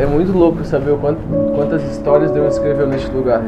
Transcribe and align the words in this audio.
é 0.00 0.06
muito 0.06 0.32
louco 0.32 0.64
saber 0.64 0.92
o 0.92 0.96
quanto, 0.96 1.20
quantas 1.54 1.82
histórias 1.90 2.30
Deus 2.30 2.54
escreveu 2.54 2.86
neste 2.86 3.10
lugar. 3.10 3.42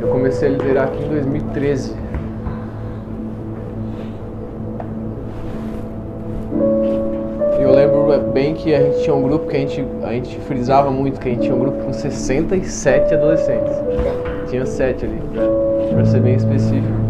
Eu 0.00 0.08
comecei 0.08 0.48
a 0.48 0.52
liderar 0.52 0.84
aqui 0.84 1.02
em 1.02 1.08
2013. 1.08 1.96
E 7.58 7.62
eu 7.62 7.72
lembro 7.72 8.30
bem 8.32 8.54
que 8.54 8.72
a 8.72 8.80
gente 8.80 9.02
tinha 9.02 9.16
um 9.16 9.22
grupo 9.24 9.48
que 9.48 9.56
a 9.56 9.60
gente, 9.60 9.84
a 10.04 10.12
gente 10.12 10.38
frisava 10.42 10.92
muito, 10.92 11.18
que 11.18 11.28
a 11.28 11.32
gente 11.32 11.42
tinha 11.42 11.56
um 11.56 11.58
grupo 11.58 11.86
com 11.86 11.92
67 11.92 13.14
adolescentes. 13.14 13.74
Tinha 14.48 14.64
7 14.64 15.06
ali, 15.06 15.20
pra 15.92 16.04
ser 16.04 16.20
bem 16.20 16.36
específico. 16.36 17.03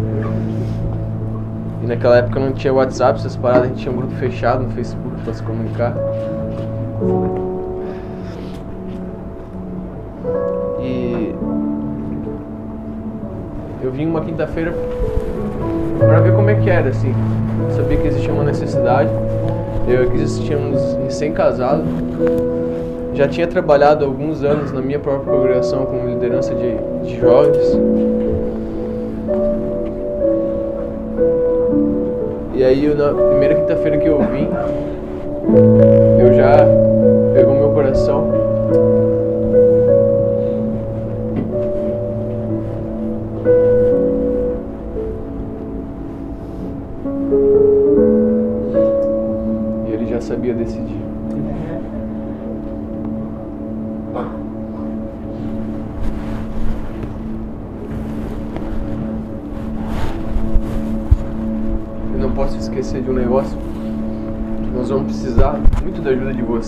E 1.85 1.87
naquela 1.87 2.17
época 2.17 2.39
não 2.39 2.51
tinha 2.51 2.73
WhatsApp, 2.73 3.19
essas 3.19 3.35
paradas, 3.35 3.65
a 3.65 3.67
gente 3.67 3.81
tinha 3.81 3.93
um 3.93 3.97
grupo 3.97 4.15
fechado 4.15 4.63
no 4.63 4.71
Facebook 4.71 5.21
pra 5.23 5.31
se 5.31 5.43
comunicar. 5.43 5.95
E 10.81 11.35
eu 13.83 13.91
vim 13.91 14.07
uma 14.07 14.21
quinta-feira 14.21 14.73
pra 15.99 16.21
ver 16.21 16.33
como 16.33 16.49
é 16.49 16.55
que 16.55 16.71
era, 16.71 16.89
assim. 16.89 17.13
Eu 17.69 17.75
sabia 17.75 17.97
que 17.97 18.07
existia 18.07 18.33
uma 18.33 18.45
necessidade. 18.45 19.11
Eu 19.87 20.05
e 20.05 20.23
a 20.23 20.25
tínhamos 20.43 20.81
recém-casado. 21.03 21.83
Já 23.13 23.27
tinha 23.27 23.45
trabalhado 23.45 24.03
alguns 24.03 24.43
anos 24.43 24.71
na 24.71 24.81
minha 24.81 24.97
própria 24.97 25.31
congregação 25.31 25.85
como 25.85 26.09
liderança 26.09 26.55
de, 26.55 26.77
de 27.07 27.19
jovens. 27.19 27.77
E 32.65 32.67
aí, 32.67 32.95
na 32.95 33.13
primeira 33.13 33.53
quinta-feira 33.53 33.95
que 33.99 34.07
eu 34.07 34.17
vim, 34.23 34.49
eu 36.19 36.33
já 36.33 36.65
pegou 37.31 37.53
meu 37.53 37.69
coração. 37.69 38.34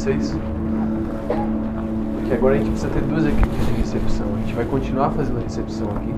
Vocês. 0.08 0.36
Porque 2.16 2.34
agora 2.34 2.56
a 2.56 2.58
gente 2.58 2.70
precisa 2.70 2.90
ter 2.94 3.02
duas 3.02 3.26
equipes 3.26 3.66
de 3.66 3.74
recepção. 3.74 4.26
A 4.36 4.40
gente 4.40 4.54
vai 4.54 4.66
continuar 4.66 5.12
fazendo 5.12 5.38
a 5.38 5.42
recepção 5.42 5.88
aqui. 5.96 6.14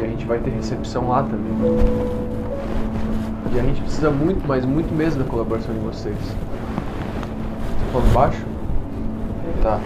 E 0.00 0.04
a 0.04 0.08
gente 0.08 0.24
vai 0.24 0.38
ter 0.38 0.50
recepção 0.50 1.08
lá 1.08 1.22
também. 1.22 1.52
E 3.52 3.58
a 3.58 3.62
gente 3.62 3.80
precisa 3.82 4.10
muito, 4.10 4.46
mas 4.46 4.64
muito 4.64 4.94
mesmo 4.94 5.22
da 5.22 5.28
colaboração 5.28 5.74
de 5.74 5.80
vocês. 5.80 6.16
Tá 6.18 7.92
falando 7.92 8.12
baixo? 8.12 8.42
Tá. 9.62 9.80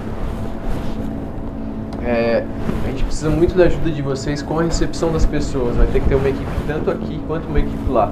É, 2.04 2.44
a 2.84 2.88
gente 2.88 3.04
precisa 3.04 3.28
muito 3.28 3.54
da 3.54 3.64
ajuda 3.64 3.90
de 3.90 4.00
vocês 4.00 4.42
com 4.42 4.58
a 4.58 4.62
recepção 4.62 5.12
das 5.12 5.26
pessoas. 5.26 5.76
Vai 5.76 5.86
ter 5.86 6.00
que 6.00 6.08
ter 6.08 6.14
uma 6.14 6.28
equipe 6.28 6.50
tanto 6.66 6.90
aqui 6.90 7.20
quanto 7.26 7.46
uma 7.48 7.60
equipe 7.60 7.90
lá. 7.90 8.10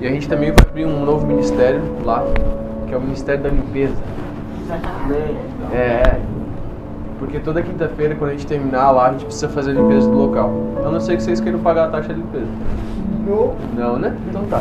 E 0.00 0.06
a 0.06 0.10
gente 0.10 0.28
também 0.28 0.50
vai 0.52 0.64
abrir 0.66 0.86
um 0.86 1.04
novo 1.04 1.26
ministério 1.26 1.82
lá, 2.04 2.24
que 2.90 2.94
é 2.94 2.98
o 2.98 3.00
Ministério 3.00 3.40
da 3.44 3.48
Limpeza. 3.48 3.94
É, 5.72 6.18
porque 7.20 7.38
toda 7.38 7.62
quinta-feira, 7.62 8.16
quando 8.16 8.30
a 8.30 8.32
gente 8.32 8.46
terminar 8.46 8.90
lá, 8.90 9.08
a 9.08 9.12
gente 9.12 9.26
precisa 9.26 9.48
fazer 9.48 9.70
a 9.70 9.74
limpeza 9.74 10.10
do 10.10 10.16
local. 10.16 10.50
A 10.84 10.90
não 10.90 11.00
ser 11.00 11.16
que 11.16 11.22
vocês 11.22 11.40
queiram 11.40 11.60
pagar 11.60 11.84
a 11.84 11.88
taxa 11.88 12.12
de 12.12 12.20
limpeza. 12.20 12.50
Não. 13.26 13.54
Não, 13.76 13.96
né? 13.96 14.16
Então 14.28 14.44
tá. 14.46 14.60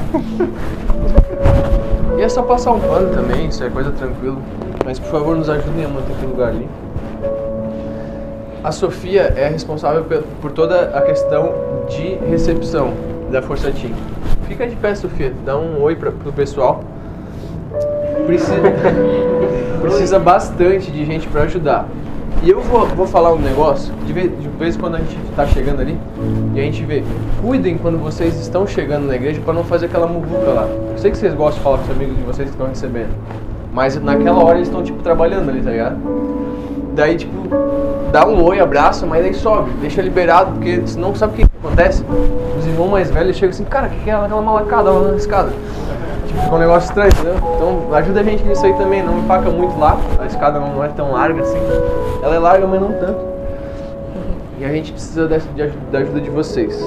E 2.17 2.21
é 2.21 2.29
só 2.29 2.43
passar 2.43 2.73
um 2.73 2.79
pano 2.79 3.09
também, 3.15 3.47
isso 3.47 3.63
é 3.63 3.69
coisa 3.69 3.91
tranquila. 3.91 4.37
Mas 4.85 4.99
por 4.99 5.09
favor, 5.09 5.35
nos 5.35 5.49
ajudem 5.49 5.85
a 5.85 5.87
manter 5.87 6.13
aquele 6.13 6.31
lugar 6.31 6.53
limpo. 6.53 6.69
A 8.63 8.71
Sofia 8.71 9.33
é 9.35 9.47
responsável 9.47 10.05
por 10.39 10.51
toda 10.51 10.89
a 10.95 11.01
questão 11.01 11.51
de 11.87 12.15
recepção 12.29 12.93
da 13.31 13.41
Força 13.41 13.71
Team. 13.71 13.93
Fica 14.47 14.67
de 14.67 14.75
pé, 14.75 14.93
Sofia. 14.93 15.33
Dá 15.45 15.57
um 15.57 15.81
oi 15.81 15.95
pra, 15.95 16.11
pro 16.11 16.31
pessoal. 16.31 16.83
Precisa, 18.29 18.53
precisa 19.81 20.19
bastante 20.19 20.91
de 20.91 21.03
gente 21.03 21.27
para 21.27 21.43
ajudar. 21.43 21.87
E 22.43 22.49
eu 22.51 22.61
vou, 22.61 22.85
vou 22.85 23.07
falar 23.07 23.33
um 23.33 23.39
negócio, 23.39 23.91
de 24.05 24.13
vez, 24.13 24.31
de 24.39 24.47
vez 24.49 24.75
em 24.75 24.79
quando 24.79 24.95
a 24.95 24.99
gente 24.99 25.17
tá 25.35 25.47
chegando 25.47 25.81
ali, 25.81 25.97
e 26.53 26.59
a 26.59 26.63
gente 26.63 26.85
vê, 26.85 27.03
cuidem 27.41 27.77
quando 27.77 27.97
vocês 27.97 28.39
estão 28.39 28.67
chegando 28.67 29.07
na 29.07 29.15
igreja 29.15 29.41
para 29.41 29.53
não 29.53 29.63
fazer 29.63 29.87
aquela 29.87 30.05
muvuca 30.05 30.51
lá. 30.51 30.67
Eu 30.91 30.97
sei 30.97 31.09
que 31.09 31.17
vocês 31.17 31.33
gostam 31.33 31.57
de 31.57 31.63
falar 31.63 31.77
com 31.79 31.83
os 31.85 31.89
amigos 31.89 32.15
de 32.15 32.21
vocês 32.21 32.47
que 32.47 32.53
estão 32.53 32.67
recebendo, 32.67 33.09
mas 33.73 34.01
naquela 34.01 34.43
hora 34.43 34.57
eles 34.57 34.67
estão 34.67 34.83
tipo 34.83 35.01
trabalhando 35.01 35.49
ali, 35.49 35.61
tá 35.61 35.71
ligado? 35.71 35.97
Daí 36.93 37.17
tipo, 37.17 37.33
dá 38.11 38.27
um 38.27 38.41
oi, 38.43 38.59
abraça, 38.59 39.07
mas 39.07 39.23
daí 39.23 39.33
sobe, 39.33 39.71
deixa 39.81 40.01
liberado, 40.01 40.51
porque 40.51 40.83
senão 40.85 41.15
sabe 41.15 41.33
o 41.33 41.35
que 41.35 41.51
acontece? 41.65 42.05
Os 42.57 42.65
irmãos 42.65 42.89
mais 42.89 43.09
velhos 43.09 43.35
chegam 43.35 43.49
assim, 43.49 43.65
cara, 43.65 43.87
o 43.87 43.89
que, 43.89 43.99
que 44.03 44.09
é 44.09 44.13
aquela 44.13 44.41
malacada 44.41 44.91
lá 44.91 45.09
na 45.09 45.17
escada? 45.17 45.51
Tipo, 46.29 46.41
fica 46.41 46.55
um 46.55 46.59
negócio 46.59 46.87
estranho, 46.89 47.09
entendeu? 47.11 47.35
Então 47.55 47.93
ajuda 47.95 48.19
a 48.19 48.23
gente 48.23 48.43
nisso 48.43 48.63
aí 48.63 48.73
também, 48.73 49.01
não 49.01 49.17
empaca 49.17 49.49
muito 49.49 49.77
lá, 49.79 49.97
a 50.19 50.27
escada 50.27 50.59
não 50.59 50.83
é 50.83 50.87
tão 50.89 51.11
larga 51.11 51.41
assim. 51.41 51.57
Ela 52.21 52.35
é 52.35 52.39
larga, 52.39 52.67
mas 52.67 52.79
não 52.79 52.91
tanto. 52.93 53.19
E 54.59 54.65
a 54.65 54.69
gente 54.69 54.91
precisa 54.91 55.27
dessa, 55.27 55.47
de 55.53 55.67
da 55.91 55.99
ajuda 55.99 56.21
de 56.21 56.29
vocês. 56.29 56.79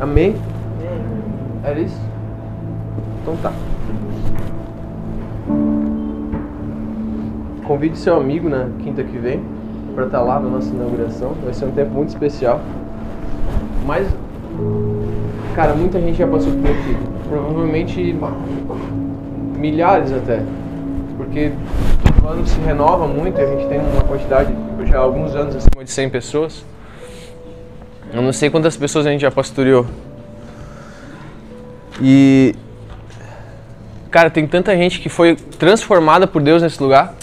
Amém? 0.00 0.36
Era 1.62 1.78
isso? 1.78 2.00
Então 3.22 3.36
tá. 3.36 3.52
Convide 7.64 7.96
seu 7.96 8.16
amigo 8.16 8.48
na 8.48 8.68
quinta 8.82 9.04
que 9.04 9.18
vem 9.18 9.44
para 9.94 10.06
estar 10.06 10.20
lá 10.20 10.40
na 10.40 10.48
nossa 10.48 10.68
inauguração. 10.68 11.32
Vai 11.44 11.54
ser 11.54 11.66
um 11.66 11.70
tempo 11.70 11.92
muito 11.92 12.08
especial. 12.08 12.60
Mas, 13.84 14.08
cara, 15.54 15.74
muita 15.74 16.00
gente 16.00 16.18
já 16.18 16.26
passou 16.26 16.52
por 16.52 16.70
aqui. 16.70 16.96
Provavelmente 17.28 18.16
milhares 19.56 20.12
até. 20.12 20.42
Porque 21.16 21.52
todo 22.04 22.28
ano 22.28 22.46
se 22.46 22.58
renova 22.60 23.06
muito 23.06 23.40
e 23.40 23.42
a 23.42 23.46
gente 23.46 23.68
tem 23.68 23.80
uma 23.80 24.02
quantidade, 24.02 24.52
já 24.86 24.98
há 24.98 25.00
alguns 25.00 25.34
anos, 25.34 25.56
acima 25.56 25.82
de 25.82 25.90
100 25.90 26.10
pessoas. 26.10 26.64
Eu 28.12 28.22
não 28.22 28.32
sei 28.32 28.50
quantas 28.50 28.76
pessoas 28.76 29.06
a 29.06 29.10
gente 29.10 29.22
já 29.22 29.30
pastoreou. 29.30 29.86
E. 32.00 32.54
Cara, 34.10 34.30
tem 34.30 34.46
tanta 34.46 34.76
gente 34.76 35.00
que 35.00 35.08
foi 35.08 35.34
transformada 35.34 36.26
por 36.26 36.40
Deus 36.40 36.62
nesse 36.62 36.82
lugar. 36.82 37.14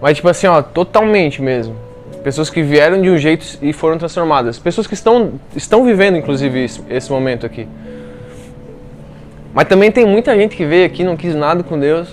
Mas, 0.00 0.16
tipo 0.16 0.28
assim, 0.28 0.46
ó, 0.46 0.62
totalmente 0.62 1.40
mesmo. 1.42 1.76
Pessoas 2.22 2.50
que 2.50 2.62
vieram 2.62 3.00
de 3.00 3.08
um 3.08 3.16
jeito 3.16 3.58
e 3.62 3.72
foram 3.72 3.96
transformadas. 3.96 4.58
Pessoas 4.58 4.86
que 4.86 4.94
estão, 4.94 5.32
estão 5.56 5.84
vivendo, 5.84 6.16
inclusive, 6.16 6.64
esse, 6.64 6.82
esse 6.90 7.10
momento 7.10 7.46
aqui. 7.46 7.66
Mas 9.54 9.66
também 9.66 9.90
tem 9.90 10.06
muita 10.06 10.36
gente 10.36 10.54
que 10.54 10.64
veio 10.64 10.86
aqui, 10.86 11.02
não 11.02 11.16
quis 11.16 11.34
nada 11.34 11.62
com 11.62 11.78
Deus 11.78 12.08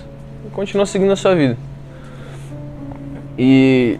e 0.45 0.49
continuou 0.49 0.85
seguindo 0.85 1.11
a 1.11 1.15
sua 1.15 1.35
vida. 1.35 1.57
E 3.37 3.99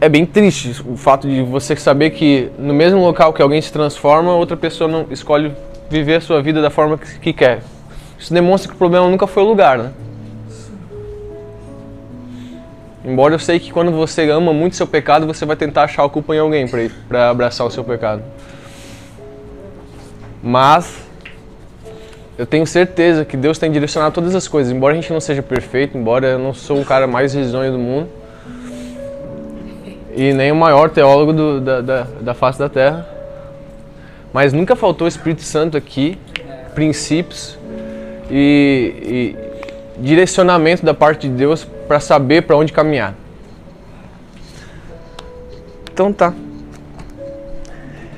é 0.00 0.08
bem 0.08 0.24
triste 0.24 0.82
o 0.86 0.96
fato 0.96 1.28
de 1.28 1.42
você 1.42 1.76
saber 1.76 2.10
que 2.10 2.50
no 2.58 2.72
mesmo 2.72 3.00
local 3.00 3.32
que 3.32 3.42
alguém 3.42 3.60
se 3.60 3.72
transforma, 3.72 4.34
outra 4.34 4.56
pessoa 4.56 4.88
não 4.88 5.06
escolhe 5.10 5.52
viver 5.90 6.16
a 6.16 6.20
sua 6.20 6.40
vida 6.40 6.62
da 6.62 6.70
forma 6.70 6.96
que, 6.96 7.18
que 7.18 7.32
quer. 7.32 7.60
Isso 8.18 8.32
demonstra 8.32 8.68
que 8.68 8.74
o 8.74 8.78
problema 8.78 9.08
nunca 9.08 9.26
foi 9.26 9.42
o 9.42 9.46
lugar, 9.46 9.78
né? 9.78 9.92
Embora 13.04 13.34
eu 13.34 13.38
sei 13.38 13.58
que 13.58 13.72
quando 13.72 13.90
você 13.90 14.30
ama 14.30 14.52
muito 14.52 14.76
seu 14.76 14.86
pecado, 14.86 15.26
você 15.26 15.44
vai 15.44 15.56
tentar 15.56 15.84
achar 15.84 16.04
a 16.04 16.08
culpa 16.08 16.34
em 16.34 16.38
alguém 16.38 16.66
para 17.08 17.30
abraçar 17.30 17.66
o 17.66 17.70
seu 17.70 17.82
pecado. 17.82 18.22
Mas 20.42 21.02
eu 22.38 22.46
tenho 22.46 22.66
certeza 22.66 23.24
que 23.24 23.36
Deus 23.36 23.58
tem 23.58 23.70
direcionado 23.70 24.14
todas 24.14 24.34
as 24.34 24.46
coisas. 24.46 24.72
Embora 24.72 24.92
a 24.92 24.96
gente 24.96 25.12
não 25.12 25.20
seja 25.20 25.42
perfeito, 25.42 25.98
embora 25.98 26.28
eu 26.28 26.38
não 26.38 26.54
sou 26.54 26.80
o 26.80 26.84
cara 26.84 27.06
mais 27.06 27.34
risonho 27.34 27.72
do 27.72 27.78
mundo 27.78 28.08
e 30.14 30.32
nem 30.32 30.52
o 30.52 30.56
maior 30.56 30.90
teólogo 30.90 31.32
do, 31.32 31.60
da, 31.60 31.80
da, 31.80 32.06
da 32.20 32.34
face 32.34 32.58
da 32.58 32.68
terra, 32.68 33.06
mas 34.32 34.52
nunca 34.52 34.76
faltou 34.76 35.06
o 35.06 35.08
Espírito 35.08 35.42
Santo 35.42 35.76
aqui, 35.76 36.18
princípios 36.74 37.58
e, 38.30 39.36
e 39.36 39.51
direcionamento 39.98 40.84
da 40.84 40.94
parte 40.94 41.28
de 41.28 41.34
Deus 41.34 41.64
para 41.86 42.00
saber 42.00 42.42
para 42.42 42.56
onde 42.56 42.72
caminhar. 42.72 43.14
Então 45.92 46.12
tá. 46.12 46.32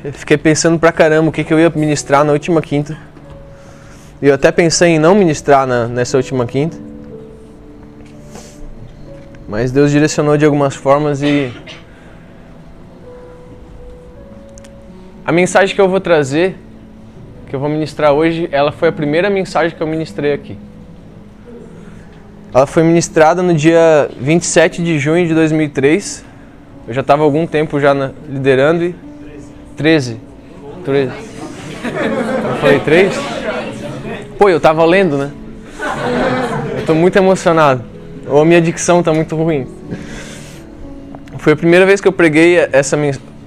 eu 0.05 0.13
fiquei 0.13 0.37
pensando 0.37 0.79
pra 0.79 0.93
caramba 0.93 1.29
o 1.29 1.33
que, 1.33 1.43
que 1.43 1.53
eu 1.53 1.59
ia 1.59 1.71
ministrar 1.71 2.25
na 2.25 2.33
última 2.33 2.63
quinta. 2.63 2.97
E 4.23 4.27
eu 4.29 4.35
até 4.35 4.53
pensei 4.53 4.91
em 4.91 4.99
não 4.99 5.15
ministrar 5.15 5.67
na, 5.67 5.89
nessa 5.89 6.17
última 6.17 6.47
quinta. 6.47 6.77
Mas 9.49 9.71
Deus 9.71 9.91
direcionou 9.91 10.37
de 10.37 10.45
algumas 10.45 10.75
formas 10.75 11.21
e. 11.23 11.53
A 15.27 15.33
mensagem 15.33 15.75
que 15.75 15.81
eu 15.81 15.89
vou 15.89 16.01
trazer, 16.01 16.57
que 17.49 17.57
eu 17.57 17.61
vou 17.61 17.69
ministrar 17.69 18.13
hoje, 18.13 18.49
ela 18.53 18.71
foi 18.71 18.89
a 18.89 18.93
primeira 18.93 19.29
mensagem 19.29 19.77
que 19.77 19.83
eu 19.83 19.87
ministrei 19.87 20.33
aqui. 20.33 20.57
Ela 22.55 22.69
foi 22.69 22.85
ministrada 22.85 23.43
no 23.43 23.53
dia 23.53 24.09
27 24.17 24.81
de 24.81 24.97
junho 24.97 25.27
de 25.27 25.35
2003. 25.35 26.25
Eu 26.87 26.95
já 26.95 27.01
estava 27.01 27.25
algum 27.25 27.49
tempo 27.49 27.81
já 27.81 27.93
na, 27.93 28.13
liderando 28.29 28.85
e 28.85 28.95
13. 29.77 30.19
13. 30.85 31.11
Eu 31.11 32.57
falei 32.61 32.79
3? 32.79 33.13
Pô, 34.39 34.49
eu 34.49 34.61
tava 34.61 34.85
lendo, 34.85 35.19
né? 35.19 35.33
Eu 36.79 36.87
tô 36.87 36.95
muito 36.95 37.17
emocionado. 37.17 37.83
Ou 38.29 38.43
a 38.43 38.45
minha 38.45 38.61
dicção 38.61 39.03
tá 39.03 39.13
muito 39.13 39.35
ruim. 39.35 39.67
Foi 41.39 41.55
a 41.55 41.57
primeira 41.57 41.85
vez 41.85 42.01
que 42.01 42.07
eu 42.07 42.13
preguei 42.13 42.57
essa 42.71 42.97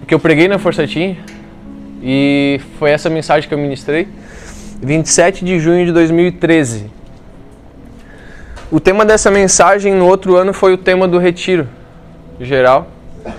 que 0.06 0.14
eu 0.14 0.20
preguei 0.20 0.50
na 0.50 0.60
Força 0.60 0.86
Team 0.86 1.16
e 2.04 2.60
foi 2.78 2.92
essa 2.92 3.10
mensagem 3.10 3.48
que 3.48 3.56
eu 3.56 3.58
ministrei. 3.58 4.06
27 4.84 5.46
de 5.46 5.62
junho 5.62 5.86
de 5.86 5.94
2013. 5.94 6.97
O 8.70 8.82
tema 8.82 9.06
dessa 9.06 9.32
mensagem 9.32 9.94
no 9.94 10.06
outro 10.06 10.36
ano 10.36 10.54
foi 10.54 10.74
o 10.74 10.78
tema 10.78 11.08
do 11.08 11.18
retiro 11.18 11.70
geral. 12.38 12.88
Eu 13.26 13.34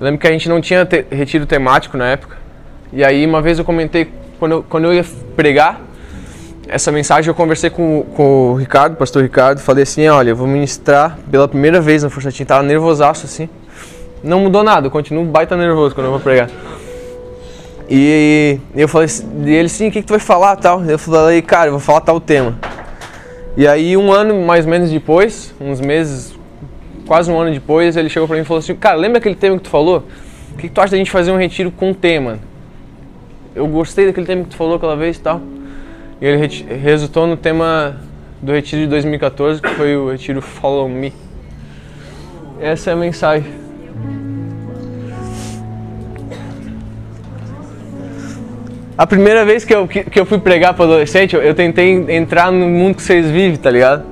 lembro 0.00 0.18
que 0.18 0.26
a 0.26 0.30
gente 0.30 0.48
não 0.48 0.62
tinha 0.62 0.86
te 0.86 1.04
retiro 1.10 1.44
temático 1.44 1.98
na 1.98 2.08
época. 2.08 2.38
E 2.90 3.04
aí 3.04 3.26
uma 3.26 3.42
vez 3.42 3.58
eu 3.58 3.66
comentei, 3.66 4.10
quando 4.38 4.52
eu, 4.52 4.62
quando 4.66 4.84
eu 4.84 4.94
ia 4.94 5.04
pregar 5.36 5.78
essa 6.66 6.90
mensagem, 6.90 7.28
eu 7.28 7.34
conversei 7.34 7.68
com, 7.68 8.02
com 8.16 8.52
o 8.52 8.54
Ricardo, 8.54 8.96
pastor 8.96 9.22
Ricardo, 9.22 9.60
falei 9.60 9.82
assim, 9.82 10.08
olha, 10.08 10.30
eu 10.30 10.36
vou 10.36 10.46
ministrar 10.46 11.18
pela 11.30 11.46
primeira 11.46 11.78
vez 11.78 12.02
na 12.02 12.08
Força 12.08 12.32
Team, 12.32 12.46
tava 12.46 12.62
nervosaço 12.62 13.26
assim. 13.26 13.46
Não 14.22 14.40
mudou 14.40 14.64
nada, 14.64 14.86
eu 14.86 14.90
continuo 14.90 15.22
baita 15.26 15.54
nervoso 15.54 15.94
quando 15.94 16.06
eu 16.06 16.12
vou 16.12 16.20
pregar. 16.20 16.48
E 17.90 18.58
eu 18.74 18.88
falei, 18.88 19.08
e 19.44 19.50
ele 19.52 19.68
sim, 19.68 19.88
o 19.88 19.92
que, 19.92 20.00
que 20.00 20.06
tu 20.06 20.12
vai 20.12 20.20
falar 20.20 20.56
tal? 20.56 20.82
Eu 20.82 20.98
falei, 20.98 21.42
cara, 21.42 21.66
eu 21.66 21.72
vou 21.72 21.80
falar 21.80 22.00
tal 22.00 22.18
tema. 22.18 22.58
E 23.56 23.68
aí 23.68 23.96
um 23.96 24.12
ano 24.12 24.44
mais 24.44 24.64
ou 24.64 24.70
menos 24.70 24.90
depois, 24.90 25.54
uns 25.60 25.80
meses, 25.80 26.36
quase 27.06 27.30
um 27.30 27.38
ano 27.38 27.52
depois, 27.52 27.96
ele 27.96 28.08
chegou 28.08 28.26
para 28.26 28.36
mim 28.36 28.42
e 28.42 28.44
falou 28.44 28.58
assim: 28.58 28.74
Cara, 28.74 28.96
lembra 28.96 29.18
aquele 29.18 29.36
tema 29.36 29.56
que 29.56 29.62
tu 29.62 29.70
falou? 29.70 30.04
O 30.52 30.56
que, 30.56 30.68
que 30.68 30.74
tu 30.74 30.80
acha 30.80 30.92
da 30.92 30.96
gente 30.96 31.10
fazer 31.10 31.30
um 31.30 31.36
retiro 31.36 31.70
com 31.70 31.94
tema? 31.94 32.38
Eu 33.54 33.66
gostei 33.68 34.06
daquele 34.06 34.26
tema 34.26 34.42
que 34.42 34.50
tu 34.50 34.56
falou 34.56 34.76
aquela 34.76 34.96
vez 34.96 35.16
e 35.16 35.20
tal. 35.20 35.40
E 36.20 36.26
ele 36.26 36.46
resultou 36.82 37.26
no 37.26 37.36
tema 37.36 38.00
do 38.42 38.52
retiro 38.52 38.82
de 38.82 38.88
2014, 38.88 39.62
que 39.62 39.68
foi 39.70 39.96
o 39.96 40.10
retiro 40.10 40.42
Follow 40.42 40.88
Me. 40.88 41.12
Essa 42.60 42.90
é 42.90 42.92
a 42.92 42.96
mensagem. 42.96 43.63
A 48.96 49.06
primeira 49.06 49.44
vez 49.44 49.64
que 49.64 49.74
eu, 49.74 49.88
que, 49.88 50.04
que 50.04 50.20
eu 50.20 50.24
fui 50.24 50.38
pregar 50.38 50.72
para 50.74 50.84
adolescente, 50.84 51.34
eu, 51.34 51.42
eu 51.42 51.52
tentei 51.52 52.04
entrar 52.10 52.52
no 52.52 52.66
mundo 52.68 52.94
que 52.94 53.02
vocês 53.02 53.28
vivem, 53.28 53.56
tá 53.56 53.68
ligado? 53.68 54.04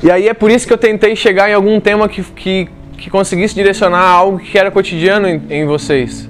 E 0.00 0.08
aí 0.10 0.28
é 0.28 0.34
por 0.34 0.48
isso 0.48 0.64
que 0.64 0.72
eu 0.72 0.78
tentei 0.78 1.16
chegar 1.16 1.50
em 1.50 1.54
algum 1.54 1.80
tema 1.80 2.08
que, 2.08 2.22
que, 2.22 2.68
que 2.96 3.10
conseguisse 3.10 3.52
direcionar 3.52 4.02
algo 4.02 4.38
que 4.38 4.56
era 4.56 4.70
cotidiano 4.70 5.28
em, 5.28 5.42
em 5.50 5.66
vocês. 5.66 6.28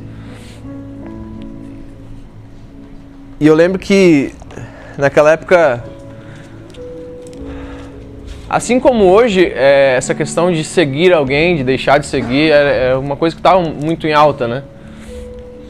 E 3.39 3.47
eu 3.47 3.55
lembro 3.55 3.79
que 3.79 4.33
naquela 4.97 5.33
época, 5.33 5.85
assim 8.49 8.81
como 8.81 9.05
hoje, 9.05 9.53
é, 9.55 9.97
essa 9.99 10.15
questão 10.15 10.51
de 10.51 10.65
seguir 10.65 11.13
alguém, 11.13 11.57
de 11.57 11.65
deixar 11.65 11.99
de 11.99 12.07
seguir, 12.07 12.53
é, 12.53 12.93
é 12.93 12.95
uma 12.95 13.17
coisa 13.17 13.37
que 13.37 13.41
estava 13.41 13.61
muito 13.61 14.07
em 14.07 14.15
alta, 14.15 14.49
né? 14.49 14.63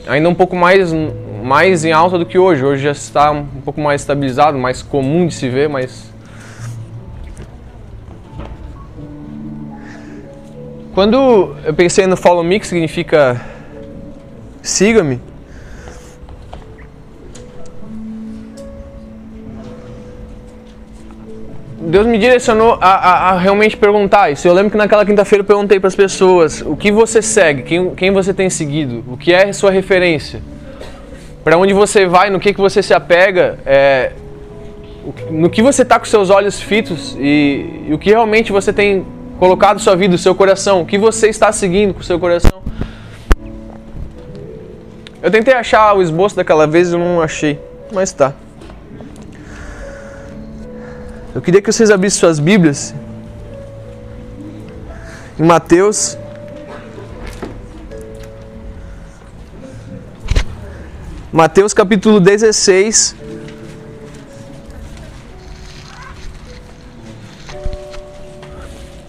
Ainda 0.07 0.29
um 0.29 0.35
pouco 0.35 0.55
mais, 0.55 0.93
mais 1.43 1.85
em 1.85 1.93
alta 1.93 2.19
do 2.19 2.27
que 2.27 2.39
hoje. 2.39 2.65
Hoje 2.65 2.83
já 2.83 2.93
está 2.93 3.31
um 3.31 3.45
pouco 3.65 3.81
mais 3.81 4.03
estabilizado, 4.03 4.59
mais 4.59 4.83
comum 4.83 5.27
de 5.27 5.35
se 5.35 5.49
ver, 5.49 5.69
mas 5.69 6.11
Quando 10.93 11.57
eu 11.65 11.73
pensei 11.73 12.07
no 12.07 12.17
follow 12.17 12.43
me, 12.43 12.59
que 12.59 12.67
significa 12.67 13.41
siga-me, 14.61 15.21
Deus 21.81 22.07
me 22.07 22.19
direcionou 22.19 22.77
a, 22.81 22.89
a, 22.89 23.31
a, 23.31 23.39
realmente 23.39 23.77
perguntar 23.77 24.31
isso. 24.31 24.47
Eu 24.47 24.53
lembro 24.53 24.73
que 24.73 24.77
naquela 24.77 25.07
quinta-feira 25.07 25.43
eu 25.43 25.47
perguntei 25.47 25.79
para 25.79 25.89
as 25.89 25.95
pessoas 25.95 26.61
o 26.61 26.77
que 26.77 26.91
você 26.91 27.23
segue, 27.23 27.63
quem, 27.63 27.95
quem 27.95 28.11
você 28.11 28.35
tem 28.35 28.51
seguido, 28.51 29.05
o 29.09 29.17
que 29.17 29.33
é 29.33 29.53
sua 29.53 29.71
referência, 29.71 30.43
para 31.43 31.57
onde 31.57 31.73
você 31.73 32.07
vai, 32.07 32.31
no 32.31 32.39
que, 32.39 32.53
que 32.53 32.61
você 32.61 32.83
se 32.83 32.93
apega, 32.93 33.59
é, 33.65 34.13
no 35.31 35.49
que 35.49 35.63
você 35.63 35.83
está 35.83 35.99
com 35.99 36.05
seus 36.05 36.31
olhos 36.31 36.61
fitos 36.61 37.17
e, 37.19 37.87
e 37.89 37.95
o 37.95 37.99
que 37.99 38.11
realmente 38.11 38.53
você 38.53 38.73
tem 38.73 39.07
colocado 39.39 39.81
sua 39.81 39.97
vida, 39.97 40.17
seu 40.19 40.35
coração, 40.35 40.83
o 40.83 40.87
que 40.87 40.99
você 40.99 41.29
está 41.29 41.51
seguindo 41.51 41.95
com 41.95 42.01
o 42.01 42.05
seu 42.05 42.19
coração. 42.21 42.61
Eu 45.23 45.31
tentei 45.31 45.55
achar 45.55 45.95
o 45.95 46.03
esboço 46.03 46.37
daquela 46.37 46.67
vez 46.67 46.93
e 46.93 46.97
não 46.97 47.21
achei, 47.21 47.59
mas 47.93 48.13
tá. 48.13 48.35
Eu 51.35 51.41
queria 51.41 51.63
que 51.63 51.71
vocês 51.73 51.91
abrissem 51.91 52.21
suas 52.21 52.39
Bíblias 52.39 52.95
em 55.39 55.45
Mateus. 55.45 56.19
Mateus 61.33 61.73
capítulo 61.73 62.19
16. 62.19 63.15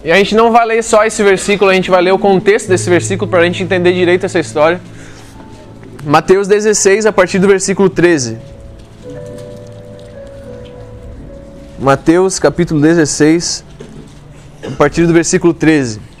E 0.04 0.10
a 0.10 0.16
gente 0.16 0.34
não 0.36 0.52
vai 0.52 0.64
ler 0.66 0.84
só 0.84 1.04
esse 1.04 1.20
versículo, 1.22 1.70
a 1.70 1.74
gente 1.74 1.90
vai 1.90 2.00
ler 2.00 2.12
o 2.12 2.18
contexto 2.18 2.68
desse 2.68 2.88
versículo 2.88 3.28
para 3.28 3.40
a 3.40 3.44
gente 3.44 3.62
entender 3.62 3.92
direito 3.92 4.24
essa 4.24 4.38
história. 4.38 4.80
Mateus 6.04 6.46
16, 6.46 7.06
a 7.06 7.12
partir 7.12 7.40
do 7.40 7.48
versículo 7.48 7.90
13. 7.90 8.38
Mateus 11.78 12.38
capítulo 12.38 12.80
16, 12.80 13.64
a 14.68 14.70
partir 14.76 15.06
do 15.06 15.12
versículo 15.12 15.52
13. 15.52 16.11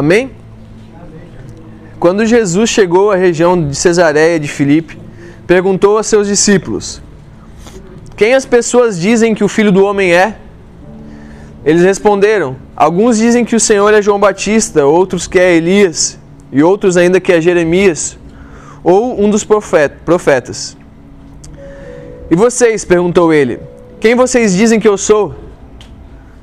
Amém? 0.00 0.30
Quando 1.98 2.24
Jesus 2.24 2.70
chegou 2.70 3.10
à 3.10 3.16
região 3.16 3.68
de 3.68 3.76
Cesareia 3.76 4.40
de 4.40 4.48
Filipe, 4.48 4.98
perguntou 5.46 5.98
a 5.98 6.02
seus 6.02 6.26
discípulos: 6.26 7.02
Quem 8.16 8.32
as 8.32 8.46
pessoas 8.46 8.98
dizem 8.98 9.34
que 9.34 9.44
o 9.44 9.48
filho 9.48 9.70
do 9.70 9.84
homem 9.84 10.14
é? 10.14 10.38
Eles 11.66 11.82
responderam: 11.82 12.56
Alguns 12.74 13.18
dizem 13.18 13.44
que 13.44 13.54
o 13.54 13.60
Senhor 13.60 13.92
é 13.92 14.00
João 14.00 14.18
Batista, 14.18 14.86
outros 14.86 15.26
que 15.26 15.38
é 15.38 15.54
Elias, 15.54 16.18
e 16.50 16.62
outros 16.62 16.96
ainda 16.96 17.20
que 17.20 17.30
é 17.30 17.38
Jeremias, 17.38 18.16
ou 18.82 19.22
um 19.22 19.28
dos 19.28 19.44
profetas. 19.44 20.78
E 22.30 22.34
vocês? 22.34 22.86
perguntou 22.86 23.34
ele: 23.34 23.60
Quem 24.00 24.14
vocês 24.14 24.56
dizem 24.56 24.80
que 24.80 24.88
eu 24.88 24.96
sou? 24.96 25.34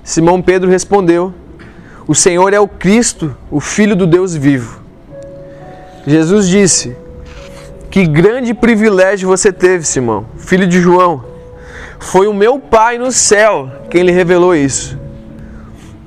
Simão 0.03 0.43
Pedro 0.43 0.69
respondeu: 0.69 1.33
O 2.07 2.15
Senhor 2.15 2.53
é 2.53 2.59
o 2.59 2.69
Cristo, 2.69 3.35
o 3.51 3.59
Filho 3.59 3.93
do 3.93 4.07
Deus 4.07 4.33
vivo. 4.33 4.79
Jesus 6.05 6.47
disse: 6.47 6.95
Que 7.91 8.07
grande 8.07 8.53
privilégio 8.53 9.27
você 9.27 9.51
teve, 9.51 9.85
Simão, 9.85 10.25
filho 10.37 10.65
de 10.65 10.79
João. 10.79 11.25
Foi 11.99 12.27
o 12.27 12.33
meu 12.33 12.59
Pai 12.59 12.97
no 12.97 13.11
céu 13.11 13.69
quem 13.89 14.03
lhe 14.03 14.11
revelou 14.13 14.55
isso. 14.55 14.97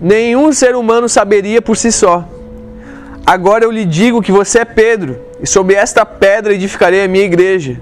Nenhum 0.00 0.50
ser 0.54 0.74
humano 0.74 1.06
saberia 1.06 1.60
por 1.60 1.76
si 1.76 1.92
só. 1.92 2.26
Agora 3.26 3.64
eu 3.64 3.70
lhe 3.70 3.84
digo 3.84 4.22
que 4.22 4.32
você 4.32 4.60
é 4.60 4.64
Pedro, 4.64 5.20
e 5.42 5.46
sobre 5.46 5.74
esta 5.74 6.06
pedra 6.06 6.54
edificarei 6.54 7.04
a 7.04 7.08
minha 7.08 7.24
igreja, 7.24 7.78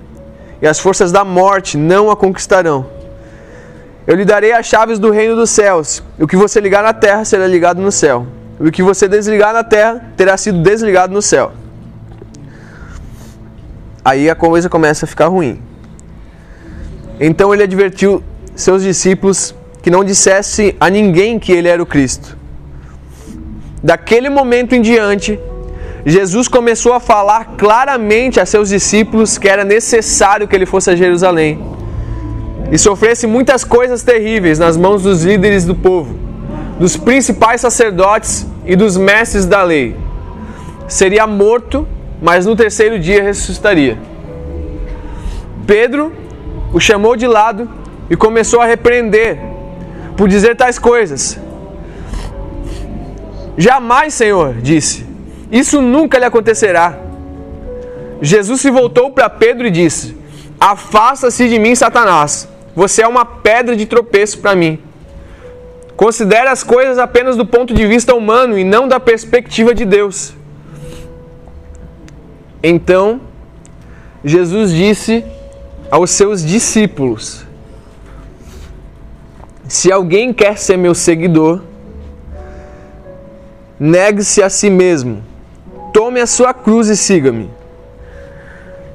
e 0.61 0.67
as 0.67 0.81
forças 0.81 1.13
da 1.13 1.25
morte 1.25 1.77
não 1.77 2.11
a 2.11 2.17
conquistarão. 2.17 2.98
Eu 4.09 4.17
lhe 4.17 4.25
darei 4.25 4.53
as 4.53 4.65
chaves 4.65 4.99
do 4.99 5.11
reino 5.11 5.37
dos 5.37 5.51
céus, 5.51 6.03
o 6.19 6.27
que 6.27 6.35
você 6.35 6.63
ligar 6.63 6.83
na 6.83 6.95
terra 6.95 7.27
será 7.27 7.47
ligado 7.47 7.83
no 7.83 7.93
céu, 7.93 8.27
o 8.59 8.71
que 8.71 8.83
você 8.83 9.07
desligar 9.07 9.53
na 9.53 9.63
terra 9.63 10.03
terá 10.17 10.35
sido 10.39 10.63
desligado 10.63 11.13
no 11.13 11.21
céu. 11.21 11.53
Aí 14.03 14.31
a 14.31 14.35
coisa 14.35 14.67
começa 14.71 15.05
a 15.05 15.07
ficar 15.07 15.27
ruim. 15.27 15.61
Então 17.21 17.53
ele 17.53 17.65
advertiu 17.65 18.25
seus 18.57 18.83
discípulos 18.83 19.55
que 19.83 19.91
não 19.91 20.03
dissesse 20.03 20.75
a 20.81 20.89
ninguém 20.89 21.39
que 21.39 21.53
ele 21.53 21.69
era 21.69 21.83
o 21.83 21.85
Cristo. 21.85 22.35
Daquele 23.83 24.31
momento 24.31 24.75
em 24.75 24.81
diante, 24.81 25.39
Jesus 26.07 26.49
começou 26.49 26.95
a 26.95 27.01
falar 27.01 27.57
claramente 27.59 28.41
a 28.41 28.47
seus 28.47 28.71
discípulos 28.71 29.37
que 29.37 29.47
era 29.47 29.67
necessário 29.67 30.49
que 30.49 30.57
ele 30.57 30.65
fosse 30.65 30.89
a 30.89 30.97
Jerusalém 30.97 31.77
e 32.71 32.79
sofresse 32.79 33.27
muitas 33.27 33.65
coisas 33.65 34.03
terríveis 34.03 34.59
nas 34.59 34.77
mãos 34.77 35.03
dos 35.03 35.25
líderes 35.25 35.65
do 35.65 35.75
povo, 35.75 36.15
dos 36.79 36.97
principais 36.97 37.61
sacerdotes 37.61 38.47
e 38.67 38.77
dos 38.77 38.97
mestres 38.97 39.47
da 39.47 39.63
lei. 39.63 39.97
Seria 40.87 41.27
morto, 41.27 41.87
mas 42.21 42.47
no 42.47 42.55
terceiro 42.55 42.99
dia 42.99 43.23
ressuscitaria. 43.23 43.99
Pedro 45.67 46.13
o 46.73 46.81
chamou 46.81 47.17
de 47.17 47.27
lado 47.27 47.69
e 48.11 48.17
começou 48.17 48.61
a 48.61 48.67
repreender 48.67 49.39
por 50.17 50.29
dizer 50.29 50.57
tais 50.57 50.79
coisas. 50.79 51.39
Jamais, 53.57 54.15
Senhor, 54.15 54.55
disse, 54.55 55.07
isso 55.51 55.81
nunca 55.81 56.19
lhe 56.19 56.25
acontecerá. 56.25 56.99
Jesus 58.21 58.61
se 58.61 58.71
voltou 58.71 59.11
para 59.11 59.31
Pedro 59.31 59.67
e 59.67 59.71
disse: 59.71 60.17
Afasta-se 60.61 61.49
de 61.49 61.59
mim, 61.59 61.75
Satanás. 61.75 62.49
Você 62.79 63.03
é 63.03 63.09
uma 63.09 63.25
pedra 63.25 63.75
de 63.75 63.87
tropeço 63.87 64.39
para 64.39 64.55
mim. 64.55 64.79
Considere 65.97 66.47
as 66.47 66.63
coisas 66.63 66.97
apenas 66.97 67.37
do 67.37 67.45
ponto 67.45 67.75
de 67.75 67.85
vista 67.85 68.15
humano 68.15 68.57
e 68.57 68.63
não 68.63 68.87
da 68.87 69.01
perspectiva 69.01 69.75
de 69.75 69.85
Deus. 69.85 70.33
Então, 72.63 73.21
Jesus 74.25 74.71
disse 74.71 75.25
aos 75.91 76.13
seus 76.13 76.41
discípulos: 76.47 77.45
Se 79.67 79.91
alguém 79.91 80.33
quer 80.33 80.57
ser 80.57 80.77
meu 80.77 80.95
seguidor, 80.95 81.63
negue-se 83.77 84.41
a 84.41 84.49
si 84.49 84.71
mesmo, 84.71 85.25
tome 85.93 86.21
a 86.21 86.29
sua 86.29 86.55
cruz 86.55 86.87
e 86.89 86.97
siga-me. 86.97 87.51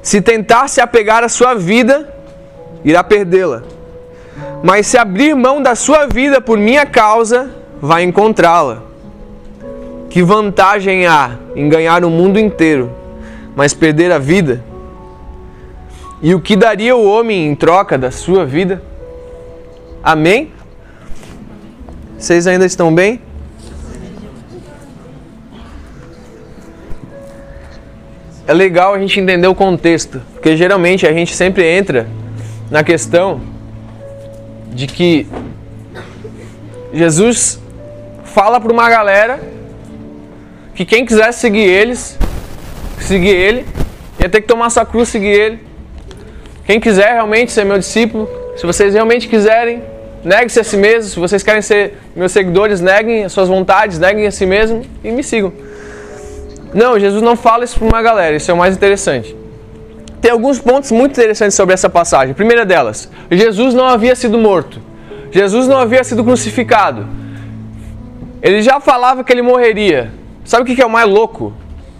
Se 0.02 0.22
tentar 0.22 0.68
se 0.68 0.80
apegar 0.80 1.22
à 1.22 1.28
sua 1.28 1.52
vida, 1.52 2.10
irá 2.82 3.04
perdê-la. 3.04 3.73
Mas 4.62 4.86
se 4.86 4.96
abrir 4.96 5.34
mão 5.34 5.62
da 5.62 5.74
sua 5.74 6.06
vida 6.06 6.40
por 6.40 6.58
minha 6.58 6.86
causa, 6.86 7.50
vai 7.80 8.02
encontrá-la. 8.02 8.82
Que 10.08 10.22
vantagem 10.22 11.06
há 11.06 11.32
em 11.54 11.68
ganhar 11.68 12.04
o 12.04 12.10
mundo 12.10 12.38
inteiro, 12.38 12.90
mas 13.54 13.74
perder 13.74 14.12
a 14.12 14.18
vida? 14.18 14.62
E 16.22 16.34
o 16.34 16.40
que 16.40 16.56
daria 16.56 16.96
o 16.96 17.04
homem 17.04 17.46
em 17.46 17.54
troca 17.54 17.98
da 17.98 18.10
sua 18.10 18.46
vida? 18.46 18.82
Amém? 20.02 20.52
Vocês 22.16 22.46
ainda 22.46 22.64
estão 22.64 22.94
bem? 22.94 23.20
é 28.46 28.52
legal 28.52 28.94
a 28.94 28.98
gente 28.98 29.18
entender 29.18 29.46
o 29.46 29.54
contexto, 29.54 30.20
porque 30.34 30.56
geralmente 30.56 31.06
a 31.06 31.12
gente 31.12 31.34
sempre 31.34 31.66
entra 31.66 32.06
na 32.70 32.84
questão 32.84 33.40
de 34.74 34.86
que 34.86 35.26
Jesus 36.92 37.60
fala 38.24 38.60
para 38.60 38.72
uma 38.72 38.90
galera 38.90 39.40
que 40.74 40.84
quem 40.84 41.06
quisesse 41.06 41.38
seguir 41.38 41.60
eles, 41.60 42.18
seguir 42.98 43.28
ele, 43.28 43.64
ia 44.18 44.28
ter 44.28 44.40
que 44.40 44.48
tomar 44.48 44.70
sua 44.70 44.84
cruz 44.84 45.08
seguir 45.08 45.28
ele. 45.28 45.60
Quem 46.66 46.80
quiser 46.80 47.12
realmente 47.12 47.52
ser 47.52 47.64
meu 47.64 47.78
discípulo, 47.78 48.28
se 48.56 48.66
vocês 48.66 48.92
realmente 48.92 49.28
quiserem, 49.28 49.82
negue-se 50.24 50.58
a 50.58 50.64
si 50.64 50.76
mesmo. 50.76 51.10
Se 51.10 51.18
vocês 51.20 51.42
querem 51.42 51.62
ser 51.62 51.98
meus 52.16 52.32
seguidores, 52.32 52.80
neguem 52.80 53.24
as 53.24 53.32
suas 53.32 53.48
vontades, 53.48 53.98
neguem 53.98 54.26
a 54.26 54.32
si 54.32 54.46
mesmo 54.46 54.82
e 55.04 55.12
me 55.12 55.22
sigam. 55.22 55.52
Não, 56.72 56.98
Jesus 56.98 57.22
não 57.22 57.36
fala 57.36 57.64
isso 57.64 57.78
para 57.78 57.86
uma 57.86 58.02
galera, 58.02 58.34
isso 58.34 58.50
é 58.50 58.54
o 58.54 58.56
mais 58.56 58.74
interessante. 58.74 59.43
Tem 60.24 60.30
alguns 60.30 60.58
pontos 60.58 60.90
muito 60.90 61.12
interessantes 61.12 61.54
sobre 61.54 61.74
essa 61.74 61.90
passagem. 61.90 62.30
A 62.32 62.34
primeira 62.34 62.64
delas, 62.64 63.10
Jesus 63.30 63.74
não 63.74 63.84
havia 63.84 64.16
sido 64.16 64.38
morto. 64.38 64.80
Jesus 65.30 65.68
não 65.68 65.76
havia 65.76 66.02
sido 66.02 66.24
crucificado. 66.24 67.06
Ele 68.40 68.62
já 68.62 68.80
falava 68.80 69.22
que 69.22 69.30
ele 69.30 69.42
morreria. 69.42 70.10
Sabe 70.42 70.62
o 70.62 70.74
que 70.74 70.80
é 70.80 70.86
o 70.86 70.88
mais 70.88 71.06
louco? 71.06 71.52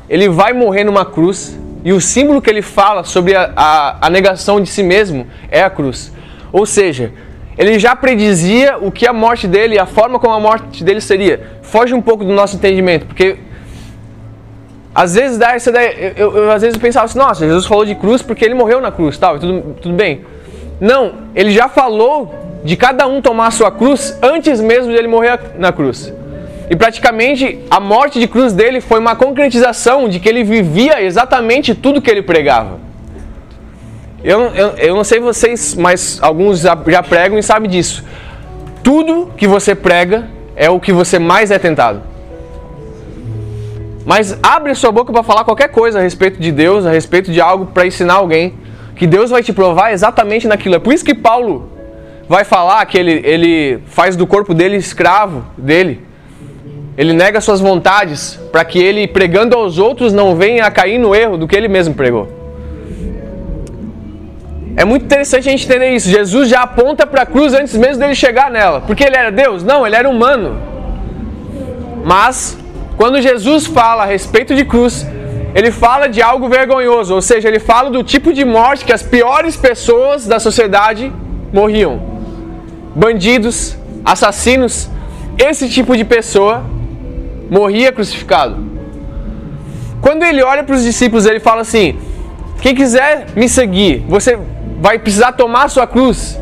Ele 0.08 0.26
vai 0.30 0.54
morrer 0.54 0.84
numa 0.84 1.04
cruz 1.04 1.60
e 1.84 1.92
o 1.92 2.00
símbolo 2.00 2.40
que 2.40 2.48
ele 2.48 2.62
fala 2.62 3.04
sobre 3.04 3.36
a, 3.36 3.52
a, 3.54 4.06
a 4.06 4.08
negação 4.08 4.58
de 4.58 4.70
si 4.70 4.82
mesmo 4.82 5.26
é 5.50 5.62
a 5.62 5.68
cruz. 5.68 6.10
Ou 6.50 6.64
seja, 6.64 7.12
ele 7.58 7.78
já 7.78 7.94
predizia 7.94 8.78
o 8.78 8.90
que 8.90 9.06
a 9.06 9.12
morte 9.12 9.46
dele, 9.46 9.78
a 9.78 9.84
forma 9.84 10.18
como 10.18 10.32
a 10.32 10.40
morte 10.40 10.82
dele 10.82 11.02
seria. 11.02 11.58
Foge 11.60 11.92
um 11.92 12.00
pouco 12.00 12.24
do 12.24 12.32
nosso 12.32 12.56
entendimento, 12.56 13.04
porque 13.04 13.36
às 14.94 15.14
vezes 15.14 15.36
dá 15.36 15.54
essa 15.54 15.70
ideia, 15.70 16.14
eu, 16.16 16.32
eu, 16.32 16.36
eu, 16.44 16.50
às 16.52 16.62
vezes 16.62 16.78
pensava 16.78 17.06
assim, 17.06 17.18
nossa, 17.18 17.44
Jesus 17.44 17.66
falou 17.66 17.84
de 17.84 17.94
cruz 17.94 18.22
porque 18.22 18.44
ele 18.44 18.54
morreu 18.54 18.80
na 18.80 18.92
cruz, 18.92 19.18
tal, 19.18 19.38
tudo, 19.38 19.76
tudo 19.80 19.94
bem. 19.94 20.24
Não, 20.80 21.14
ele 21.34 21.50
já 21.50 21.68
falou 21.68 22.32
de 22.64 22.76
cada 22.76 23.06
um 23.06 23.20
tomar 23.20 23.48
a 23.48 23.50
sua 23.50 23.72
cruz 23.72 24.16
antes 24.22 24.60
mesmo 24.60 24.92
de 24.92 24.96
ele 24.96 25.08
morrer 25.08 25.38
na 25.58 25.72
cruz. 25.72 26.12
E 26.70 26.76
praticamente 26.76 27.58
a 27.70 27.80
morte 27.80 28.20
de 28.20 28.26
cruz 28.28 28.52
dele 28.52 28.80
foi 28.80 29.00
uma 29.00 29.16
concretização 29.16 30.08
de 30.08 30.20
que 30.20 30.28
ele 30.28 30.44
vivia 30.44 31.02
exatamente 31.02 31.74
tudo 31.74 32.00
que 32.00 32.10
ele 32.10 32.22
pregava. 32.22 32.78
Eu, 34.22 34.40
eu, 34.54 34.68
eu 34.78 34.94
não 34.94 35.04
sei 35.04 35.20
vocês, 35.20 35.74
mas 35.74 36.18
alguns 36.22 36.60
já, 36.60 36.78
já 36.86 37.02
pregam 37.02 37.38
e 37.38 37.42
sabem 37.42 37.68
disso. 37.68 38.02
Tudo 38.82 39.30
que 39.36 39.46
você 39.46 39.74
prega 39.74 40.28
é 40.56 40.70
o 40.70 40.80
que 40.80 40.92
você 40.92 41.18
mais 41.18 41.50
é 41.50 41.58
tentado. 41.58 42.13
Mas 44.04 44.38
abre 44.42 44.75
sua 44.75 44.92
boca 44.92 45.12
para 45.12 45.23
falar 45.23 45.44
qualquer 45.44 45.68
coisa 45.68 45.99
a 45.99 46.02
respeito 46.02 46.38
de 46.38 46.52
Deus, 46.52 46.84
a 46.84 46.90
respeito 46.90 47.32
de 47.32 47.40
algo 47.40 47.66
para 47.66 47.87
ensinar 47.87 48.14
alguém, 48.14 48.54
que 48.96 49.06
Deus 49.06 49.30
vai 49.30 49.42
te 49.42 49.52
provar 49.52 49.92
exatamente 49.92 50.46
naquilo. 50.46 50.75
É 50.75 50.78
por 50.78 50.92
isso 50.92 51.04
que 51.04 51.14
Paulo 51.14 51.70
vai 52.28 52.44
falar 52.44 52.84
que 52.87 52.99
ele, 52.99 53.20
ele 53.25 53.80
faz 53.87 54.16
do 54.16 54.26
corpo 54.26 54.52
dele 54.52 54.76
escravo 54.76 55.44
dele. 55.56 56.02
Ele 56.96 57.12
nega 57.12 57.40
suas 57.40 57.61
vontades 57.61 58.38
para 58.52 58.64
que 58.64 58.78
ele, 58.78 59.08
pregando 59.08 59.56
aos 59.56 59.78
outros, 59.78 60.12
não 60.12 60.37
venha 60.37 60.64
a 60.64 60.70
cair 60.70 60.99
no 60.99 61.14
erro 61.14 61.37
do 61.37 61.49
que 61.49 61.56
ele 61.56 61.66
mesmo 61.66 61.94
pregou. 61.94 62.28
É 64.76 64.84
muito 64.84 65.04
interessante 65.04 65.49
a 65.49 65.50
gente 65.50 65.66
entender 65.66 65.90
isso. 65.90 66.08
Jesus 66.08 66.49
já 66.49 66.62
aponta 66.62 67.06
para 67.06 67.23
a 67.23 67.26
cruz 67.26 67.52
antes 67.54 67.75
mesmo 67.76 67.99
dele 67.99 68.14
chegar 68.14 68.50
nela. 68.50 68.80
Porque 68.80 69.04
ele 69.04 69.16
era 69.16 69.30
Deus? 69.30 69.64
Não, 69.64 69.87
ele 69.87 69.96
era 69.96 70.08
humano. 70.08 70.56
Mas 72.04 72.58
quando 72.96 73.20
Jesus 73.20 73.66
fala 73.66 74.04
a 74.04 74.06
respeito 74.06 74.54
de 74.54 74.64
cruz, 74.64 75.06
ele 75.54 75.70
fala 75.70 76.08
de 76.08 76.20
algo 76.20 76.48
vergonhoso, 76.48 77.14
ou 77.14 77.22
seja, 77.22 77.48
ele 77.48 77.58
fala 77.58 77.90
do 77.90 78.02
tipo 78.02 78.32
de 78.32 78.44
morte 78.44 78.84
que 78.84 78.92
as 78.92 79.02
piores 79.02 79.56
pessoas 79.56 80.26
da 80.26 80.40
sociedade 80.40 81.12
morriam. 81.52 82.00
Bandidos, 82.94 83.76
assassinos, 84.04 84.88
esse 85.38 85.68
tipo 85.68 85.96
de 85.96 86.04
pessoa 86.04 86.64
morria 87.50 87.92
crucificado. 87.92 88.56
Quando 90.00 90.22
ele 90.22 90.42
olha 90.42 90.62
para 90.62 90.74
os 90.74 90.82
discípulos, 90.82 91.26
ele 91.26 91.40
fala 91.40 91.62
assim: 91.62 91.96
Quem 92.60 92.74
quiser 92.74 93.26
me 93.34 93.48
seguir, 93.48 94.04
você 94.08 94.38
vai 94.80 94.98
precisar 94.98 95.32
tomar 95.32 95.68
sua 95.68 95.86
cruz 95.86 96.38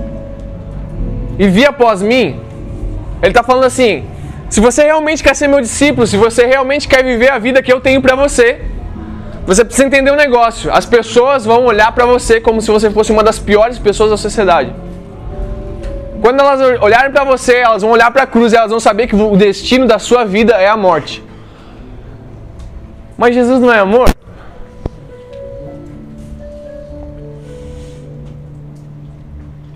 e 1.38 1.48
vir 1.48 1.66
após 1.66 2.02
mim. 2.02 2.40
Ele 3.20 3.30
está 3.30 3.42
falando 3.42 3.64
assim: 3.64 4.04
se 4.52 4.60
você 4.60 4.82
realmente 4.84 5.24
quer 5.24 5.34
ser 5.34 5.48
meu 5.48 5.62
discípulo, 5.62 6.06
se 6.06 6.18
você 6.18 6.44
realmente 6.44 6.86
quer 6.86 7.02
viver 7.02 7.30
a 7.30 7.38
vida 7.38 7.62
que 7.62 7.72
eu 7.72 7.80
tenho 7.80 8.02
para 8.02 8.14
você, 8.14 8.60
você 9.46 9.64
precisa 9.64 9.86
entender 9.86 10.10
um 10.10 10.14
negócio. 10.14 10.70
As 10.70 10.84
pessoas 10.84 11.46
vão 11.46 11.64
olhar 11.64 11.90
para 11.92 12.04
você 12.04 12.38
como 12.38 12.60
se 12.60 12.70
você 12.70 12.90
fosse 12.90 13.10
uma 13.10 13.24
das 13.24 13.38
piores 13.38 13.78
pessoas 13.78 14.10
da 14.10 14.18
sociedade. 14.18 14.74
Quando 16.20 16.40
elas 16.40 16.60
olharem 16.82 17.10
para 17.10 17.24
você, 17.24 17.54
elas 17.54 17.80
vão 17.80 17.92
olhar 17.92 18.10
para 18.10 18.24
a 18.24 18.26
cruz 18.26 18.52
elas 18.52 18.70
vão 18.70 18.78
saber 18.78 19.06
que 19.06 19.16
o 19.16 19.34
destino 19.38 19.86
da 19.86 19.98
sua 19.98 20.22
vida 20.26 20.52
é 20.52 20.68
a 20.68 20.76
morte. 20.76 21.24
Mas 23.16 23.34
Jesus 23.34 23.58
não 23.58 23.72
é 23.72 23.78
amor? 23.78 24.10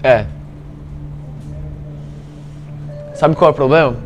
É. 0.03 0.27
Sabe 3.15 3.35
qual 3.35 3.49
é 3.49 3.53
o 3.53 3.55
problema? 3.55 4.06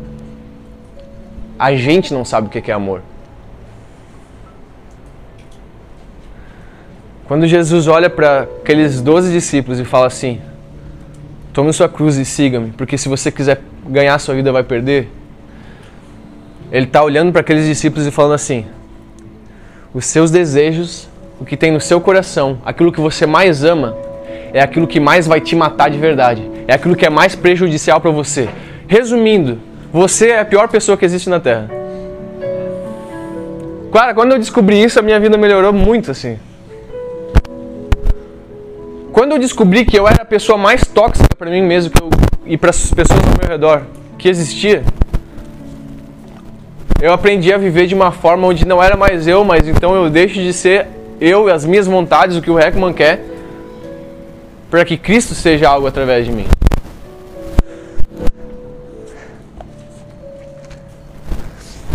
A 1.61 1.75
gente 1.75 2.11
não 2.11 2.25
sabe 2.25 2.47
o 2.47 2.49
que 2.49 2.71
é 2.71 2.73
amor. 2.73 3.03
Quando 7.25 7.45
Jesus 7.45 7.87
olha 7.87 8.09
para 8.09 8.47
aqueles 8.63 8.99
doze 8.99 9.31
discípulos 9.31 9.79
e 9.79 9.85
fala 9.85 10.07
assim: 10.07 10.41
Tome 11.53 11.71
sua 11.71 11.87
cruz 11.87 12.17
e 12.17 12.25
siga-me, 12.25 12.71
porque 12.71 12.97
se 12.97 13.07
você 13.07 13.31
quiser 13.31 13.61
ganhar 13.87 14.17
sua 14.17 14.33
vida, 14.33 14.51
vai 14.51 14.63
perder. 14.63 15.07
Ele 16.71 16.87
está 16.87 17.03
olhando 17.03 17.31
para 17.31 17.41
aqueles 17.41 17.67
discípulos 17.67 18.07
e 18.07 18.11
falando 18.11 18.33
assim: 18.33 18.65
Os 19.93 20.05
seus 20.05 20.31
desejos, 20.31 21.07
o 21.39 21.45
que 21.45 21.55
tem 21.55 21.71
no 21.71 21.79
seu 21.79 22.01
coração, 22.01 22.57
aquilo 22.65 22.91
que 22.91 22.99
você 22.99 23.27
mais 23.27 23.63
ama, 23.63 23.95
é 24.51 24.63
aquilo 24.63 24.87
que 24.87 24.99
mais 24.99 25.27
vai 25.27 25.39
te 25.39 25.55
matar 25.55 25.91
de 25.91 25.99
verdade. 25.99 26.41
É 26.67 26.73
aquilo 26.73 26.95
que 26.95 27.05
é 27.05 27.09
mais 27.11 27.35
prejudicial 27.35 28.01
para 28.01 28.09
você. 28.09 28.49
Resumindo, 28.87 29.59
você 29.91 30.29
é 30.29 30.39
a 30.39 30.45
pior 30.45 30.69
pessoa 30.69 30.97
que 30.97 31.03
existe 31.03 31.29
na 31.29 31.39
Terra. 31.39 31.69
Cara, 33.91 34.13
quando 34.13 34.31
eu 34.31 34.39
descobri 34.39 34.81
isso, 34.81 34.97
a 34.97 35.01
minha 35.01 35.19
vida 35.19 35.37
melhorou 35.37 35.73
muito 35.73 36.11
assim. 36.11 36.39
Quando 39.11 39.33
eu 39.33 39.39
descobri 39.39 39.83
que 39.83 39.99
eu 39.99 40.07
era 40.07 40.21
a 40.21 40.25
pessoa 40.25 40.57
mais 40.57 40.85
tóxica 40.85 41.35
para 41.37 41.49
mim 41.49 41.61
mesmo 41.61 41.91
eu, 42.01 42.09
e 42.45 42.57
para 42.57 42.69
as 42.69 42.91
pessoas 42.91 43.19
ao 43.19 43.37
meu 43.37 43.49
redor 43.49 43.81
que 44.17 44.29
existia, 44.29 44.83
eu 47.01 47.11
aprendi 47.11 47.51
a 47.51 47.57
viver 47.57 47.87
de 47.87 47.93
uma 47.93 48.11
forma 48.11 48.47
onde 48.47 48.65
não 48.65 48.81
era 48.81 48.95
mais 48.95 49.27
eu, 49.27 49.43
mas 49.43 49.67
então 49.67 49.93
eu 49.93 50.09
deixo 50.09 50.35
de 50.35 50.53
ser 50.53 50.87
eu 51.19 51.49
e 51.49 51.51
as 51.51 51.65
minhas 51.65 51.85
vontades, 51.85 52.37
o 52.37 52.41
que 52.41 52.49
o 52.49 52.57
Heckman 52.57 52.93
quer, 52.93 53.25
para 54.69 54.85
que 54.85 54.95
Cristo 54.95 55.35
seja 55.35 55.67
algo 55.67 55.85
através 55.85 56.25
de 56.25 56.31
mim. 56.31 56.47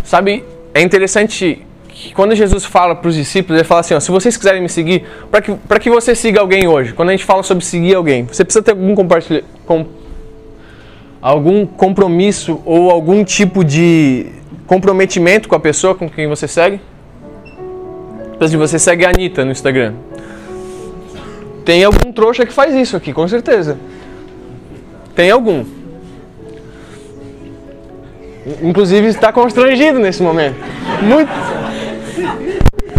Sabe, 0.07 0.45
é 0.73 0.81
interessante 0.81 1.67
que 1.89 2.15
quando 2.15 2.33
Jesus 2.37 2.65
fala 2.65 2.95
para 2.95 3.09
os 3.09 3.17
discípulos, 3.17 3.59
ele 3.59 3.67
fala 3.67 3.81
assim: 3.81 3.93
ó, 3.93 3.99
se 3.99 4.09
vocês 4.09 4.37
quiserem 4.37 4.63
me 4.63 4.69
seguir, 4.69 5.05
para 5.31 5.41
que, 5.43 5.81
que 5.81 5.91
você 5.91 6.15
siga 6.15 6.41
alguém 6.41 6.69
hoje, 6.69 6.93
quando 6.93 7.09
a 7.09 7.13
gente 7.13 7.25
fala 7.25 7.43
sobre 7.43 7.65
seguir 7.65 7.97
alguém, 7.97 8.25
você 8.25 8.45
precisa 8.45 8.63
ter 8.63 8.71
algum 8.71 8.95
compartilha, 8.95 9.43
com, 9.67 9.85
algum 11.21 11.67
compromisso 11.67 12.63
ou 12.65 12.89
algum 12.89 13.25
tipo 13.25 13.65
de 13.65 14.27
comprometimento 14.65 15.49
com 15.49 15.57
a 15.57 15.61
pessoa 15.61 15.93
com 15.93 16.09
quem 16.09 16.29
você 16.29 16.47
segue? 16.47 16.81
Por 18.39 18.45
exemplo, 18.45 18.69
você 18.69 18.79
segue 18.79 19.05
a 19.05 19.09
Anitta 19.09 19.45
no 19.45 19.51
Instagram. 19.51 19.95
Tem 21.65 21.83
algum 21.83 22.13
trouxa 22.13 22.47
que 22.47 22.53
faz 22.53 22.73
isso 22.77 22.97
aqui, 22.97 23.13
com 23.13 23.27
certeza. 23.27 23.77
Tem 25.17 25.33
algum. 25.33 25.65
Inclusive 28.63 29.09
está 29.09 29.33
constrangido 29.33 29.99
nesse 29.99 30.23
momento. 30.23 30.57
Muito. 31.03 31.31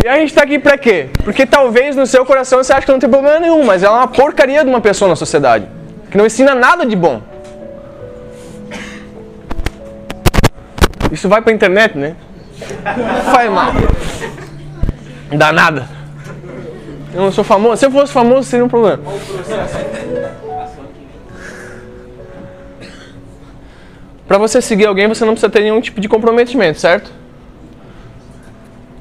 E 0.04 0.08
a 0.08 0.18
gente 0.18 0.30
está 0.30 0.44
aqui 0.44 0.60
para 0.60 0.78
quê? 0.78 1.10
Porque 1.24 1.46
talvez 1.46 1.96
no 1.96 2.06
seu 2.06 2.26
coração 2.26 2.62
você 2.62 2.74
acha 2.74 2.86
que 2.86 2.92
não 2.92 3.00
tem 3.00 3.10
problema 3.10 3.40
nenhum, 3.40 3.64
mas 3.64 3.82
ela 3.82 3.98
é 3.98 4.00
uma 4.00 4.08
porcaria 4.08 4.64
de 4.64 4.70
uma 4.70 4.82
pessoa 4.82 5.08
na 5.08 5.16
sociedade. 5.16 5.68
Que 6.12 6.18
não 6.18 6.26
ensina 6.26 6.54
nada 6.54 6.86
de 6.86 6.96
bom. 6.96 7.22
Isso 11.12 11.30
vai 11.30 11.42
pra 11.42 11.54
internet, 11.54 11.98
né? 11.98 12.16
Faz 13.32 13.50
mal. 13.50 13.72
Dá 15.32 15.52
nada. 15.54 15.88
Eu 17.14 17.22
não 17.22 17.32
sou 17.32 17.44
famoso. 17.44 17.78
Se 17.78 17.86
eu 17.86 17.92
fosse 17.92 18.12
famoso, 18.12 18.44
seria 18.50 18.66
um 18.66 18.70
problema. 18.70 19.02
Para 24.28 24.38
você 24.38 24.62
seguir 24.62 24.86
alguém, 24.86 25.08
você 25.08 25.24
não 25.24 25.34
precisa 25.34 25.50
ter 25.50 25.62
nenhum 25.62 25.80
tipo 25.80 26.02
de 26.02 26.10
comprometimento, 26.10 26.80
certo? 26.80 27.12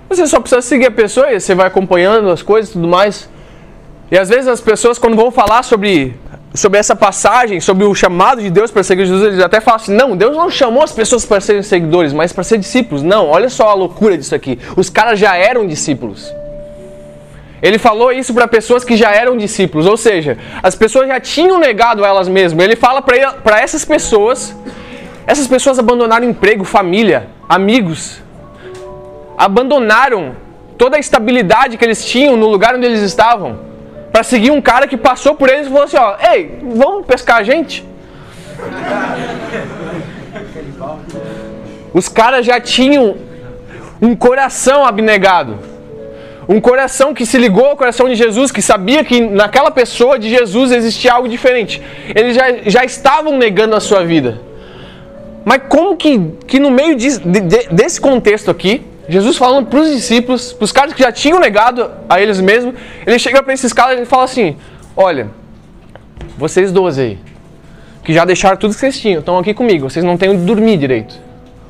Você 0.08 0.26
só 0.26 0.38
precisa 0.40 0.62
seguir 0.62 0.86
a 0.86 0.90
pessoa 0.90 1.32
e 1.32 1.40
você 1.40 1.54
vai 1.54 1.66
acompanhando 1.66 2.30
as 2.30 2.42
coisas 2.42 2.70
e 2.70 2.74
tudo 2.74 2.86
mais. 2.86 3.28
E 4.10 4.16
às 4.16 4.28
vezes 4.28 4.46
as 4.46 4.60
pessoas, 4.60 4.98
quando 4.98 5.16
vão 5.16 5.30
falar 5.30 5.62
sobre 5.64 6.14
sobre 6.54 6.78
essa 6.78 6.96
passagem, 6.96 7.60
sobre 7.60 7.84
o 7.84 7.94
chamado 7.94 8.40
de 8.40 8.48
Deus 8.48 8.70
para 8.70 8.82
seguir 8.82 9.04
Jesus, 9.04 9.22
eles 9.24 9.44
até 9.44 9.60
falam 9.60 9.80
assim: 9.80 9.94
não, 9.94 10.16
Deus 10.16 10.36
não 10.36 10.50
chamou 10.50 10.82
as 10.82 10.92
pessoas 10.92 11.24
para 11.24 11.40
serem 11.40 11.62
seguidores, 11.62 12.12
mas 12.12 12.32
para 12.32 12.44
ser 12.44 12.58
discípulos. 12.58 13.02
Não, 13.02 13.28
olha 13.28 13.48
só 13.48 13.68
a 13.68 13.74
loucura 13.74 14.16
disso 14.16 14.34
aqui. 14.34 14.58
Os 14.76 14.88
caras 14.88 15.18
já 15.18 15.36
eram 15.36 15.66
discípulos. 15.66 16.32
Ele 17.62 17.78
falou 17.78 18.12
isso 18.12 18.34
para 18.34 18.46
pessoas 18.46 18.84
que 18.84 18.96
já 18.96 19.10
eram 19.12 19.36
discípulos, 19.36 19.86
ou 19.86 19.96
seja, 19.96 20.38
as 20.62 20.74
pessoas 20.74 21.08
já 21.08 21.18
tinham 21.18 21.58
negado 21.58 22.04
elas 22.04 22.28
mesmas. 22.28 22.64
Ele 22.64 22.76
fala 22.76 23.02
para 23.02 23.60
essas 23.60 23.84
pessoas, 23.84 24.54
essas 25.26 25.46
pessoas 25.46 25.78
abandonaram 25.78 26.28
emprego, 26.28 26.64
família, 26.64 27.28
amigos, 27.48 28.22
abandonaram 29.36 30.36
toda 30.78 30.96
a 30.96 31.00
estabilidade 31.00 31.76
que 31.76 31.84
eles 31.84 32.04
tinham 32.04 32.36
no 32.36 32.46
lugar 32.46 32.74
onde 32.74 32.86
eles 32.86 33.00
estavam 33.00 33.58
para 34.12 34.22
seguir 34.22 34.50
um 34.50 34.60
cara 34.60 34.86
que 34.86 34.96
passou 34.96 35.34
por 35.34 35.48
eles 35.48 35.66
e 35.66 35.70
falou 35.70 35.84
assim: 35.84 35.96
ó, 35.96 36.16
ei, 36.32 36.60
vamos 36.74 37.04
pescar 37.06 37.38
a 37.38 37.42
gente? 37.42 37.84
Os 41.92 42.08
caras 42.08 42.46
já 42.46 42.60
tinham 42.60 43.16
um 44.00 44.14
coração 44.14 44.84
abnegado. 44.84 45.58
Um 46.48 46.60
coração 46.60 47.12
que 47.12 47.26
se 47.26 47.38
ligou 47.38 47.66
ao 47.66 47.76
coração 47.76 48.08
de 48.08 48.14
Jesus, 48.14 48.52
que 48.52 48.62
sabia 48.62 49.02
que 49.02 49.20
naquela 49.20 49.70
pessoa 49.70 50.16
de 50.16 50.30
Jesus 50.30 50.70
existia 50.70 51.12
algo 51.12 51.28
diferente. 51.28 51.82
Eles 52.14 52.36
já, 52.36 52.44
já 52.66 52.84
estavam 52.84 53.36
negando 53.36 53.74
a 53.74 53.80
sua 53.80 54.04
vida. 54.04 54.40
Mas 55.46 55.62
como 55.68 55.96
que, 55.96 56.32
que 56.44 56.58
no 56.58 56.72
meio 56.72 56.96
de, 56.96 57.20
de, 57.20 57.40
desse 57.70 58.00
contexto 58.00 58.50
aqui, 58.50 58.84
Jesus 59.08 59.36
falando 59.36 59.66
para 59.66 59.78
os 59.78 59.92
discípulos, 59.92 60.52
para 60.52 60.64
os 60.64 60.72
caras 60.72 60.92
que 60.92 61.00
já 61.00 61.12
tinham 61.12 61.38
negado 61.38 61.88
a 62.08 62.20
eles 62.20 62.40
mesmos, 62.40 62.74
ele 63.06 63.16
chega 63.16 63.40
para 63.44 63.54
esses 63.54 63.72
caras 63.72 64.00
e 64.00 64.04
fala 64.04 64.24
assim: 64.24 64.56
Olha, 64.96 65.28
vocês 66.36 66.72
doze 66.72 67.00
aí, 67.00 67.18
que 68.02 68.12
já 68.12 68.24
deixaram 68.24 68.56
tudo 68.56 68.74
que 68.74 68.80
vocês 68.80 68.98
tinham, 68.98 69.20
estão 69.20 69.38
aqui 69.38 69.54
comigo, 69.54 69.88
vocês 69.88 70.04
não 70.04 70.16
têm 70.16 70.30
onde 70.30 70.44
dormir 70.44 70.78
direito. 70.78 71.14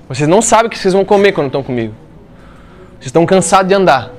Vocês 0.09 0.27
não 0.27 0.41
sabem 0.41 0.69
o 0.69 0.71
que 0.71 0.79
vocês 0.79 0.95
vão 0.95 1.05
comer 1.05 1.33
quando 1.33 1.49
estão 1.49 1.62
comigo. 1.62 1.93
Vocês 2.93 3.09
estão 3.09 3.27
cansados 3.27 3.69
de 3.69 3.75
andar. 3.75 4.11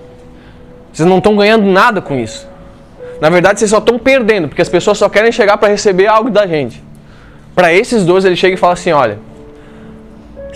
Vocês 0.94 1.10
não 1.10 1.18
estão 1.18 1.36
ganhando 1.36 1.66
nada 1.66 2.00
com 2.00 2.16
isso. 2.20 2.48
Na 3.20 3.32
verdade, 3.32 3.58
vocês 3.58 3.72
só 3.72 3.80
estão 3.80 3.98
perdendo, 3.98 4.50
porque 4.50 4.62
as 4.62 4.70
pessoas 4.70 5.00
só 5.00 5.10
querem 5.10 5.32
chegar 5.32 5.58
para 5.58 5.70
receber 5.70 6.06
algo 6.06 6.30
da 6.30 6.46
gente. 6.46 6.84
Para 7.56 7.74
esses 7.74 8.06
dois, 8.06 8.24
ele 8.24 8.36
chega 8.36 8.54
e 8.54 8.58
fala 8.58 8.74
assim: 8.74 8.92
Olha, 8.92 9.18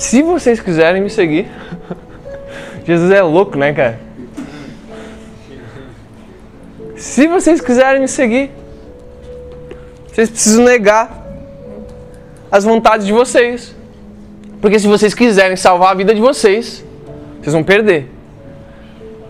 se 0.02 0.24
vocês 0.24 0.60
quiserem 0.60 1.00
me 1.00 1.12
seguir. 1.12 1.48
Jesus 2.84 3.12
é 3.12 3.22
louco, 3.22 3.56
né, 3.56 3.72
cara? 3.72 4.00
Se 6.96 7.28
vocês 7.28 7.62
quiserem 7.62 8.02
me 8.02 8.08
seguir, 8.08 8.50
vocês 10.08 10.28
precisam 10.28 10.66
negar 10.66 11.24
as 12.52 12.64
vontades 12.64 13.06
de 13.06 13.14
vocês. 13.14 13.76
Porque 14.60 14.80
se 14.80 14.88
vocês 14.88 15.14
quiserem 15.14 15.56
salvar 15.56 15.92
a 15.92 15.94
vida 15.94 16.16
de 16.16 16.22
vocês, 16.22 16.84
vocês 17.40 17.54
vão 17.54 17.64
perder. 17.64 18.10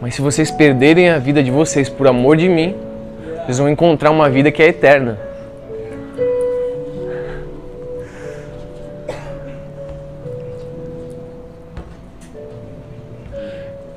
Mas 0.02 0.16
se 0.16 0.22
vocês 0.22 0.50
perderem 0.50 1.10
a 1.10 1.20
vida 1.20 1.44
de 1.44 1.52
vocês 1.52 1.90
por 1.90 2.08
amor 2.08 2.38
de 2.38 2.48
mim, 2.48 2.78
vocês 3.44 3.58
vão 3.58 3.68
encontrar 3.68 4.10
uma 4.10 4.30
vida 4.30 4.50
que 4.50 4.64
é 4.64 4.70
eterna. 4.70 5.20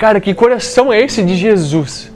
Cara, 0.04 0.20
que 0.20 0.34
coração 0.34 0.92
é 0.92 1.00
esse 1.00 1.22
de 1.22 1.34
Jesus? 1.34 2.12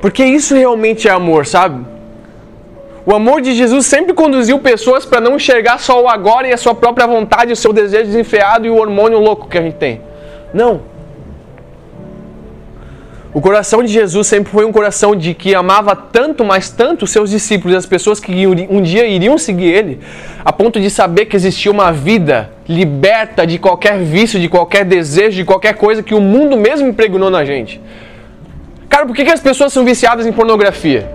Porque 0.00 0.24
isso 0.24 0.54
realmente 0.54 1.06
é 1.06 1.10
amor, 1.10 1.44
sabe? 1.44 1.84
O 3.04 3.14
amor 3.14 3.42
de 3.42 3.52
Jesus 3.52 3.84
sempre 3.84 4.14
conduziu 4.14 4.58
pessoas 4.58 5.04
para 5.04 5.20
não 5.20 5.36
enxergar 5.36 5.78
só 5.78 6.02
o 6.02 6.08
agora 6.08 6.48
e 6.48 6.52
a 6.54 6.56
sua 6.56 6.74
própria 6.74 7.06
vontade, 7.06 7.52
o 7.52 7.56
seu 7.56 7.74
desejo 7.74 8.06
desenfreado 8.06 8.66
e 8.66 8.70
o 8.70 8.76
hormônio 8.76 9.18
louco 9.18 9.46
que 9.46 9.58
a 9.58 9.60
gente 9.60 9.76
tem. 9.76 10.00
Não. 10.54 10.80
O 13.34 13.40
coração 13.40 13.82
de 13.82 13.92
Jesus 13.92 14.28
sempre 14.28 14.52
foi 14.52 14.64
um 14.64 14.70
coração 14.70 15.16
de 15.16 15.34
que 15.34 15.56
amava 15.56 15.96
tanto, 15.96 16.44
mas 16.44 16.70
tanto 16.70 17.04
seus 17.04 17.30
discípulos 17.30 17.76
as 17.76 17.84
pessoas 17.84 18.20
que 18.20 18.46
um 18.46 18.80
dia 18.80 19.08
iriam 19.08 19.36
seguir 19.36 19.72
ele, 19.72 19.98
a 20.44 20.52
ponto 20.52 20.80
de 20.80 20.88
saber 20.88 21.26
que 21.26 21.34
existia 21.34 21.72
uma 21.72 21.90
vida 21.90 22.52
liberta 22.68 23.44
de 23.44 23.58
qualquer 23.58 23.98
vício, 23.98 24.38
de 24.38 24.48
qualquer 24.48 24.84
desejo, 24.84 25.36
de 25.36 25.44
qualquer 25.44 25.74
coisa 25.74 26.00
que 26.00 26.14
o 26.14 26.20
mundo 26.20 26.56
mesmo 26.56 26.86
impregnou 26.86 27.28
na 27.28 27.44
gente. 27.44 27.80
Cara, 28.88 29.04
por 29.04 29.16
que, 29.16 29.22
as 29.22 29.40
pessoas 29.40 29.72
são 29.72 29.84
viciadas 29.84 30.24
em 30.26 30.32
pornografia? 30.32 31.10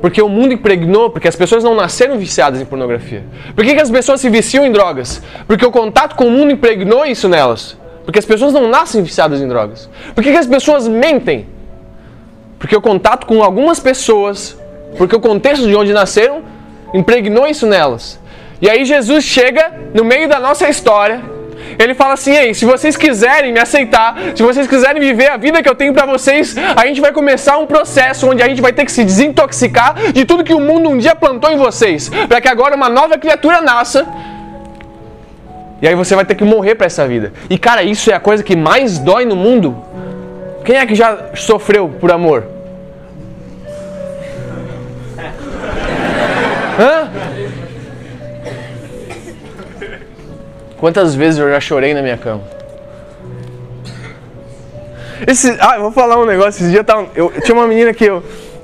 Porque 0.00 0.20
o 0.20 0.28
mundo 0.28 0.54
impregnou, 0.54 1.10
porque 1.10 1.28
as 1.28 1.36
pessoas 1.36 1.62
não 1.62 1.76
nasceram 1.76 2.18
viciadas 2.18 2.60
em 2.60 2.64
pornografia. 2.64 3.22
Por 3.54 3.64
que 3.64 3.80
as 3.80 3.92
pessoas 3.92 4.20
se 4.20 4.28
viciam 4.28 4.66
em 4.66 4.72
drogas? 4.72 5.22
Porque 5.46 5.64
o 5.64 5.70
contato 5.70 6.16
com 6.16 6.24
o 6.24 6.30
mundo 6.32 6.50
impregnou 6.50 7.06
isso 7.06 7.28
nelas. 7.28 7.76
Porque 8.06 8.20
as 8.20 8.24
pessoas 8.24 8.52
não 8.52 8.68
nascem 8.68 9.02
viciadas 9.02 9.42
em 9.42 9.48
drogas. 9.48 9.90
Por 10.14 10.22
que, 10.22 10.30
as 10.30 10.46
pessoas 10.46 10.86
mentem? 10.86 11.48
Porque 12.56 12.74
o 12.74 12.80
contato 12.80 13.26
com 13.26 13.42
algumas 13.42 13.80
pessoas, 13.80 14.56
porque 14.96 15.16
o 15.16 15.20
contexto 15.20 15.66
de 15.66 15.74
onde 15.74 15.92
nasceram, 15.92 16.42
impregnou 16.94 17.48
isso 17.48 17.66
nelas. 17.66 18.18
E 18.62 18.70
aí 18.70 18.84
Jesus 18.84 19.24
chega 19.24 19.72
no 19.92 20.04
meio 20.04 20.28
da 20.28 20.38
nossa 20.38 20.68
história, 20.68 21.20
ele 21.78 21.94
fala 21.94 22.14
assim: 22.14 22.32
Ei, 22.32 22.54
se 22.54 22.64
vocês 22.64 22.96
quiserem 22.96 23.52
me 23.52 23.58
aceitar, 23.58 24.16
se 24.36 24.42
vocês 24.42 24.68
quiserem 24.68 25.02
viver 25.02 25.28
a 25.28 25.36
vida 25.36 25.60
que 25.60 25.68
eu 25.68 25.74
tenho 25.74 25.92
para 25.92 26.06
vocês, 26.06 26.54
a 26.76 26.86
gente 26.86 27.00
vai 27.00 27.12
começar 27.12 27.58
um 27.58 27.66
processo 27.66 28.30
onde 28.30 28.40
a 28.40 28.48
gente 28.48 28.62
vai 28.62 28.72
ter 28.72 28.84
que 28.84 28.92
se 28.92 29.02
desintoxicar 29.02 30.12
de 30.12 30.24
tudo 30.24 30.44
que 30.44 30.54
o 30.54 30.60
mundo 30.60 30.88
um 30.88 30.96
dia 30.96 31.16
plantou 31.16 31.50
em 31.50 31.56
vocês, 31.56 32.08
para 32.28 32.40
que 32.40 32.46
agora 32.48 32.76
uma 32.76 32.88
nova 32.88 33.18
criatura 33.18 33.60
nasça 33.60 34.06
e 35.80 35.86
aí 35.86 35.94
você 35.94 36.14
vai 36.14 36.24
ter 36.24 36.34
que 36.34 36.44
morrer 36.44 36.74
para 36.74 36.86
essa 36.86 37.06
vida. 37.06 37.32
E 37.50 37.58
cara, 37.58 37.82
isso 37.82 38.10
é 38.10 38.14
a 38.14 38.20
coisa 38.20 38.42
que 38.42 38.56
mais 38.56 38.98
dói 38.98 39.24
no 39.24 39.36
mundo. 39.36 39.76
Quem 40.64 40.76
é 40.76 40.86
que 40.86 40.94
já 40.94 41.30
sofreu 41.34 41.88
por 41.88 42.10
amor? 42.10 42.44
Hã? 46.78 47.10
Quantas 50.78 51.14
vezes 51.14 51.38
eu 51.38 51.50
já 51.50 51.60
chorei 51.60 51.94
na 51.94 52.02
minha 52.02 52.16
cama? 52.16 52.42
Esse, 55.26 55.56
ah, 55.60 55.76
eu 55.76 55.82
vou 55.82 55.92
falar 55.92 56.18
um 56.18 56.26
negócio. 56.26 56.62
Esse 56.62 56.70
dia 56.70 56.84
tava, 56.84 57.06
eu, 57.14 57.32
tinha 57.42 57.54
uma 57.54 57.66
menina 57.66 57.94
que 57.94 58.04
eu, 58.04 58.22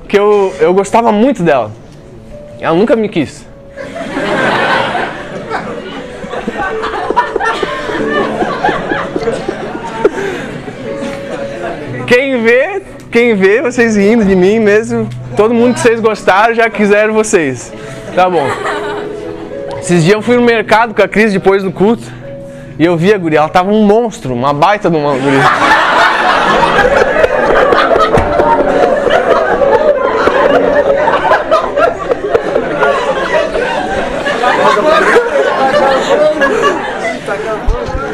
que 0.09 0.19
eu, 0.19 0.55
eu 0.61 0.75
gostava 0.75 1.11
muito 1.11 1.43
dela. 1.43 1.71
Ela 2.61 2.77
nunca 2.77 2.95
me 2.95 3.09
quis. 3.09 3.47
Quem 12.13 12.43
vê, 12.43 12.83
quem 13.11 13.35
vê 13.35 13.63
vocês 13.63 13.97
rindo 13.97 14.23
de 14.23 14.37
mim 14.37 14.59
mesmo, 14.59 15.09
todo 15.35 15.55
mundo 15.55 15.73
que 15.73 15.81
vocês 15.81 15.99
gostaram 15.99 16.55
já 16.55 16.69
quiseram 16.69 17.15
vocês. 17.15 17.73
Tá 18.15 18.29
bom. 18.29 18.47
Esses 19.79 20.05
dias 20.05 20.17
eu 20.17 20.21
fui 20.21 20.37
no 20.37 20.43
mercado 20.43 20.93
com 20.93 21.01
a 21.01 21.09
Cris 21.09 21.33
depois 21.33 21.63
do 21.63 21.73
culto 21.73 22.05
e 22.79 22.85
eu 22.85 22.99
vi 22.99 23.15
a 23.15 23.17
guria, 23.17 23.39
ela 23.39 23.49
tava 23.49 23.71
um 23.71 23.83
monstro, 23.85 24.35
uma 24.35 24.53
baita 24.53 24.91
de 24.91 24.97
uma 24.99 25.15
guria. 25.15 25.41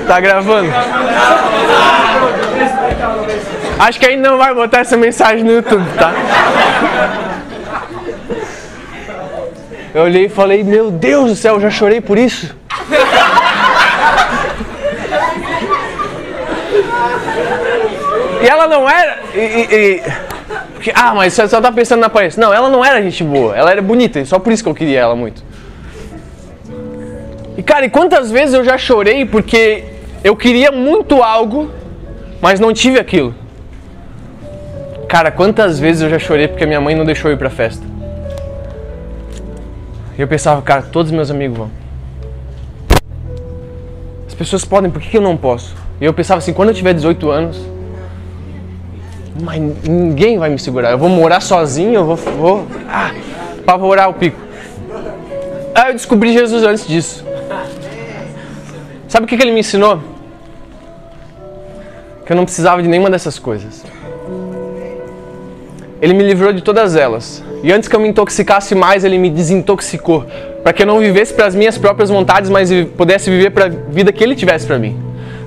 Tá 0.07 0.21
gravando? 0.21 0.73
Acho 3.79 4.01
que 4.01 4.07
ainda 4.07 4.31
não 4.31 4.39
vai 4.39 4.53
botar 4.53 4.81
essa 4.81 4.97
mensagem 4.97 5.45
no 5.45 5.53
YouTube, 5.53 5.85
tá? 5.97 6.13
Eu 9.95 10.03
olhei 10.03 10.27
e 10.27 10.29
falei, 10.29 10.63
meu 10.63 10.91
Deus 10.91 11.31
do 11.31 11.37
céu, 11.37 11.55
eu 11.55 11.61
já 11.61 11.71
chorei 11.71 12.01
por 12.01 12.19
isso. 12.19 12.55
E 18.43 18.47
ela 18.47 18.67
não 18.67 18.89
era. 18.89 19.19
E, 19.35 19.39
e, 19.39 20.03
e, 20.87 20.93
ah, 20.95 21.15
mas 21.15 21.33
você 21.33 21.49
só 21.49 21.61
tá 21.61 21.73
pensando 21.73 22.01
na 22.01 22.07
aparência. 22.07 22.41
Não, 22.41 22.53
ela 22.53 22.69
não 22.69 22.85
era 22.85 23.03
gente 23.03 23.25
boa, 23.25 23.57
ela 23.57 23.71
era 23.71 23.83
bonita, 23.83 24.25
só 24.25 24.39
por 24.39 24.53
isso 24.53 24.63
que 24.63 24.69
eu 24.69 24.75
queria 24.75 25.01
ela 25.01 25.17
muito. 25.17 25.43
E 27.57 27.63
cara, 27.63 27.87
e 27.87 27.91
quantas 27.91 28.31
vezes 28.31 28.55
eu 28.55 28.65
já 28.65 28.79
chorei 28.79 29.25
porque 29.25 29.85
eu 30.23 30.37
queria 30.37 30.71
muito 30.71 31.23
algo, 31.23 31.71
mas 32.41 32.61
não 32.61 32.73
tive 32.73 33.01
aquilo. 33.01 33.35
Cara, 35.09 35.31
quantas 35.31 35.81
vezes 35.81 36.03
eu 36.03 36.11
já 36.11 36.19
chorei 36.19 36.47
porque 36.47 36.67
minha 36.67 36.81
mãe 36.81 36.95
não 36.95 37.05
deixou 37.05 37.31
eu 37.31 37.35
ir 37.35 37.39
pra 37.39 37.49
festa. 37.49 37.83
E 40.19 40.21
eu 40.21 40.29
pensava, 40.29 40.61
cara, 40.61 40.83
todos 40.83 41.11
meus 41.11 41.31
amigos 41.31 41.57
vão. 41.57 41.71
As 44.27 44.35
pessoas 44.35 44.67
podem, 44.67 44.91
por 44.91 45.01
que 45.01 45.17
eu 45.17 45.23
não 45.23 45.35
posso? 45.35 45.75
E 45.99 46.05
eu 46.05 46.13
pensava 46.13 46.39
assim, 46.39 46.53
quando 46.53 46.69
eu 46.69 46.75
tiver 46.75 46.93
18 46.93 47.31
anos, 47.31 47.59
mas 49.41 49.59
ninguém 49.83 50.39
vai 50.39 50.51
me 50.51 50.59
segurar. 50.59 50.91
Eu 50.91 50.99
vou 50.99 51.09
morar 51.09 51.41
sozinho, 51.41 51.95
eu 51.95 52.05
vou, 52.05 52.17
vou 52.17 52.67
ah, 52.87 53.13
pavorar 53.65 54.11
o 54.11 54.15
pico. 54.15 54.39
Aí 55.75 55.91
eu 55.91 55.95
descobri 55.95 56.35
Jesus 56.35 56.63
antes 56.65 56.87
disso. 56.87 57.25
Sabe 59.09 59.25
o 59.25 59.29
que, 59.29 59.39
que 59.39 59.43
ele 59.43 59.53
me 59.53 59.61
ensinou? 59.61 60.03
Que 62.27 62.33
eu 62.33 62.37
não 62.37 62.45
precisava 62.45 62.83
de 62.83 62.89
nenhuma 62.89 63.09
dessas 63.09 63.39
coisas. 63.39 63.85
Ele 66.01 66.15
me 66.15 66.23
livrou 66.23 66.53
de 66.53 66.63
todas 66.63 66.95
elas. 66.95 67.43
E 67.63 67.73
antes 67.73 67.89
que 67.89 67.97
eu 67.97 68.01
me 68.01 68.09
intoxicasse 68.09 68.75
mais, 68.75 69.05
ele 69.05 69.19
me 69.19 69.31
desintoxicou. 69.31 70.25
Para 70.63 70.73
que 70.73 70.83
eu 70.83 70.87
não 70.87 71.01
vivesse 71.01 71.35
para 71.35 71.47
as 71.47 71.55
minhas 71.55 71.77
próprias 71.77 72.09
vontades, 72.09 72.49
mas 72.49 72.71
pudesse 72.97 73.31
viver 73.31 73.51
para 73.51 73.67
a 73.67 73.69
vida 73.69 74.13
que 74.13 74.23
ele 74.23 74.37
tivesse 74.37 74.67
para 74.67 74.79
mim. 74.79 74.97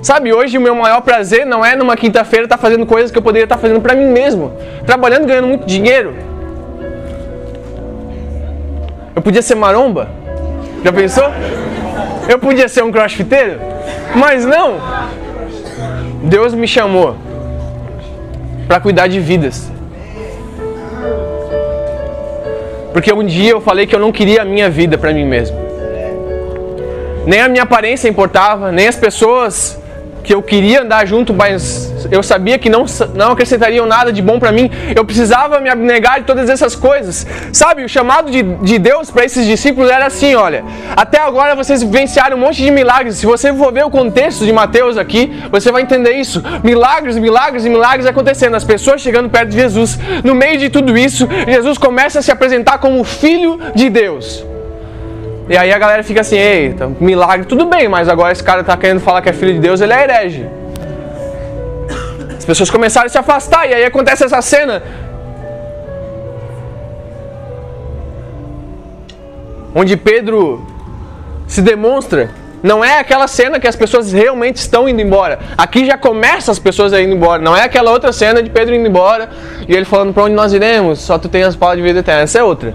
Sabe, 0.02 0.32
hoje 0.32 0.58
o 0.58 0.60
meu 0.60 0.74
maior 0.74 1.00
prazer 1.00 1.46
não 1.46 1.64
é 1.64 1.76
numa 1.76 1.96
quinta-feira 1.96 2.44
estar 2.44 2.56
tá 2.56 2.60
fazendo 2.60 2.84
coisas 2.84 3.10
que 3.10 3.16
eu 3.16 3.22
poderia 3.22 3.44
estar 3.44 3.54
tá 3.54 3.60
fazendo 3.60 3.80
para 3.80 3.94
mim 3.94 4.06
mesmo. 4.06 4.52
Trabalhando, 4.84 5.26
ganhando 5.26 5.46
muito 5.46 5.64
dinheiro. 5.64 6.14
Eu 9.14 9.22
podia 9.22 9.40
ser 9.40 9.54
maromba? 9.54 10.08
Já 10.84 10.92
pensou? 10.92 11.30
Eu 12.28 12.38
podia 12.38 12.68
ser 12.68 12.82
um 12.82 12.90
crossfiteiro? 12.90 13.60
Mas 14.14 14.44
não! 14.44 14.80
Deus 16.24 16.52
me 16.52 16.66
chamou 16.66 17.16
para 18.66 18.80
cuidar 18.80 19.06
de 19.06 19.20
vidas. 19.20 19.70
Porque 22.92 23.12
um 23.12 23.24
dia 23.24 23.50
eu 23.50 23.60
falei 23.60 23.86
que 23.86 23.94
eu 23.94 24.00
não 24.00 24.12
queria 24.12 24.42
a 24.42 24.44
minha 24.44 24.70
vida 24.70 24.96
para 24.98 25.12
mim 25.12 25.24
mesmo. 25.24 25.56
Nem 27.26 27.40
a 27.40 27.48
minha 27.48 27.62
aparência 27.62 28.08
importava, 28.08 28.70
nem 28.70 28.86
as 28.86 28.96
pessoas 28.96 29.81
que 30.22 30.34
eu 30.34 30.42
queria 30.42 30.82
andar 30.82 31.06
junto, 31.06 31.34
mas 31.34 31.92
eu 32.10 32.22
sabia 32.22 32.58
que 32.58 32.70
não, 32.70 32.84
não 33.14 33.32
acrescentariam 33.32 33.86
nada 33.86 34.12
de 34.12 34.22
bom 34.22 34.38
para 34.38 34.52
mim. 34.52 34.70
Eu 34.94 35.04
precisava 35.04 35.60
me 35.60 35.68
abnegar 35.68 36.20
de 36.20 36.26
todas 36.26 36.48
essas 36.48 36.74
coisas. 36.74 37.26
Sabe, 37.52 37.84
o 37.84 37.88
chamado 37.88 38.30
de, 38.30 38.42
de 38.42 38.78
Deus 38.78 39.10
para 39.10 39.24
esses 39.24 39.46
discípulos 39.46 39.90
era 39.90 40.06
assim: 40.06 40.34
olha, 40.34 40.64
até 40.96 41.20
agora 41.20 41.54
vocês 41.54 41.82
vivenciaram 41.82 42.36
um 42.36 42.40
monte 42.40 42.62
de 42.62 42.70
milagres. 42.70 43.16
Se 43.16 43.26
você 43.26 43.52
for 43.52 43.72
ver 43.72 43.84
o 43.84 43.90
contexto 43.90 44.44
de 44.44 44.52
Mateus 44.52 44.96
aqui, 44.96 45.32
você 45.50 45.72
vai 45.72 45.82
entender 45.82 46.12
isso. 46.12 46.42
Milagres, 46.62 47.16
milagres 47.16 47.64
e 47.64 47.68
milagres 47.68 48.06
acontecendo, 48.06 48.54
as 48.54 48.64
pessoas 48.64 49.00
chegando 49.00 49.28
perto 49.28 49.50
de 49.50 49.56
Jesus. 49.56 49.98
No 50.22 50.34
meio 50.34 50.58
de 50.58 50.70
tudo 50.70 50.96
isso, 50.96 51.28
Jesus 51.46 51.78
começa 51.78 52.20
a 52.20 52.22
se 52.22 52.30
apresentar 52.30 52.78
como 52.78 53.02
Filho 53.04 53.58
de 53.74 53.90
Deus. 53.90 54.51
E 55.48 55.56
aí 55.56 55.72
a 55.72 55.78
galera 55.78 56.02
fica 56.02 56.20
assim, 56.20 56.36
eita, 56.36 56.90
milagre, 57.00 57.46
tudo 57.46 57.66
bem, 57.66 57.88
mas 57.88 58.08
agora 58.08 58.32
esse 58.32 58.42
cara 58.42 58.62
tá 58.62 58.76
querendo 58.76 59.00
falar 59.00 59.22
que 59.22 59.28
é 59.28 59.32
filho 59.32 59.54
de 59.54 59.58
Deus, 59.58 59.80
ele 59.80 59.92
é 59.92 60.04
herege. 60.04 60.48
As 62.36 62.44
pessoas 62.44 62.70
começaram 62.70 63.06
a 63.06 63.08
se 63.08 63.18
afastar, 63.18 63.68
e 63.68 63.74
aí 63.74 63.84
acontece 63.84 64.24
essa 64.24 64.40
cena. 64.40 64.82
Onde 69.74 69.96
Pedro 69.96 70.66
se 71.46 71.62
demonstra. 71.62 72.30
Não 72.62 72.84
é 72.84 72.98
aquela 72.98 73.26
cena 73.26 73.58
que 73.58 73.66
as 73.66 73.74
pessoas 73.74 74.12
realmente 74.12 74.56
estão 74.56 74.88
indo 74.88 75.00
embora. 75.00 75.40
Aqui 75.58 75.84
já 75.84 75.98
começa 75.98 76.52
as 76.52 76.58
pessoas 76.58 76.92
indo 76.92 77.14
embora. 77.14 77.42
Não 77.42 77.56
é 77.56 77.64
aquela 77.64 77.90
outra 77.90 78.12
cena 78.12 78.42
de 78.42 78.50
Pedro 78.50 78.74
indo 78.74 78.86
embora 78.86 79.28
e 79.68 79.74
ele 79.74 79.84
falando 79.84 80.14
para 80.14 80.22
onde 80.24 80.34
nós 80.34 80.52
iremos. 80.52 81.00
Só 81.00 81.18
tu 81.18 81.28
tens 81.28 81.46
as 81.46 81.56
palavras 81.56 81.82
de 81.82 81.88
vida 81.88 82.00
eterna. 82.00 82.22
Essa 82.22 82.38
é 82.38 82.42
outra. 82.42 82.74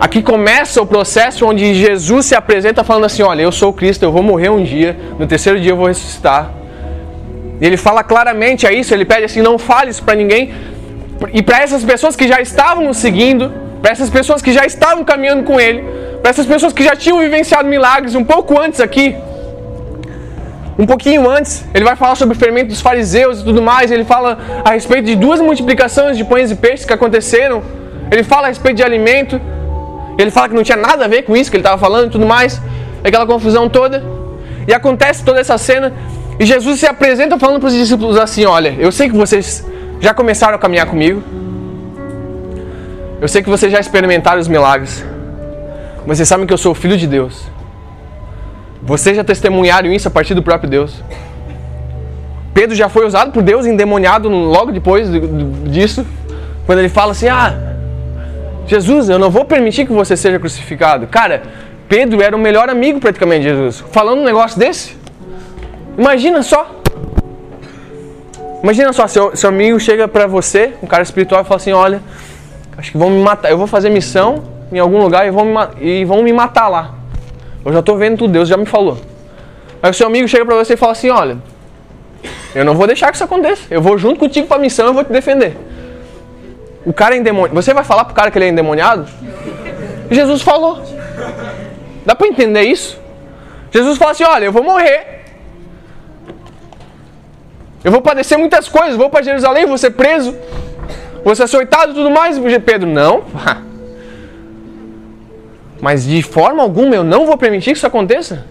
Aqui 0.00 0.22
começa 0.22 0.80
o 0.80 0.86
processo 0.86 1.46
onde 1.46 1.74
Jesus 1.74 2.24
se 2.24 2.34
apresenta 2.34 2.82
falando 2.82 3.04
assim: 3.04 3.22
Olha, 3.22 3.42
eu 3.42 3.52
sou 3.52 3.68
o 3.68 3.72
Cristo, 3.72 4.02
eu 4.02 4.10
vou 4.10 4.22
morrer 4.22 4.48
um 4.48 4.64
dia, 4.64 4.98
no 5.18 5.26
terceiro 5.26 5.60
dia 5.60 5.72
eu 5.72 5.76
vou 5.76 5.88
ressuscitar. 5.88 6.50
E 7.60 7.66
ele 7.66 7.76
fala 7.76 8.02
claramente 8.02 8.66
a 8.66 8.72
isso, 8.72 8.94
ele 8.94 9.04
pede 9.04 9.24
assim: 9.24 9.42
Não 9.42 9.58
fale 9.58 9.90
isso 9.90 10.02
para 10.02 10.14
ninguém. 10.14 10.54
E 11.34 11.42
para 11.42 11.60
essas 11.62 11.84
pessoas 11.84 12.16
que 12.16 12.26
já 12.26 12.40
estavam 12.40 12.82
nos 12.82 12.96
seguindo, 12.96 13.52
para 13.82 13.90
essas 13.90 14.08
pessoas 14.08 14.40
que 14.40 14.54
já 14.54 14.64
estavam 14.64 15.04
caminhando 15.04 15.42
com 15.42 15.60
ele, 15.60 15.84
para 16.22 16.30
essas 16.30 16.46
pessoas 16.46 16.72
que 16.72 16.82
já 16.82 16.96
tinham 16.96 17.18
vivenciado 17.18 17.68
milagres 17.68 18.14
um 18.14 18.24
pouco 18.24 18.58
antes 18.58 18.80
aqui, 18.80 19.14
um 20.78 20.86
pouquinho 20.86 21.28
antes, 21.28 21.62
ele 21.74 21.84
vai 21.84 21.94
falar 21.94 22.14
sobre 22.14 22.34
o 22.34 22.40
fermento 22.40 22.68
dos 22.68 22.80
fariseus 22.80 23.40
e 23.40 23.44
tudo 23.44 23.60
mais. 23.60 23.90
Ele 23.90 24.04
fala 24.04 24.38
a 24.64 24.70
respeito 24.70 25.04
de 25.04 25.14
duas 25.14 25.38
multiplicações 25.38 26.16
de 26.16 26.24
pães 26.24 26.50
e 26.50 26.56
peixes 26.56 26.86
que 26.86 26.92
aconteceram. 26.94 27.62
Ele 28.10 28.22
fala 28.22 28.46
a 28.46 28.48
respeito 28.48 28.76
de 28.76 28.82
alimento. 28.82 29.38
Ele 30.18 30.30
fala 30.30 30.48
que 30.48 30.54
não 30.54 30.62
tinha 30.62 30.76
nada 30.76 31.04
a 31.04 31.08
ver 31.08 31.22
com 31.22 31.36
isso 31.36 31.50
que 31.50 31.56
ele 31.56 31.62
estava 31.62 31.78
falando 31.78 32.08
e 32.08 32.10
tudo 32.10 32.26
mais. 32.26 32.60
Aquela 33.02 33.26
confusão 33.26 33.68
toda. 33.68 34.02
E 34.66 34.74
acontece 34.74 35.24
toda 35.24 35.40
essa 35.40 35.56
cena. 35.56 35.92
E 36.38 36.44
Jesus 36.44 36.80
se 36.80 36.86
apresenta 36.86 37.38
falando 37.38 37.60
para 37.60 37.68
os 37.68 37.74
discípulos 37.74 38.16
assim: 38.16 38.44
Olha, 38.44 38.74
eu 38.78 38.90
sei 38.92 39.08
que 39.08 39.16
vocês 39.16 39.66
já 40.00 40.14
começaram 40.14 40.54
a 40.54 40.58
caminhar 40.58 40.86
comigo. 40.86 41.22
Eu 43.20 43.28
sei 43.28 43.42
que 43.42 43.50
vocês 43.50 43.70
já 43.70 43.78
experimentaram 43.78 44.40
os 44.40 44.48
milagres. 44.48 45.04
Mas 46.06 46.16
vocês 46.16 46.28
sabem 46.28 46.46
que 46.46 46.52
eu 46.52 46.58
sou 46.58 46.74
filho 46.74 46.96
de 46.96 47.06
Deus. 47.06 47.44
Vocês 48.82 49.14
já 49.14 49.22
testemunharam 49.22 49.92
isso 49.92 50.08
a 50.08 50.10
partir 50.10 50.34
do 50.34 50.42
próprio 50.42 50.70
Deus. 50.70 51.02
Pedro 52.54 52.74
já 52.74 52.88
foi 52.88 53.06
usado 53.06 53.30
por 53.30 53.42
Deus, 53.42 53.66
endemoniado 53.66 54.28
logo 54.28 54.72
depois 54.72 55.08
disso. 55.64 56.06
Quando 56.64 56.78
ele 56.78 56.88
fala 56.88 57.12
assim: 57.12 57.28
Ah, 57.28 57.69
Jesus, 58.70 59.08
eu 59.08 59.18
não 59.18 59.30
vou 59.30 59.44
permitir 59.44 59.84
que 59.84 59.92
você 59.92 60.16
seja 60.16 60.38
crucificado. 60.38 61.08
Cara, 61.08 61.42
Pedro 61.88 62.22
era 62.22 62.36
o 62.36 62.38
melhor 62.38 62.70
amigo 62.70 63.00
praticamente 63.00 63.42
de 63.42 63.48
Jesus. 63.48 63.82
Falando 63.90 64.20
um 64.20 64.24
negócio 64.24 64.56
desse. 64.56 64.96
Imagina 65.98 66.40
só. 66.40 66.70
Imagina 68.62 68.92
só, 68.92 69.08
seu, 69.08 69.34
seu 69.34 69.48
amigo 69.48 69.80
chega 69.80 70.06
para 70.06 70.28
você, 70.28 70.72
um 70.80 70.86
cara 70.86 71.02
espiritual, 71.02 71.42
e 71.42 71.44
fala 71.44 71.56
assim: 71.56 71.72
Olha, 71.72 72.00
acho 72.78 72.92
que 72.92 72.96
vão 72.96 73.10
me 73.10 73.20
matar. 73.20 73.50
Eu 73.50 73.58
vou 73.58 73.66
fazer 73.66 73.90
missão 73.90 74.44
em 74.70 74.78
algum 74.78 75.02
lugar 75.02 75.26
e 75.26 75.32
vão 75.32 75.46
me, 75.46 75.58
e 75.80 76.04
vão 76.04 76.22
me 76.22 76.32
matar 76.32 76.68
lá. 76.68 76.94
Eu 77.64 77.72
já 77.72 77.80
estou 77.80 77.96
vendo 77.96 78.18
tudo, 78.18 78.32
Deus 78.32 78.48
já 78.48 78.56
me 78.56 78.66
falou. 78.66 78.98
Aí 79.82 79.90
o 79.90 79.94
seu 79.94 80.06
amigo 80.06 80.28
chega 80.28 80.46
para 80.46 80.54
você 80.54 80.74
e 80.74 80.76
fala 80.76 80.92
assim: 80.92 81.10
Olha, 81.10 81.38
eu 82.54 82.64
não 82.64 82.76
vou 82.76 82.86
deixar 82.86 83.08
que 83.10 83.16
isso 83.16 83.24
aconteça. 83.24 83.62
Eu 83.68 83.82
vou 83.82 83.98
junto 83.98 84.20
contigo 84.20 84.46
para 84.46 84.60
missão, 84.60 84.86
eu 84.86 84.94
vou 84.94 85.02
te 85.02 85.10
defender. 85.12 85.56
O 86.84 86.92
cara 86.92 87.14
é 87.14 87.18
endemoniado. 87.18 87.54
Você 87.54 87.74
vai 87.74 87.84
falar 87.84 88.04
pro 88.04 88.14
cara 88.14 88.30
que 88.30 88.38
ele 88.38 88.46
é 88.46 88.48
endemoniado? 88.48 89.06
Jesus 90.10 90.42
falou. 90.42 90.82
Dá 92.04 92.14
para 92.14 92.26
entender 92.26 92.62
isso? 92.62 92.98
Jesus 93.70 93.98
fala 93.98 94.12
assim: 94.12 94.24
Olha, 94.24 94.46
eu 94.46 94.52
vou 94.52 94.62
morrer. 94.62 95.20
Eu 97.82 97.92
vou 97.92 98.00
padecer 98.00 98.38
muitas 98.38 98.68
coisas. 98.68 98.96
Vou 98.96 99.10
para 99.10 99.22
Jerusalém, 99.22 99.66
vou 99.66 99.78
ser 99.78 99.90
preso. 99.90 100.36
Vou 101.24 101.34
ser 101.34 101.44
açoitado 101.44 101.92
e 101.92 101.94
tudo 101.94 102.10
mais. 102.10 102.38
Pedro, 102.64 102.88
não. 102.88 103.24
Mas 105.80 106.04
de 106.04 106.22
forma 106.22 106.62
alguma 106.62 106.94
eu 106.94 107.02
não 107.02 107.26
vou 107.26 107.38
permitir 107.38 107.72
que 107.72 107.76
isso 107.78 107.86
aconteça. 107.86 108.44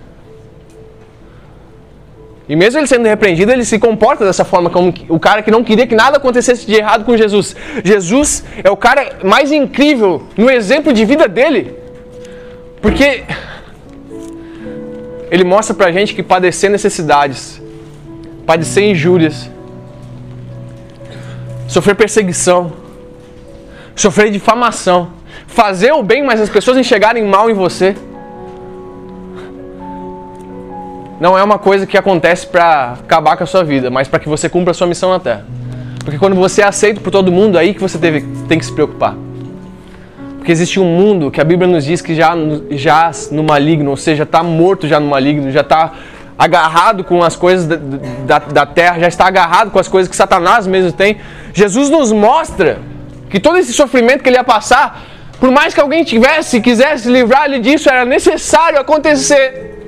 E 2.50 2.56
mesmo 2.56 2.80
ele 2.80 2.88
sendo 2.88 3.06
repreendido, 3.08 3.52
ele 3.52 3.64
se 3.64 3.78
comporta 3.78 4.26
dessa 4.26 4.44
forma, 4.44 4.72
como 4.72 4.92
o 5.08 5.20
cara 5.20 5.44
que 5.44 5.52
não 5.52 5.64
queria 5.64 5.86
que 5.86 5.94
nada 5.94 6.18
acontecesse 6.18 6.66
de 6.66 6.74
errado 6.74 7.06
com 7.06 7.16
Jesus. 7.16 7.56
Jesus 7.84 8.44
é 8.64 8.72
o 8.72 8.76
cara 8.76 9.20
mais 9.24 9.52
incrível 9.52 10.24
no 10.36 10.50
exemplo 10.50 10.92
de 10.92 11.06
vida 11.06 11.28
dele. 11.28 11.76
Porque 12.82 13.24
ele 15.30 15.44
mostra 15.44 15.76
pra 15.76 15.92
gente 15.92 16.16
que 16.16 16.24
padecer 16.24 16.72
necessidades, 16.72 17.62
padecer 18.48 18.84
injúrias, 18.84 19.48
sofrer 21.68 21.94
perseguição, 21.94 22.74
sofrer 23.96 24.32
difamação, 24.32 25.12
fazer 25.46 25.92
o 25.92 26.02
bem, 26.02 26.24
mas 26.24 26.42
as 26.42 26.50
pessoas 26.50 26.78
enxergarem 26.78 27.24
mal 27.24 27.48
em 27.48 27.54
você 27.54 27.96
não 31.20 31.38
é 31.38 31.44
uma 31.44 31.60
coisa 31.60 31.86
que 31.86 31.98
acontece 31.98 32.48
para 32.48 32.94
acabar 32.94 33.36
com 33.36 33.44
a 33.44 33.48
sua 33.48 33.64
vida, 33.64 33.90
mas 33.90 34.08
para 34.08 34.20
que 34.20 34.30
você 34.30 34.48
cumpra 34.48 34.72
a 34.72 34.74
sua 34.74 34.88
missão 34.88 35.10
na 35.10 35.20
Terra. 35.20 35.46
Porque 36.04 36.18
quando 36.18 36.36
você 36.36 36.62
é 36.62 36.66
aceito 36.66 37.02
por 37.02 37.12
todo 37.12 37.32
mundo, 37.32 37.58
é 37.58 37.62
aí 37.62 37.74
que 37.74 37.82
você 37.82 37.98
teve, 37.98 38.22
tem 38.48 38.58
que 38.58 38.66
se 38.66 38.72
preocupar. 38.72 39.16
Porque 40.38 40.52
existe 40.52 40.80
um 40.80 40.86
mundo 40.86 41.30
que 41.30 41.42
a 41.42 41.44
Bíblia 41.44 41.68
nos 41.68 41.84
diz 41.84 42.02
que 42.02 42.16
já, 42.16 42.34
já 42.72 43.12
no 43.32 43.44
maligno, 43.44 43.92
ou 43.92 43.98
seja, 43.98 44.24
está 44.24 44.42
morto 44.42 44.88
já 44.88 45.00
no 45.00 45.08
maligno, 45.08 45.52
já 45.52 45.60
está 45.62 45.92
agarrado 46.38 47.04
com 47.04 47.22
as 47.22 47.36
coisas 47.36 47.68
da, 47.68 47.76
da, 48.26 48.40
da, 48.40 48.66
terra, 48.66 48.98
já 48.98 49.08
está 49.10 49.28
agarrado 49.28 49.72
com 49.72 49.78
as 49.78 49.90
coisas 49.90 50.10
que 50.10 50.16
Satanás 50.16 50.66
mesmo 50.66 50.94
tem. 50.94 51.18
Jesus 51.54 51.90
nos 51.90 52.14
mostra 52.14 52.80
que 53.30 53.42
todo 53.42 53.58
esse 53.58 53.74
sofrimento 53.74 54.24
que 54.24 54.30
ele 54.30 54.38
ia 54.38 54.44
passar, 54.44 55.04
por 55.38 55.52
mais 55.52 55.74
que 55.74 55.82
alguém 55.82 56.06
tivesse, 56.06 56.62
quisesse 56.62 57.10
livrar 57.12 57.44
ele 57.44 57.60
disso, 57.60 57.90
era 57.90 58.06
necessário 58.06 58.80
acontecer. 58.80 59.79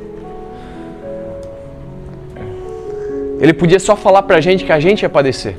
Ele 3.42 3.54
podia 3.54 3.80
só 3.80 3.96
falar 3.96 4.22
pra 4.22 4.40
gente 4.40 4.64
que 4.64 4.72
a 4.72 4.80
gente 4.80 5.02
ia 5.02 5.10
padecer. 5.10 5.58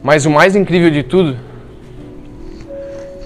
Mas 0.00 0.24
o 0.24 0.30
mais 0.30 0.54
incrível 0.54 0.90
de 0.92 1.02
tudo 1.02 1.36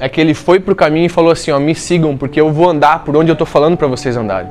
é 0.01 0.09
que 0.09 0.19
ele 0.19 0.33
foi 0.33 0.59
pro 0.59 0.75
caminho 0.75 1.05
e 1.05 1.09
falou 1.11 1.31
assim, 1.31 1.51
ó, 1.51 1.59
me 1.59 1.75
sigam 1.75 2.17
porque 2.17 2.41
eu 2.41 2.51
vou 2.51 2.71
andar 2.71 3.05
por 3.05 3.15
onde 3.15 3.31
eu 3.31 3.37
tô 3.37 3.45
falando 3.45 3.77
para 3.77 3.87
vocês 3.87 4.17
andarem. 4.17 4.51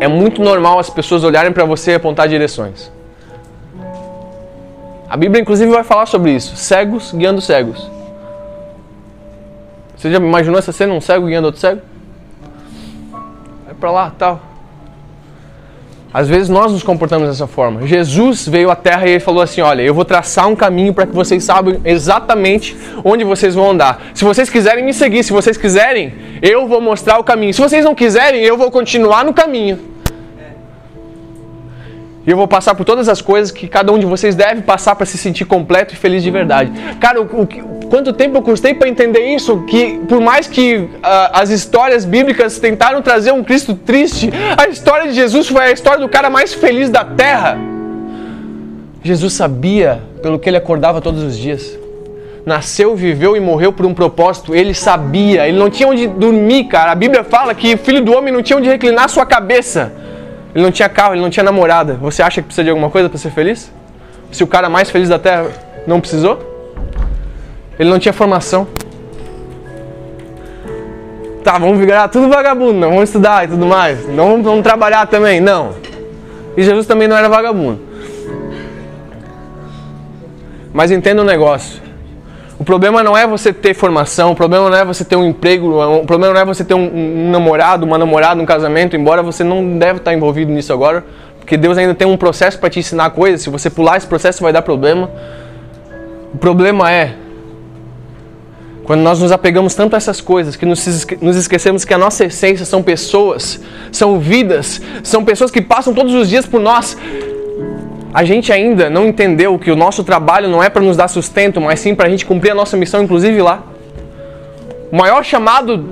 É 0.00 0.08
muito 0.08 0.42
normal 0.42 0.80
as 0.80 0.90
pessoas 0.90 1.22
olharem 1.22 1.52
para 1.52 1.64
você 1.64 1.92
e 1.92 1.94
apontar 1.94 2.28
direções. 2.28 2.90
A 5.08 5.16
Bíblia 5.16 5.40
inclusive 5.40 5.70
vai 5.70 5.84
falar 5.84 6.06
sobre 6.06 6.32
isso, 6.32 6.56
cegos 6.56 7.12
guiando 7.12 7.40
cegos. 7.40 7.88
Você 9.96 10.10
já 10.10 10.18
imaginou 10.18 10.58
essa 10.58 10.72
cena, 10.72 10.92
um 10.92 11.00
cego 11.00 11.26
guiando 11.26 11.46
outro 11.46 11.60
cego? 11.60 11.80
Vai 13.64 13.74
para 13.74 13.90
lá, 13.92 14.12
tal. 14.18 14.55
Às 16.16 16.30
vezes 16.30 16.48
nós 16.48 16.72
nos 16.72 16.82
comportamos 16.82 17.28
dessa 17.28 17.46
forma. 17.46 17.86
Jesus 17.86 18.48
veio 18.48 18.70
à 18.70 18.74
Terra 18.74 19.06
e 19.06 19.10
ele 19.10 19.20
falou 19.20 19.42
assim: 19.42 19.60
Olha, 19.60 19.82
eu 19.82 19.92
vou 19.92 20.02
traçar 20.02 20.48
um 20.48 20.56
caminho 20.56 20.94
para 20.94 21.06
que 21.06 21.14
vocês 21.14 21.44
saibam 21.44 21.78
exatamente 21.84 22.74
onde 23.04 23.22
vocês 23.22 23.54
vão 23.54 23.72
andar. 23.72 24.02
Se 24.14 24.24
vocês 24.24 24.48
quiserem 24.48 24.82
me 24.82 24.94
seguir, 24.94 25.22
se 25.22 25.30
vocês 25.30 25.58
quiserem, 25.58 26.14
eu 26.40 26.66
vou 26.66 26.80
mostrar 26.80 27.18
o 27.18 27.22
caminho. 27.22 27.52
Se 27.52 27.60
vocês 27.60 27.84
não 27.84 27.94
quiserem, 27.94 28.42
eu 28.42 28.56
vou 28.56 28.70
continuar 28.70 29.26
no 29.26 29.34
caminho. 29.34 29.78
E 32.26 32.30
eu 32.30 32.36
vou 32.38 32.48
passar 32.48 32.74
por 32.74 32.86
todas 32.86 33.10
as 33.10 33.20
coisas 33.20 33.50
que 33.50 33.68
cada 33.68 33.92
um 33.92 33.98
de 33.98 34.06
vocês 34.06 34.34
deve 34.34 34.62
passar 34.62 34.96
para 34.96 35.04
se 35.04 35.18
sentir 35.18 35.44
completo 35.44 35.92
e 35.92 35.98
feliz 35.98 36.22
de 36.22 36.30
verdade. 36.30 36.72
Cara, 36.98 37.20
o, 37.20 37.42
o 37.42 37.75
quanto 37.88 38.12
tempo 38.12 38.36
eu 38.36 38.42
custei 38.42 38.74
para 38.74 38.88
entender 38.88 39.34
isso? 39.34 39.62
Que 39.62 39.98
por 40.08 40.20
mais 40.20 40.46
que 40.46 40.76
uh, 40.76 40.88
as 41.32 41.50
histórias 41.50 42.04
bíblicas 42.04 42.58
tentaram 42.58 43.00
trazer 43.02 43.32
um 43.32 43.42
Cristo 43.42 43.74
triste, 43.74 44.30
a 44.56 44.68
história 44.68 45.08
de 45.08 45.14
Jesus 45.14 45.48
foi 45.48 45.64
a 45.64 45.72
história 45.72 46.00
do 46.00 46.08
cara 46.08 46.28
mais 46.30 46.54
feliz 46.54 46.90
da 46.90 47.04
terra. 47.04 47.58
Jesus 49.02 49.32
sabia 49.34 50.02
pelo 50.22 50.38
que 50.38 50.48
ele 50.48 50.56
acordava 50.56 51.00
todos 51.00 51.22
os 51.22 51.36
dias. 51.36 51.78
Nasceu, 52.44 52.94
viveu 52.94 53.36
e 53.36 53.40
morreu 53.40 53.72
por 53.72 53.86
um 53.86 53.94
propósito. 53.94 54.54
Ele 54.54 54.74
sabia, 54.74 55.48
ele 55.48 55.58
não 55.58 55.70
tinha 55.70 55.88
onde 55.88 56.06
dormir, 56.06 56.64
cara. 56.64 56.92
A 56.92 56.94
Bíblia 56.94 57.24
fala 57.24 57.54
que 57.54 57.74
o 57.74 57.78
filho 57.78 58.04
do 58.04 58.12
homem 58.12 58.32
não 58.32 58.42
tinha 58.42 58.56
onde 58.56 58.68
reclinar 58.68 59.08
sua 59.08 59.26
cabeça. 59.26 59.92
Ele 60.54 60.64
não 60.64 60.72
tinha 60.72 60.88
carro, 60.88 61.14
ele 61.14 61.22
não 61.22 61.30
tinha 61.30 61.44
namorada. 61.44 61.94
Você 61.94 62.22
acha 62.22 62.40
que 62.40 62.46
precisa 62.46 62.64
de 62.64 62.70
alguma 62.70 62.90
coisa 62.90 63.08
para 63.08 63.18
ser 63.18 63.30
feliz? 63.30 63.70
Se 64.32 64.42
o 64.42 64.46
cara 64.46 64.68
mais 64.68 64.90
feliz 64.90 65.08
da 65.08 65.18
terra 65.18 65.48
não 65.86 66.00
precisou? 66.00 66.55
Ele 67.78 67.90
não 67.90 67.98
tinha 67.98 68.12
formação. 68.12 68.66
Tá, 71.44 71.58
vamos 71.58 71.78
virar 71.78 72.08
tudo 72.08 72.28
vagabundo, 72.28 72.72
não 72.72 72.90
vamos 72.90 73.04
estudar 73.04 73.44
e 73.44 73.48
tudo 73.48 73.66
mais. 73.66 74.08
Não 74.08 74.42
vamos, 74.42 74.62
trabalhar 74.62 75.06
também, 75.06 75.40
não. 75.40 75.74
E 76.56 76.62
Jesus 76.62 76.86
também 76.86 77.06
não 77.06 77.16
era 77.16 77.28
vagabundo. 77.28 77.80
Mas 80.72 80.90
entenda 80.90 81.22
um 81.22 81.24
negócio. 81.24 81.80
O 82.58 82.64
problema 82.64 83.02
não 83.02 83.16
é 83.16 83.26
você 83.26 83.52
ter 83.52 83.74
formação, 83.74 84.32
o 84.32 84.34
problema 84.34 84.70
não 84.70 84.76
é 84.76 84.84
você 84.84 85.04
ter 85.04 85.14
um 85.14 85.24
emprego, 85.24 85.78
o 85.78 86.06
problema 86.06 86.32
não 86.32 86.40
é 86.40 86.44
você 86.44 86.64
ter 86.64 86.74
um, 86.74 87.26
um 87.26 87.30
namorado, 87.30 87.84
uma 87.84 87.98
namorada, 87.98 88.42
um 88.42 88.46
casamento, 88.46 88.96
embora 88.96 89.22
você 89.22 89.44
não 89.44 89.78
deve 89.78 89.98
estar 89.98 90.14
envolvido 90.14 90.50
nisso 90.50 90.72
agora, 90.72 91.04
porque 91.38 91.56
Deus 91.56 91.76
ainda 91.76 91.94
tem 91.94 92.08
um 92.08 92.16
processo 92.16 92.58
para 92.58 92.70
te 92.70 92.78
ensinar 92.78 93.10
coisas. 93.10 93.42
Se 93.42 93.50
você 93.50 93.68
pular 93.68 93.98
esse 93.98 94.06
processo, 94.06 94.42
vai 94.42 94.52
dar 94.52 94.62
problema. 94.62 95.10
O 96.34 96.38
problema 96.38 96.90
é 96.90 97.14
quando 98.86 99.00
nós 99.00 99.20
nos 99.20 99.32
apegamos 99.32 99.74
tanto 99.74 99.94
a 99.94 99.96
essas 99.96 100.20
coisas 100.20 100.56
que 100.56 100.64
nos 100.64 101.36
esquecemos 101.36 101.84
que 101.84 101.92
a 101.92 101.98
nossa 101.98 102.24
essência 102.24 102.64
são 102.64 102.82
pessoas, 102.82 103.60
são 103.92 104.18
vidas, 104.18 104.80
são 105.02 105.24
pessoas 105.24 105.50
que 105.50 105.60
passam 105.60 105.92
todos 105.92 106.14
os 106.14 106.28
dias 106.28 106.46
por 106.46 106.60
nós 106.60 106.96
a 108.16 108.24
gente 108.24 108.50
ainda 108.50 108.88
não 108.88 109.06
entendeu 109.06 109.58
que 109.58 109.70
o 109.70 109.76
nosso 109.76 110.02
trabalho 110.02 110.48
não 110.48 110.62
é 110.62 110.70
para 110.70 110.80
nos 110.80 110.96
dar 110.96 111.06
sustento, 111.06 111.60
mas 111.60 111.80
sim 111.80 111.94
para 111.94 112.06
a 112.06 112.08
gente 112.08 112.24
cumprir 112.24 112.52
a 112.52 112.54
nossa 112.54 112.74
missão, 112.74 113.02
inclusive 113.02 113.42
lá. 113.42 113.62
O 114.90 114.96
maior 114.96 115.22
chamado 115.22 115.84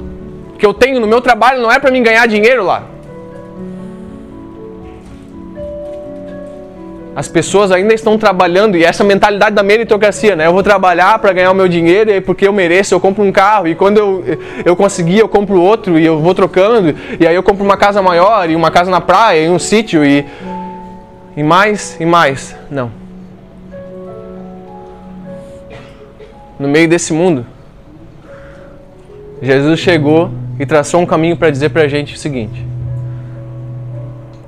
que 0.58 0.64
eu 0.64 0.72
tenho 0.72 0.98
no 1.00 1.06
meu 1.06 1.20
trabalho 1.20 1.60
não 1.60 1.70
é 1.70 1.78
para 1.78 1.90
mim 1.90 2.02
ganhar 2.02 2.26
dinheiro 2.26 2.64
lá. 2.64 2.84
As 7.16 7.28
pessoas 7.28 7.70
ainda 7.70 7.94
estão 7.94 8.18
trabalhando 8.18 8.76
e 8.76 8.84
essa 8.84 9.04
mentalidade 9.04 9.54
da 9.54 9.62
meritocracia, 9.62 10.34
né? 10.34 10.46
Eu 10.46 10.52
vou 10.52 10.64
trabalhar 10.64 11.18
para 11.20 11.32
ganhar 11.32 11.52
o 11.52 11.54
meu 11.54 11.68
dinheiro 11.68 12.10
e 12.10 12.20
porque 12.20 12.46
eu 12.46 12.52
mereço, 12.52 12.92
eu 12.92 12.98
compro 12.98 13.22
um 13.22 13.30
carro 13.30 13.68
e 13.68 13.74
quando 13.74 13.98
eu, 13.98 14.24
eu 14.64 14.74
conseguir 14.74 15.20
eu 15.20 15.28
compro 15.28 15.60
outro 15.60 15.96
e 15.96 16.04
eu 16.04 16.18
vou 16.18 16.34
trocando 16.34 16.94
e 17.20 17.26
aí 17.26 17.34
eu 17.34 17.42
compro 17.42 17.64
uma 17.64 17.76
casa 17.76 18.02
maior 18.02 18.50
e 18.50 18.56
uma 18.56 18.70
casa 18.70 18.90
na 18.90 19.00
praia 19.00 19.46
e 19.46 19.48
um 19.48 19.60
sítio 19.60 20.04
e 20.04 20.26
e 21.36 21.42
mais 21.42 21.96
e 22.00 22.04
mais. 22.04 22.56
Não. 22.68 22.90
No 26.58 26.66
meio 26.66 26.88
desse 26.88 27.12
mundo, 27.12 27.46
Jesus 29.40 29.78
chegou 29.78 30.30
e 30.58 30.66
traçou 30.66 31.00
um 31.00 31.06
caminho 31.06 31.36
para 31.36 31.50
dizer 31.50 31.70
para 31.70 31.82
a 31.82 31.88
gente 31.88 32.14
o 32.14 32.18
seguinte: 32.18 32.64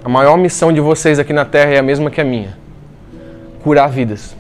a 0.07 0.09
maior 0.09 0.39
missão 0.39 0.73
de 0.73 0.81
vocês 0.81 1.19
aqui 1.19 1.33
na 1.33 1.45
terra 1.45 1.73
é 1.73 1.79
a 1.79 1.83
mesma 1.83 2.13
que 2.13 2.21
a 2.21 2.25
minha: 2.25 2.57
curar 3.65 3.89
vidas. 3.89 4.37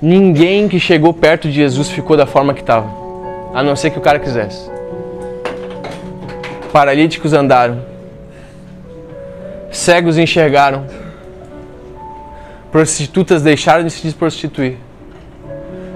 Ninguém 0.00 0.68
que 0.68 0.78
chegou 0.78 1.12
perto 1.12 1.48
de 1.48 1.54
Jesus 1.54 1.88
ficou 1.88 2.16
da 2.16 2.24
forma 2.24 2.54
que 2.54 2.60
estava, 2.60 2.88
a 3.52 3.60
não 3.60 3.74
ser 3.74 3.90
que 3.90 3.98
o 3.98 4.00
cara 4.00 4.20
quisesse. 4.20 4.70
Paralíticos 6.72 7.32
andaram, 7.32 7.82
cegos 9.72 10.16
enxergaram, 10.16 10.86
prostitutas 12.70 13.42
deixaram 13.42 13.82
de 13.82 13.90
se 13.90 14.12
prostituir, 14.12 14.76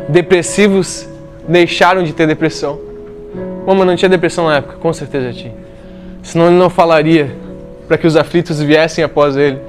depressivos 0.09 1.09
deixaram 1.47 2.03
de 2.03 2.13
ter 2.13 2.27
depressão. 2.27 2.81
Mama 3.65 3.85
não 3.85 3.95
tinha 3.95 4.09
depressão 4.09 4.49
na 4.49 4.57
época, 4.57 4.75
com 4.79 4.93
certeza 4.93 5.33
tinha. 5.33 5.55
Senão 6.21 6.49
ele 6.49 6.57
não 6.57 6.69
falaria 6.69 7.42
para 7.93 7.99
que 7.99 8.07
os 8.07 8.17
aflitos 8.17 8.59
viessem 8.59 9.05
após 9.05 9.37
ele, 9.37 9.61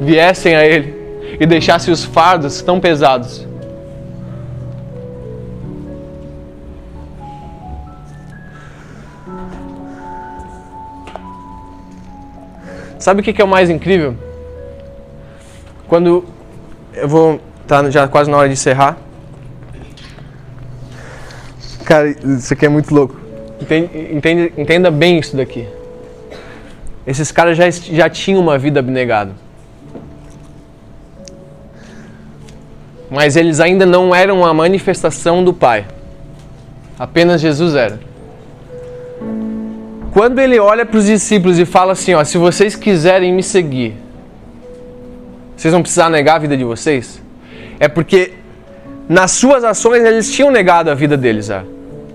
viessem 0.00 0.56
a 0.56 0.66
ele 0.66 0.92
e 1.38 1.46
deixassem 1.46 1.94
os 1.94 2.04
fardos 2.04 2.60
tão 2.62 2.80
pesados. 2.80 3.46
Sabe 12.98 13.20
o 13.20 13.22
que 13.22 13.40
é 13.40 13.44
o 13.44 13.46
mais 13.46 13.70
incrível? 13.70 14.16
Quando 15.86 16.24
eu 16.92 17.06
vou. 17.06 17.40
Tá 17.68 17.88
já 17.88 18.08
quase 18.08 18.28
na 18.28 18.36
hora 18.36 18.48
de 18.48 18.54
encerrar. 18.54 18.98
Cara, 21.84 22.08
isso 22.08 22.52
aqui 22.52 22.66
é 22.66 22.68
muito 22.68 22.92
louco. 22.92 23.16
entenda, 24.10 24.50
entenda 24.56 24.90
bem 24.90 25.20
isso 25.20 25.36
daqui. 25.36 25.77
Esses 27.08 27.32
caras 27.32 27.56
já, 27.56 27.70
já 27.70 28.10
tinham 28.10 28.38
uma 28.38 28.58
vida 28.58 28.80
abnegada. 28.80 29.32
Mas 33.10 33.34
eles 33.34 33.60
ainda 33.60 33.86
não 33.86 34.14
eram 34.14 34.44
a 34.44 34.52
manifestação 34.52 35.42
do 35.42 35.54
Pai. 35.54 35.86
Apenas 36.98 37.40
Jesus 37.40 37.74
era. 37.74 37.98
Quando 40.12 40.38
ele 40.38 40.58
olha 40.58 40.84
para 40.84 40.98
os 40.98 41.06
discípulos 41.06 41.58
e 41.58 41.64
fala 41.64 41.92
assim: 41.92 42.12
ó, 42.12 42.22
se 42.24 42.36
vocês 42.36 42.76
quiserem 42.76 43.32
me 43.32 43.42
seguir, 43.42 43.94
vocês 45.56 45.72
vão 45.72 45.80
precisar 45.80 46.10
negar 46.10 46.36
a 46.36 46.40
vida 46.40 46.58
de 46.58 46.64
vocês? 46.64 47.22
É 47.80 47.88
porque 47.88 48.34
nas 49.08 49.30
suas 49.30 49.64
ações 49.64 50.04
eles 50.04 50.30
tinham 50.30 50.50
negado 50.50 50.90
a 50.90 50.94
vida 50.94 51.16
deles, 51.16 51.48
é. 51.48 51.64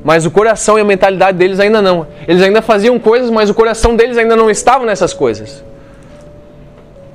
Mas 0.03 0.25
o 0.25 0.31
coração 0.31 0.77
e 0.77 0.81
a 0.81 0.85
mentalidade 0.85 1.37
deles 1.37 1.59
ainda 1.59 1.81
não. 1.81 2.05
Eles 2.27 2.41
ainda 2.41 2.61
faziam 2.61 2.99
coisas, 2.99 3.29
mas 3.29 3.49
o 3.49 3.53
coração 3.53 3.95
deles 3.95 4.17
ainda 4.17 4.35
não 4.35 4.49
estava 4.49 4.85
nessas 4.85 5.13
coisas. 5.13 5.63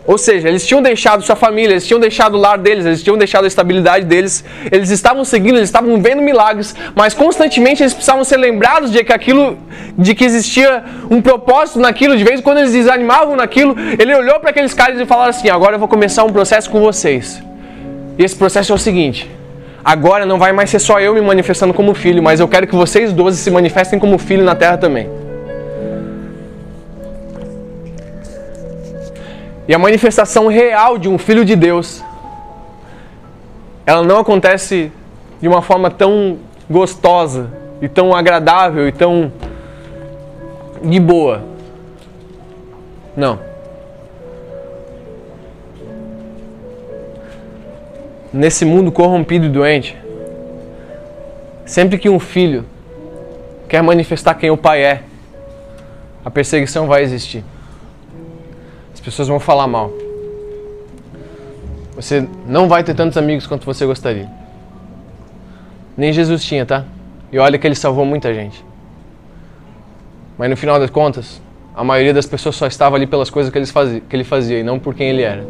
Ou 0.09 0.17
seja, 0.17 0.49
eles 0.49 0.67
tinham 0.67 0.81
deixado 0.81 1.23
sua 1.23 1.37
família, 1.37 1.75
eles 1.75 1.87
tinham 1.87 2.01
deixado 2.01 2.35
o 2.35 2.39
lar 2.39 2.57
deles, 2.57 2.87
eles 2.87 3.03
tinham 3.03 3.19
deixado 3.19 3.45
a 3.45 3.47
estabilidade 3.47 4.07
deles, 4.07 4.43
eles 4.73 4.89
estavam 4.89 5.23
seguindo, 5.23 5.57
eles 5.57 5.69
estavam 5.69 6.01
vendo 6.01 6.23
milagres, 6.23 6.75
mas 6.95 7.13
constantemente 7.13 7.83
eles 7.83 7.93
precisavam 7.93 8.25
ser 8.25 8.39
lembrados 8.39 8.91
de 8.91 9.05
que 9.05 9.13
aquilo, 9.13 9.59
de 9.99 10.15
que 10.15 10.25
existia 10.25 10.83
um 11.11 11.21
propósito 11.21 11.79
naquilo. 11.79 12.17
De 12.17 12.25
vez 12.25 12.41
em 12.41 12.43
quando 12.43 12.57
eles 12.57 12.73
desanimavam 12.73 13.37
naquilo, 13.37 13.77
ele 13.99 14.15
olhou 14.15 14.41
para 14.41 14.49
aqueles 14.49 14.73
caras 14.73 14.99
e 14.99 15.05
falou 15.05 15.25
assim: 15.25 15.51
Agora 15.51 15.75
eu 15.75 15.79
vou 15.79 15.89
começar 15.89 16.25
um 16.25 16.33
processo 16.33 16.71
com 16.71 16.81
vocês. 16.81 17.43
E 18.17 18.25
esse 18.25 18.35
processo 18.35 18.73
é 18.73 18.75
o 18.75 18.79
seguinte: 18.79 19.31
agora 19.85 20.27
não 20.27 20.39
vai 20.39 20.53
mais 20.53 20.71
ser 20.71 20.79
só 20.79 21.01
eu 21.01 21.15
me 21.15 21.21
manifestando 21.21 21.73
como 21.73 21.95
filho, 21.95 22.23
mas 22.23 22.41
eu 22.41 22.49
quero 22.49 22.67
que 22.67 22.75
vocês 22.75 23.13
doze 23.13 23.39
se 23.39 23.51
manifestem 23.51 23.99
como 23.99 24.19
filho 24.19 24.45
na 24.45 24.55
terra 24.55 24.77
também. 24.77 25.09
E 29.67 29.75
a 29.75 29.79
manifestação 29.79 30.49
real 30.49 30.97
de 30.97 31.09
um 31.09 31.19
filho 31.19 31.45
de 31.45 31.55
Deus, 31.55 32.03
ela 33.85 34.03
não 34.03 34.19
acontece 34.19 34.91
de 35.41 35.47
uma 35.47 35.61
forma 35.61 35.91
tão 35.91 36.39
gostosa 36.71 37.51
e 37.81 37.89
tão 37.89 38.15
agradável 38.15 38.89
e 38.89 38.93
tão 38.93 39.33
de 40.83 40.99
boa. 40.99 41.43
Não. 43.17 43.48
Nesse 48.33 48.65
mundo 48.65 48.93
corrompido 48.93 49.47
e 49.47 49.49
doente, 49.49 49.97
sempre 51.65 51.99
que 51.99 52.09
um 52.09 52.19
filho 52.19 52.65
quer 53.69 53.83
manifestar 53.83 54.35
quem 54.35 54.51
o 54.51 54.57
pai 54.57 54.83
é, 54.83 55.03
a 56.25 56.31
perseguição 56.31 56.87
vai 56.87 57.03
existir 57.03 57.45
pessoas 59.09 59.27
vão 59.27 59.41
falar 59.41 59.67
mal. 59.67 59.91
Você 61.97 62.29
não 62.47 62.69
vai 62.69 62.85
ter 62.85 62.95
tantos 62.95 63.17
amigos 63.17 63.47
quanto 63.47 63.65
você 63.65 63.87
gostaria. 63.87 64.29
Nem 65.97 66.13
Jesus 66.13 66.45
tinha, 66.45 66.67
tá? 66.67 66.85
E 67.33 67.39
olha 67.39 67.59
que 67.59 67.67
ele 67.67 67.75
salvou 67.75 68.05
muita 68.05 68.35
gente. 68.35 68.63
Mas 70.37 70.51
no 70.51 70.57
final 70.59 70.79
das 70.79 70.91
contas, 70.91 71.41
a 71.75 71.83
maioria 71.83 72.13
das 72.13 72.27
pessoas 72.27 72.55
só 72.55 72.67
estava 72.67 72.97
ali 72.97 73.07
pelas 73.07 73.31
coisas 73.31 73.51
que 73.51 73.59
ele 73.59 73.67
fazia, 73.67 74.01
que 74.01 74.15
ele 74.15 74.25
fazia 74.25 74.59
e 74.59 74.63
não 74.63 74.79
por 74.79 74.95
quem 74.95 75.09
ele 75.09 75.23
era. 75.23 75.45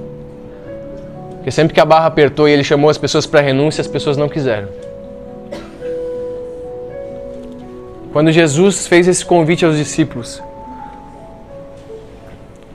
Porque 1.49 1.55
sempre 1.55 1.73
que 1.73 1.81
a 1.81 1.85
barra 1.87 2.09
apertou 2.09 2.47
e 2.47 2.53
ele 2.53 2.63
chamou 2.63 2.91
as 2.91 2.99
pessoas 2.99 3.25
para 3.25 3.41
renúncia, 3.41 3.81
as 3.81 3.87
pessoas 3.87 4.19
não 4.19 4.29
quiseram. 4.29 4.69
Quando 8.13 8.31
Jesus 8.31 8.87
fez 8.87 9.09
esse 9.09 9.25
convite 9.25 9.65
aos 9.65 9.75
discípulos, 9.75 10.43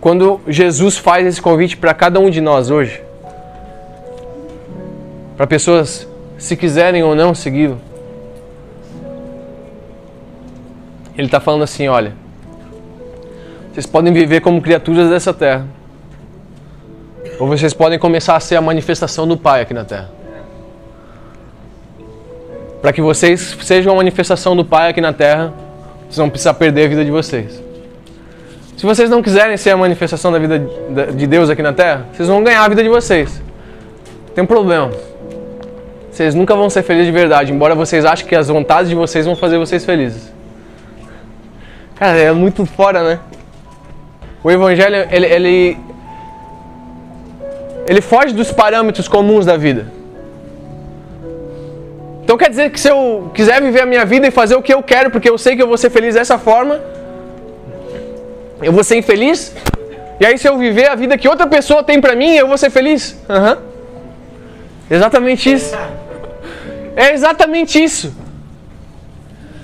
quando 0.02 0.42
Jesus 0.48 0.98
faz 0.98 1.28
esse 1.28 1.40
convite 1.40 1.78
para 1.78 1.94
cada 1.94 2.20
um 2.20 2.32
de 2.32 2.42
nós 2.42 2.72
hoje, 2.72 3.00
para 5.38 5.46
pessoas 5.46 6.08
se 6.40 6.58
quiserem 6.58 7.04
ou 7.04 7.14
não 7.14 7.36
segui-lo, 7.36 7.80
Ele 11.16 11.28
está 11.28 11.40
falando 11.40 11.62
assim: 11.62 11.88
olha, 11.88 12.14
vocês 13.72 13.86
podem 13.86 14.12
viver 14.12 14.42
como 14.42 14.60
criaturas 14.60 15.12
dessa 15.12 15.32
terra, 15.32 15.68
ou 17.40 17.48
vocês 17.48 17.74
podem 17.74 17.98
começar 17.98 18.36
a 18.36 18.40
ser 18.40 18.56
a 18.56 18.62
manifestação 18.62 19.28
do 19.28 19.38
Pai 19.38 19.62
aqui 19.62 19.74
na 19.74 19.84
terra. 19.84 20.10
Para 22.82 22.92
que 22.92 23.02
vocês 23.02 23.58
sejam 23.62 23.94
a 23.94 23.96
manifestação 23.96 24.56
do 24.56 24.66
Pai 24.66 24.90
aqui 24.90 25.02
na 25.02 25.14
terra, 25.14 25.54
vocês 26.04 26.18
vão 26.18 26.30
precisar 26.30 26.54
perder 26.54 26.86
a 26.86 26.88
vida 26.90 27.06
de 27.06 27.12
vocês. 27.12 27.62
Se 28.78 28.86
vocês 28.86 29.10
não 29.10 29.22
quiserem 29.22 29.56
ser 29.56 29.70
a 29.70 29.78
manifestação 29.78 30.32
da 30.32 30.40
vida 30.40 30.60
de 31.16 31.26
Deus 31.26 31.50
aqui 31.50 31.62
na 31.62 31.72
terra, 31.72 32.06
vocês 32.14 32.28
vão 32.28 32.44
ganhar 32.44 32.64
a 32.64 32.68
vida 32.68 32.84
de 32.84 32.90
vocês. 32.90 33.42
Tem 34.36 34.44
um 34.44 34.48
problema. 34.48 34.92
Vocês 36.12 36.36
nunca 36.36 36.56
vão 36.56 36.70
ser 36.70 36.84
felizes 36.84 37.08
de 37.08 37.12
verdade, 37.12 37.52
embora 37.52 37.74
vocês 37.74 38.06
achem 38.06 38.28
que 38.28 38.36
as 38.36 38.48
vontades 38.48 38.90
de 38.90 38.96
vocês 38.96 39.26
vão 39.26 39.36
fazer 39.36 39.58
vocês 39.58 39.86
felizes. 39.86 40.32
Cara, 41.96 42.18
é 42.18 42.32
muito 42.32 42.66
fora, 42.66 43.04
né? 43.04 43.20
O 44.44 44.52
evangelho, 44.52 45.08
ele, 45.10 45.26
ele, 45.26 45.78
ele 47.88 48.02
foge 48.02 48.34
dos 48.34 48.52
parâmetros 48.52 49.08
comuns 49.08 49.46
da 49.46 49.58
vida. 49.58 49.88
Então 52.24 52.38
quer 52.38 52.50
dizer 52.50 52.72
que 52.72 52.80
se 52.80 52.90
eu 52.90 53.30
quiser 53.34 53.62
viver 53.62 53.82
a 53.82 53.86
minha 53.86 54.06
vida 54.06 54.28
e 54.28 54.32
fazer 54.32 54.56
o 54.56 54.62
que 54.62 54.74
eu 54.74 54.82
quero, 54.82 55.12
porque 55.12 55.30
eu 55.30 55.38
sei 55.38 55.56
que 55.56 55.62
eu 55.62 55.68
vou 55.68 55.78
ser 55.78 55.90
feliz 55.90 56.16
dessa 56.16 56.38
forma, 56.38 56.80
eu 58.62 58.72
vou 58.72 58.84
ser 58.84 58.98
infeliz? 58.98 59.54
E 60.20 60.26
aí, 60.26 60.38
se 60.38 60.48
eu 60.48 60.58
viver 60.58 60.88
a 60.88 60.96
vida 60.96 61.18
que 61.18 61.28
outra 61.28 61.48
pessoa 61.48 61.84
tem 61.84 62.00
pra 62.00 62.16
mim, 62.16 62.34
eu 62.34 62.48
vou 62.48 62.58
ser 62.58 62.70
feliz? 62.70 63.20
Uhum. 63.28 63.58
Exatamente 64.90 65.52
isso. 65.52 65.76
É 66.96 67.14
exatamente 67.14 67.84
isso. 67.84 68.16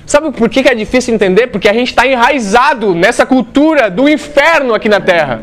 Sabe 0.05 0.32
por 0.32 0.49
que 0.49 0.67
é 0.67 0.73
difícil 0.73 1.13
entender? 1.13 1.47
Porque 1.47 1.69
a 1.69 1.73
gente 1.73 1.89
está 1.89 2.05
enraizado 2.05 2.95
nessa 2.95 3.25
cultura 3.25 3.89
do 3.89 4.10
inferno 4.10 4.73
aqui 4.73 4.89
na 4.89 4.99
terra. 4.99 5.39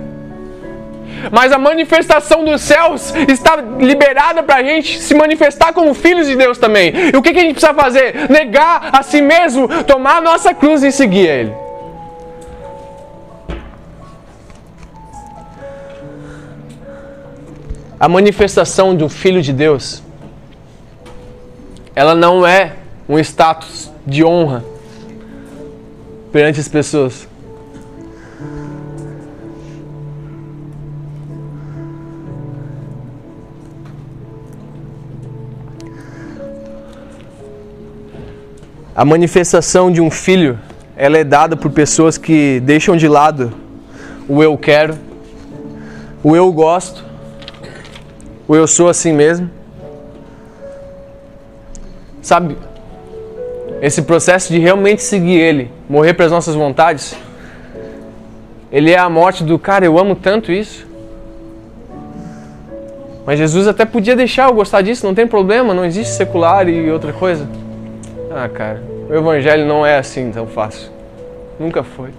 Mas 1.30 1.52
a 1.52 1.58
manifestação 1.58 2.44
dos 2.44 2.60
céus 2.60 3.14
está 3.28 3.56
liberada 3.56 4.42
para 4.42 4.56
a 4.56 4.62
gente 4.62 5.00
se 5.00 5.14
manifestar 5.14 5.72
como 5.72 5.94
filhos 5.94 6.26
de 6.26 6.36
Deus 6.36 6.58
também. 6.58 6.92
E 7.12 7.16
o 7.16 7.22
que, 7.22 7.32
que 7.32 7.38
a 7.38 7.42
gente 7.42 7.54
precisa 7.54 7.74
fazer? 7.74 8.28
Negar 8.30 8.90
a 8.92 9.02
si 9.02 9.20
mesmo, 9.20 9.68
tomar 9.84 10.18
a 10.18 10.20
nossa 10.20 10.54
cruz 10.54 10.82
e 10.82 10.92
seguir 10.92 11.26
Ele. 11.26 11.66
A 17.98 18.08
manifestação 18.08 18.94
um 19.04 19.08
filho 19.08 19.40
de 19.40 19.52
Deus, 19.54 20.02
ela 21.94 22.14
não 22.14 22.46
é 22.46 22.74
um 23.08 23.18
status 23.18 23.90
de 24.06 24.22
honra 24.22 24.62
perante 26.30 26.60
as 26.60 26.68
pessoas. 26.68 27.26
A 38.96 39.04
manifestação 39.04 39.92
de 39.92 40.00
um 40.00 40.10
filho, 40.10 40.58
ela 40.96 41.18
é 41.18 41.24
dada 41.24 41.56
por 41.56 41.70
pessoas 41.70 42.16
que 42.16 42.60
deixam 42.60 42.96
de 42.96 43.06
lado 43.06 43.52
o 44.26 44.42
eu 44.42 44.56
quero, 44.56 44.96
o 46.24 46.34
eu 46.34 46.50
gosto 46.50 47.06
o 48.48 48.54
eu 48.54 48.66
sou 48.66 48.88
assim 48.88 49.12
mesmo? 49.12 49.50
Sabe, 52.22 52.56
esse 53.82 54.02
processo 54.02 54.52
de 54.52 54.58
realmente 54.58 55.02
seguir 55.02 55.38
Ele, 55.38 55.70
morrer 55.88 56.14
para 56.14 56.26
as 56.26 56.32
nossas 56.32 56.54
vontades, 56.54 57.16
ele 58.70 58.90
é 58.90 58.98
a 58.98 59.08
morte 59.08 59.44
do 59.44 59.58
cara, 59.58 59.84
eu 59.84 59.98
amo 59.98 60.14
tanto 60.14 60.52
isso. 60.52 60.86
Mas 63.24 63.38
Jesus 63.38 63.66
até 63.66 63.84
podia 63.84 64.14
deixar 64.14 64.48
eu 64.48 64.54
gostar 64.54 64.82
disso, 64.82 65.06
não 65.06 65.14
tem 65.14 65.26
problema, 65.26 65.74
não 65.74 65.84
existe 65.84 66.14
secular 66.14 66.68
e 66.68 66.90
outra 66.90 67.12
coisa. 67.12 67.48
Ah, 68.38 68.48
cara, 68.48 68.82
o 69.08 69.14
evangelho 69.14 69.66
não 69.66 69.84
é 69.84 69.98
assim 69.98 70.30
tão 70.30 70.46
fácil. 70.46 70.90
Nunca 71.58 71.82
foi. 71.82 72.10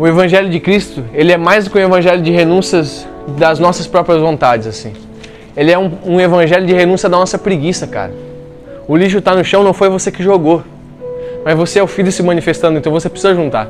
o 0.00 0.06
evangelho 0.06 0.48
de 0.48 0.58
Cristo, 0.58 1.04
ele 1.12 1.30
é 1.30 1.36
mais 1.36 1.66
do 1.66 1.70
que 1.70 1.78
um 1.78 1.82
evangelho 1.82 2.22
de 2.22 2.30
renúncias 2.30 3.06
das 3.36 3.58
nossas 3.58 3.86
próprias 3.86 4.18
vontades, 4.18 4.66
assim. 4.66 4.94
Ele 5.54 5.70
é 5.70 5.78
um, 5.78 5.92
um 6.06 6.18
evangelho 6.18 6.64
de 6.66 6.72
renúncia 6.72 7.06
da 7.06 7.18
nossa 7.18 7.36
preguiça, 7.36 7.86
cara. 7.86 8.10
O 8.88 8.96
lixo 8.96 9.18
está 9.18 9.34
no 9.34 9.44
chão, 9.44 9.62
não 9.62 9.74
foi 9.74 9.90
você 9.90 10.10
que 10.10 10.22
jogou. 10.22 10.62
Mas 11.44 11.54
você 11.54 11.80
é 11.80 11.82
o 11.82 11.86
filho 11.86 12.10
se 12.10 12.22
manifestando, 12.22 12.78
então 12.78 12.90
você 12.90 13.10
precisa 13.10 13.34
juntar. 13.34 13.68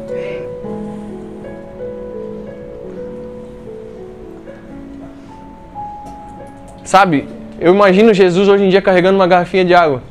Sabe, 6.85 7.27
eu 7.61 7.75
imagino 7.75 8.15
Jesus 8.15 8.49
hoje 8.49 8.65
em 8.65 8.69
dia 8.71 8.81
carregando 8.81 9.19
uma 9.19 9.27
garrafinha 9.27 9.65
de 9.65 9.75
água. 9.75 10.03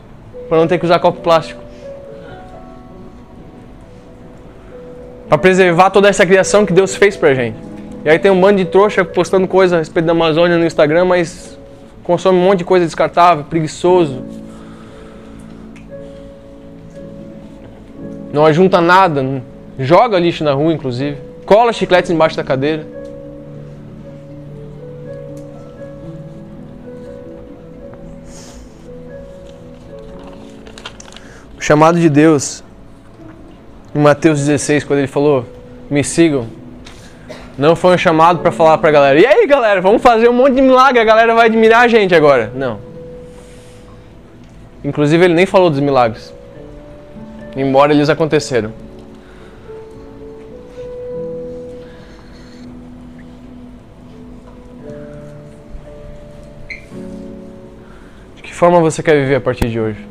para 0.47 0.57
não 0.57 0.67
ter 0.67 0.79
que 0.79 0.85
usar 0.85 0.99
copo 0.99 1.21
plástico. 1.21 1.61
Para 5.27 5.37
preservar 5.37 5.91
toda 5.91 6.09
essa 6.09 6.25
criação 6.25 6.65
que 6.65 6.73
Deus 6.73 6.95
fez 6.95 7.15
pra 7.15 7.33
gente. 7.33 7.57
E 8.03 8.09
aí 8.09 8.17
tem 8.17 8.31
um 8.31 8.39
bando 8.39 8.57
de 8.57 8.65
trouxa 8.65 9.05
postando 9.05 9.47
coisa 9.47 9.75
a 9.75 9.79
respeito 9.79 10.05
da 10.05 10.11
Amazônia 10.11 10.57
no 10.57 10.65
Instagram, 10.65 11.05
mas 11.05 11.57
consome 12.03 12.39
um 12.39 12.41
monte 12.41 12.59
de 12.59 12.65
coisa 12.65 12.85
descartável, 12.85 13.43
preguiçoso. 13.43 14.23
Não 18.33 18.45
ajunta 18.45 18.79
nada, 18.81 19.43
joga 19.77 20.17
lixo 20.17 20.43
na 20.43 20.53
rua, 20.53 20.73
inclusive. 20.73 21.17
Cola 21.45 21.73
chicletes 21.73 22.09
embaixo 22.09 22.37
da 22.37 22.43
cadeira. 22.43 22.98
Chamado 31.69 31.99
de 31.99 32.09
Deus, 32.09 32.63
em 33.93 33.99
Mateus 33.99 34.39
16, 34.39 34.83
quando 34.85 35.01
ele 35.01 35.07
falou: 35.07 35.45
Me 35.87 36.03
sigam, 36.03 36.47
não 37.55 37.75
foi 37.75 37.93
um 37.93 37.97
chamado 37.97 38.39
para 38.39 38.51
falar 38.51 38.79
para 38.79 38.89
a 38.89 38.91
galera: 38.91 39.19
e 39.19 39.25
aí 39.27 39.45
galera, 39.45 39.79
vamos 39.79 40.01
fazer 40.01 40.27
um 40.27 40.33
monte 40.33 40.55
de 40.55 40.63
milagre, 40.63 40.99
a 40.99 41.03
galera 41.03 41.35
vai 41.35 41.45
admirar 41.45 41.81
a 41.81 41.87
gente 41.87 42.15
agora. 42.15 42.51
Não. 42.55 42.79
Inclusive, 44.83 45.23
ele 45.23 45.35
nem 45.35 45.45
falou 45.45 45.69
dos 45.69 45.79
milagres, 45.79 46.33
embora 47.55 47.93
eles 47.93 48.09
aconteceram. 48.09 48.73
De 58.35 58.41
que 58.41 58.55
forma 58.55 58.79
você 58.79 59.03
quer 59.03 59.13
viver 59.21 59.35
a 59.35 59.41
partir 59.41 59.69
de 59.69 59.79
hoje? 59.79 60.08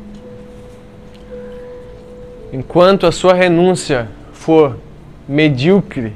Enquanto 2.51 3.05
a 3.05 3.11
sua 3.11 3.33
renúncia 3.33 4.09
for 4.33 4.77
medíocre, 5.27 6.13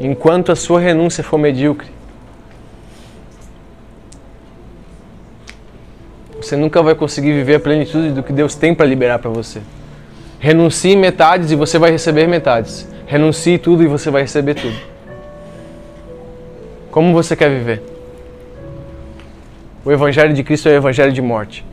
enquanto 0.00 0.50
a 0.50 0.56
sua 0.56 0.80
renúncia 0.80 1.22
for 1.22 1.38
medíocre. 1.38 1.88
Você 6.40 6.56
nunca 6.56 6.82
vai 6.82 6.96
conseguir 6.96 7.32
viver 7.32 7.54
a 7.54 7.60
plenitude 7.60 8.10
do 8.10 8.22
que 8.22 8.32
Deus 8.32 8.56
tem 8.56 8.74
para 8.74 8.84
liberar 8.84 9.20
para 9.20 9.30
você. 9.30 9.62
Renuncie 10.40 10.96
metades 10.96 11.52
e 11.52 11.56
você 11.56 11.78
vai 11.78 11.92
receber 11.92 12.26
metades. 12.26 12.88
Renuncie 13.06 13.58
tudo 13.58 13.84
e 13.84 13.86
você 13.86 14.10
vai 14.10 14.22
receber 14.22 14.54
tudo. 14.54 14.76
Como 16.90 17.12
você 17.12 17.36
quer 17.36 17.48
viver? 17.48 17.91
O 19.84 19.90
Evangelho 19.90 20.32
de 20.32 20.44
Cristo 20.44 20.68
é 20.68 20.72
o 20.72 20.76
Evangelho 20.76 21.12
de 21.12 21.20
morte. 21.20 21.64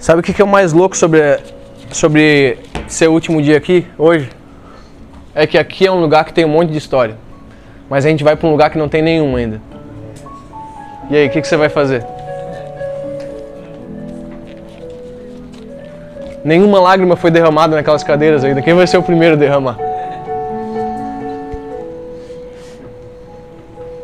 Sabe 0.00 0.20
o 0.20 0.22
que 0.22 0.40
é 0.40 0.44
o 0.44 0.48
mais 0.48 0.72
louco 0.72 0.96
sobre, 0.96 1.38
sobre 1.92 2.58
ser 2.88 3.08
o 3.08 3.12
último 3.12 3.40
dia 3.40 3.56
aqui, 3.56 3.86
hoje? 3.96 4.30
É 5.32 5.46
que 5.46 5.56
aqui 5.56 5.86
é 5.86 5.92
um 5.92 6.00
lugar 6.00 6.24
que 6.24 6.32
tem 6.32 6.44
um 6.44 6.48
monte 6.48 6.72
de 6.72 6.78
história. 6.78 7.16
Mas 7.88 8.04
a 8.04 8.08
gente 8.08 8.24
vai 8.24 8.34
para 8.34 8.48
um 8.48 8.50
lugar 8.50 8.70
que 8.70 8.78
não 8.78 8.88
tem 8.88 9.02
nenhum 9.02 9.36
ainda. 9.36 9.60
E 11.08 11.16
aí, 11.16 11.28
o 11.28 11.30
que, 11.30 11.40
que 11.40 11.46
você 11.46 11.56
vai 11.56 11.68
fazer? 11.68 12.04
Nenhuma 16.44 16.80
lágrima 16.80 17.16
foi 17.16 17.30
derramada 17.30 17.76
naquelas 17.76 18.02
cadeiras 18.02 18.44
ainda. 18.44 18.62
Quem 18.62 18.74
vai 18.74 18.86
ser 18.86 18.98
o 18.98 19.02
primeiro 19.02 19.34
a 19.34 19.38
derramar? 19.38 19.76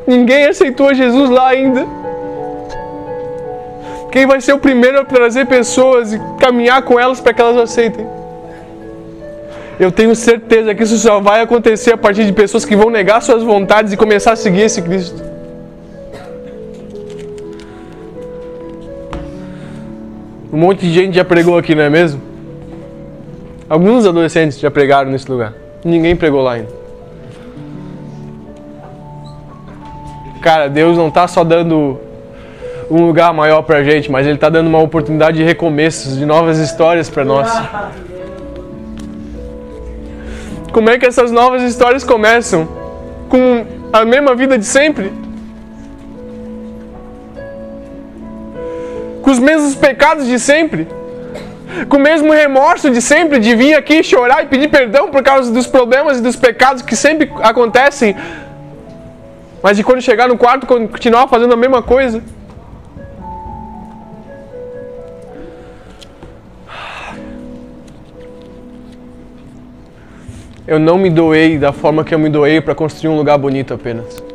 Ninguém 0.06 0.46
aceitou 0.46 0.92
Jesus 0.92 1.30
lá 1.30 1.48
ainda. 1.48 1.86
Quem 4.10 4.26
vai 4.26 4.40
ser 4.40 4.52
o 4.52 4.58
primeiro 4.58 5.00
a 5.00 5.04
trazer 5.04 5.46
pessoas 5.46 6.12
e 6.12 6.20
caminhar 6.38 6.82
com 6.82 7.00
elas 7.00 7.20
para 7.20 7.32
que 7.32 7.40
elas 7.40 7.56
aceitem? 7.56 8.06
Eu 9.78 9.90
tenho 9.90 10.14
certeza 10.14 10.74
que 10.74 10.84
isso 10.84 10.96
só 10.98 11.20
vai 11.20 11.40
acontecer 11.40 11.92
a 11.92 11.96
partir 11.96 12.24
de 12.24 12.32
pessoas 12.32 12.64
que 12.64 12.76
vão 12.76 12.90
negar 12.90 13.20
suas 13.20 13.42
vontades 13.42 13.92
e 13.92 13.96
começar 13.96 14.32
a 14.32 14.36
seguir 14.36 14.62
esse 14.62 14.80
Cristo. 14.82 15.33
Um 20.54 20.56
monte 20.56 20.86
de 20.86 20.92
gente 20.92 21.16
já 21.16 21.24
pregou 21.24 21.58
aqui, 21.58 21.74
não 21.74 21.82
é 21.82 21.90
mesmo? 21.90 22.22
Alguns 23.68 24.06
adolescentes 24.06 24.60
já 24.60 24.70
pregaram 24.70 25.10
nesse 25.10 25.28
lugar. 25.28 25.52
Ninguém 25.84 26.14
pregou 26.14 26.40
lá 26.42 26.52
ainda. 26.52 26.68
Cara, 30.40 30.68
Deus 30.68 30.96
não 30.96 31.08
está 31.08 31.26
só 31.26 31.42
dando 31.42 31.98
um 32.88 33.04
lugar 33.04 33.34
maior 33.34 33.62
pra 33.62 33.82
gente, 33.82 34.08
mas 34.12 34.28
ele 34.28 34.36
está 34.36 34.48
dando 34.48 34.68
uma 34.68 34.78
oportunidade 34.78 35.38
de 35.38 35.42
recomeços, 35.42 36.16
de 36.16 36.24
novas 36.24 36.60
histórias 36.60 37.10
para 37.10 37.24
nós. 37.24 37.50
Como 40.72 40.88
é 40.88 40.96
que 41.00 41.04
essas 41.04 41.32
novas 41.32 41.64
histórias 41.64 42.04
começam? 42.04 42.68
Com 43.28 43.66
a 43.92 44.04
mesma 44.04 44.36
vida 44.36 44.56
de 44.56 44.66
sempre? 44.66 45.23
Com 49.24 49.30
os 49.30 49.38
mesmos 49.38 49.74
pecados 49.74 50.26
de 50.26 50.38
sempre? 50.38 50.86
Com 51.88 51.96
o 51.96 52.00
mesmo 52.00 52.30
remorso 52.30 52.90
de 52.90 53.00
sempre 53.00 53.38
de 53.38 53.56
vir 53.56 53.74
aqui 53.74 54.02
chorar 54.02 54.42
e 54.44 54.46
pedir 54.46 54.68
perdão 54.68 55.10
por 55.10 55.22
causa 55.22 55.50
dos 55.50 55.66
problemas 55.66 56.18
e 56.18 56.22
dos 56.22 56.36
pecados 56.36 56.82
que 56.82 56.94
sempre 56.94 57.32
acontecem, 57.42 58.14
mas 59.62 59.78
de 59.78 59.82
quando 59.82 60.02
chegar 60.02 60.28
no 60.28 60.36
quarto 60.36 60.66
continuar 60.66 61.26
fazendo 61.26 61.54
a 61.54 61.56
mesma 61.56 61.80
coisa? 61.80 62.22
Eu 70.66 70.78
não 70.78 70.98
me 70.98 71.08
doei 71.08 71.56
da 71.56 71.72
forma 71.72 72.04
que 72.04 72.14
eu 72.14 72.18
me 72.18 72.28
doei 72.28 72.60
para 72.60 72.74
construir 72.74 73.10
um 73.10 73.16
lugar 73.16 73.38
bonito 73.38 73.72
apenas. 73.72 74.33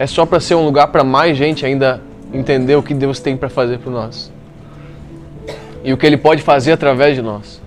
É 0.00 0.06
só 0.06 0.24
para 0.24 0.40
ser 0.40 0.54
um 0.54 0.64
lugar 0.64 0.86
para 0.86 1.04
mais 1.04 1.36
gente 1.36 1.66
ainda 1.66 2.00
entender 2.32 2.74
o 2.74 2.82
que 2.82 2.94
Deus 2.94 3.20
tem 3.20 3.36
para 3.36 3.50
fazer 3.50 3.78
por 3.80 3.92
nós. 3.92 4.32
E 5.84 5.92
o 5.92 5.98
que 5.98 6.06
Ele 6.06 6.16
pode 6.16 6.40
fazer 6.40 6.72
através 6.72 7.14
de 7.14 7.20
nós. 7.20 7.60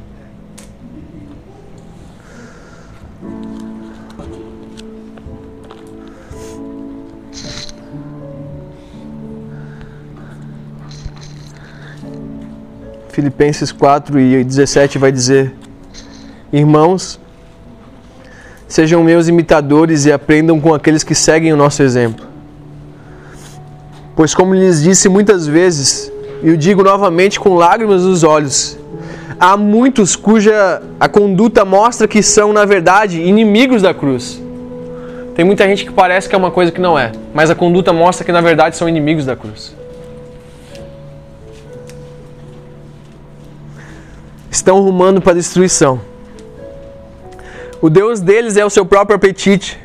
Filipenses 13.10 13.72
4 13.72 14.20
e 14.20 14.44
17 14.44 14.98
vai 14.98 15.12
dizer: 15.12 15.54
Irmãos, 16.52 17.20
sejam 18.74 19.04
meus 19.04 19.28
imitadores 19.28 20.06
e 20.06 20.12
aprendam 20.12 20.60
com 20.60 20.74
aqueles 20.74 21.04
que 21.04 21.14
seguem 21.14 21.54
o 21.54 21.56
nosso 21.56 21.84
exemplo. 21.84 22.26
Pois, 24.16 24.34
como 24.34 24.56
lhes 24.56 24.82
disse 24.82 25.08
muitas 25.08 25.46
vezes, 25.46 26.12
e 26.42 26.50
o 26.50 26.58
digo 26.58 26.82
novamente 26.82 27.40
com 27.40 27.54
lágrimas 27.54 28.02
nos 28.02 28.24
olhos, 28.24 28.76
há 29.40 29.56
muitos 29.56 30.16
cuja 30.16 30.82
a 31.00 31.08
conduta 31.08 31.64
mostra 31.64 32.08
que 32.08 32.24
são, 32.24 32.52
na 32.52 32.66
verdade, 32.66 33.22
inimigos 33.22 33.84
da 33.84 33.94
cruz. 33.94 34.42
Tem 35.36 35.46
muita 35.46 35.68
gente 35.68 35.86
que 35.86 35.92
parece 35.92 36.28
que 36.28 36.34
é 36.34 36.38
uma 36.38 36.50
coisa 36.50 36.72
que 36.72 36.82
não 36.82 36.98
é, 36.98 37.12
mas 37.32 37.52
a 37.52 37.56
conduta 37.56 37.94
mostra 37.94 38.26
que, 38.26 38.32
na 38.32 38.42
verdade, 38.42 38.76
são 38.76 38.90
inimigos 38.90 39.24
da 39.24 39.36
cruz. 39.36 39.76
estão 44.50 44.82
rumando 44.82 45.20
para 45.20 45.34
a 45.34 45.36
destruição. 45.36 46.00
O 47.84 47.90
Deus 47.90 48.22
deles 48.22 48.56
é 48.56 48.64
o 48.64 48.70
seu 48.70 48.86
próprio 48.86 49.18
apetite. 49.18 49.78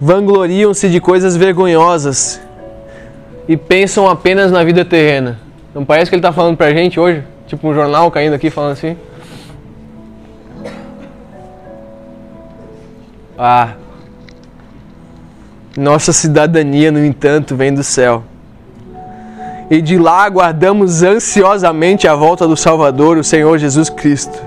Vangloriam-se 0.00 0.88
de 0.88 1.02
coisas 1.02 1.36
vergonhosas 1.36 2.40
e 3.46 3.58
pensam 3.58 4.08
apenas 4.08 4.50
na 4.50 4.64
vida 4.64 4.82
terrena. 4.82 5.38
Não 5.74 5.84
parece 5.84 6.10
que 6.10 6.14
ele 6.14 6.20
está 6.20 6.32
falando 6.32 6.56
para 6.56 6.68
a 6.68 6.72
gente 6.72 6.98
hoje? 6.98 7.22
Tipo 7.46 7.68
um 7.68 7.74
jornal 7.74 8.10
caindo 8.10 8.32
aqui 8.32 8.48
falando 8.48 8.72
assim? 8.72 8.96
Ah, 13.38 13.74
nossa 15.76 16.10
cidadania, 16.10 16.90
no 16.90 17.04
entanto, 17.04 17.54
vem 17.54 17.74
do 17.74 17.84
céu 17.84 18.24
e 19.70 19.82
de 19.82 19.98
lá 19.98 20.24
aguardamos 20.24 21.02
ansiosamente 21.02 22.08
a 22.08 22.14
volta 22.14 22.48
do 22.48 22.56
Salvador, 22.56 23.18
o 23.18 23.24
Senhor 23.24 23.58
Jesus 23.58 23.90
Cristo. 23.90 24.45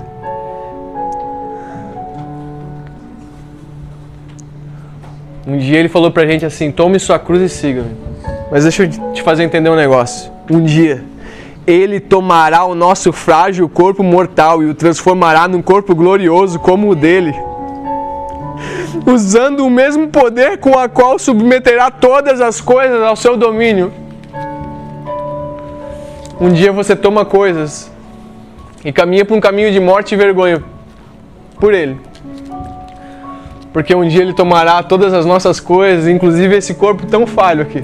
Dia 5.70 5.80
ele 5.80 5.90
falou 5.90 6.12
pra 6.12 6.26
gente 6.26 6.46
assim: 6.46 6.72
tome 6.72 7.00
sua 7.00 7.20
cruz 7.20 7.42
e 7.42 7.50
siga-me. 7.50 7.96
Mas 8.52 8.64
deixa 8.64 8.84
eu 8.84 8.90
te 9.14 9.22
fazer 9.22 9.44
entender 9.44 9.70
um 9.70 9.76
negócio. 9.76 10.32
Um 10.50 10.64
dia 10.64 11.04
ele 11.68 12.00
tomará 12.00 12.66
o 12.66 12.74
nosso 12.74 13.14
frágil 13.14 13.70
corpo 13.70 14.02
mortal 14.02 14.64
e 14.64 14.66
o 14.66 14.74
transformará 14.74 15.48
num 15.48 15.62
corpo 15.62 15.94
glorioso 15.94 16.58
como 16.58 16.90
o 16.90 16.96
dele, 16.96 17.32
usando 19.06 19.64
o 19.64 19.70
mesmo 19.70 20.08
poder 20.08 20.58
com 20.58 20.72
o 20.72 20.90
qual 20.90 21.20
submeterá 21.20 21.92
todas 21.92 22.42
as 22.42 22.60
coisas 22.60 23.00
ao 23.04 23.16
seu 23.16 23.38
domínio. 23.38 23.94
Um 26.42 26.50
dia 26.52 26.72
você 26.72 26.96
toma 26.96 27.24
coisas 27.24 27.92
e 28.84 28.92
caminha 28.92 29.24
por 29.24 29.38
um 29.38 29.42
caminho 29.42 29.72
de 29.72 29.80
morte 29.80 30.16
e 30.16 30.18
vergonha 30.18 30.64
por 31.60 31.72
ele. 31.72 32.09
Porque 33.72 33.94
um 33.94 34.08
dia 34.08 34.22
ele 34.22 34.34
tomará 34.34 34.82
todas 34.82 35.14
as 35.14 35.26
nossas 35.26 35.60
coisas, 35.60 36.08
inclusive 36.08 36.56
esse 36.56 36.74
corpo 36.74 37.06
tão 37.06 37.28
falho 37.28 37.62
aqui 37.62 37.84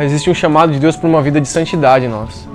existe 0.00 0.30
um 0.30 0.34
chamado 0.34 0.72
de 0.72 0.78
Deus 0.78 0.96
para 0.96 1.08
uma 1.08 1.20
vida 1.20 1.40
de 1.40 1.48
santidade 1.48 2.08
nossa. 2.08 2.48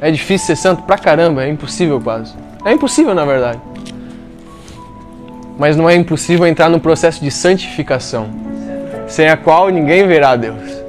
É 0.00 0.10
difícil 0.10 0.48
ser 0.48 0.56
santo 0.56 0.82
pra 0.82 0.98
caramba, 0.98 1.44
é 1.44 1.48
impossível 1.48 2.00
quase. 2.00 2.34
É 2.64 2.72
impossível 2.72 3.14
na 3.14 3.24
verdade. 3.24 3.60
Mas 5.58 5.76
não 5.76 5.88
é 5.88 5.94
impossível 5.94 6.46
entrar 6.46 6.68
no 6.68 6.80
processo 6.80 7.22
de 7.22 7.30
santificação, 7.30 8.28
sem 9.06 9.28
a 9.28 9.36
qual 9.36 9.68
ninguém 9.68 10.06
verá 10.06 10.34
Deus. 10.34 10.82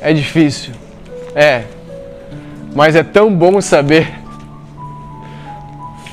É 0.00 0.12
difícil, 0.12 0.72
é, 1.34 1.64
mas 2.74 2.94
é 2.94 3.02
tão 3.02 3.32
bom 3.34 3.60
saber 3.60 4.12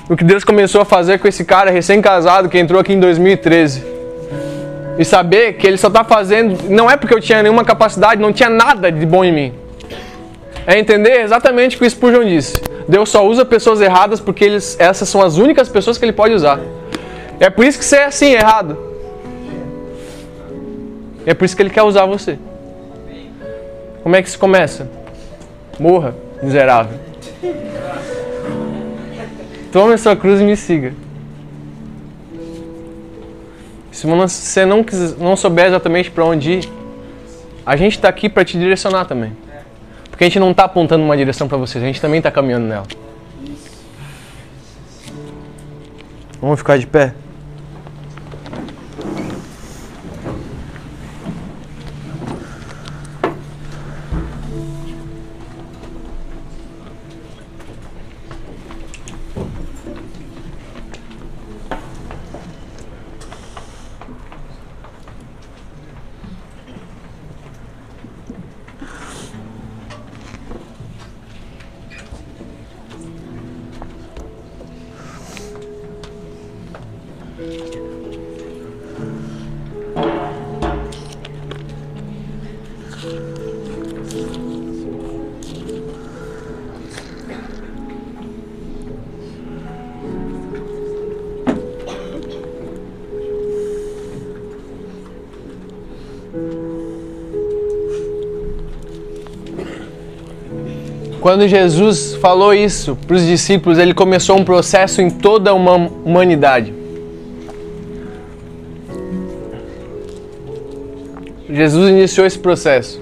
o 0.09 0.17
que 0.17 0.23
Deus 0.23 0.43
começou 0.43 0.81
a 0.81 0.85
fazer 0.85 1.19
com 1.19 1.27
esse 1.27 1.45
cara 1.45 1.71
recém-casado 1.71 2.49
que 2.49 2.59
entrou 2.59 2.79
aqui 2.79 2.93
em 2.93 2.99
2013 2.99 3.83
e 4.97 5.05
saber 5.05 5.53
que 5.53 5.65
ele 5.65 5.77
só 5.77 5.87
está 5.87 6.03
fazendo, 6.03 6.69
não 6.69 6.89
é 6.89 6.97
porque 6.97 7.13
eu 7.13 7.21
tinha 7.21 7.41
nenhuma 7.41 7.63
capacidade, 7.63 8.21
não 8.21 8.33
tinha 8.33 8.49
nada 8.49 8.91
de 8.91 9.05
bom 9.05 9.23
em 9.23 9.31
mim. 9.31 9.53
É 10.67 10.77
entender 10.77 11.21
exatamente 11.21 11.75
o 11.75 11.79
que 11.79 11.85
o 11.85 11.89
Spurgeon 11.89 12.25
disse. 12.25 12.61
Deus 12.87 13.09
só 13.09 13.25
usa 13.25 13.45
pessoas 13.45 13.81
erradas 13.81 14.19
porque 14.19 14.43
eles, 14.43 14.77
essas 14.79 15.07
são 15.09 15.21
as 15.21 15.37
únicas 15.37 15.69
pessoas 15.69 15.97
que 15.97 16.05
ele 16.05 16.13
pode 16.13 16.33
usar. 16.33 16.59
É 17.39 17.49
por 17.49 17.65
isso 17.65 17.79
que 17.79 17.85
você 17.85 17.97
é 17.97 18.05
assim, 18.05 18.33
errado. 18.33 18.77
É 21.25 21.33
por 21.33 21.45
isso 21.45 21.55
que 21.55 21.61
ele 21.61 21.69
quer 21.69 21.83
usar 21.83 22.05
você. 22.05 22.37
Como 24.03 24.15
é 24.15 24.21
que 24.21 24.29
se 24.29 24.37
começa? 24.37 24.89
Morra, 25.79 26.13
miserável. 26.41 26.99
Tome 29.73 29.93
a 29.93 29.97
sua 29.97 30.15
cruz 30.15 30.39
e 30.39 30.43
me 30.43 30.55
siga. 30.55 30.93
Se 33.91 34.05
você 34.05 34.65
não, 34.67 34.85
não 35.17 35.35
souber 35.35 35.65
exatamente 35.65 36.11
para 36.11 36.23
onde 36.23 36.51
ir, 36.51 36.69
a 37.65 37.75
gente 37.75 37.93
está 37.93 38.07
aqui 38.07 38.29
para 38.29 38.45
te 38.45 38.55
direcionar 38.55 39.05
também. 39.05 39.35
Porque 40.11 40.25
a 40.25 40.27
gente 40.27 40.39
não 40.39 40.51
está 40.51 40.65
apontando 40.65 41.03
uma 41.03 41.17
direção 41.17 41.47
para 41.47 41.57
vocês, 41.57 41.83
a 41.83 41.87
gente 41.87 41.99
também 41.99 42.19
está 42.19 42.29
caminhando 42.29 42.67
nela. 42.67 42.85
Vamos 46.39 46.59
ficar 46.59 46.77
de 46.77 46.85
pé? 46.85 47.15
Quando 101.33 101.47
Jesus 101.47 102.13
falou 102.21 102.53
isso 102.53 102.95
para 103.07 103.15
os 103.15 103.25
discípulos, 103.25 103.79
ele 103.79 103.91
começou 103.91 104.37
um 104.37 104.45
processo 104.45 105.01
em 105.01 105.09
toda 105.09 105.49
a 105.49 105.53
humanidade. 105.55 106.71
Jesus 111.49 111.89
iniciou 111.89 112.27
esse 112.27 112.37
processo. 112.37 113.01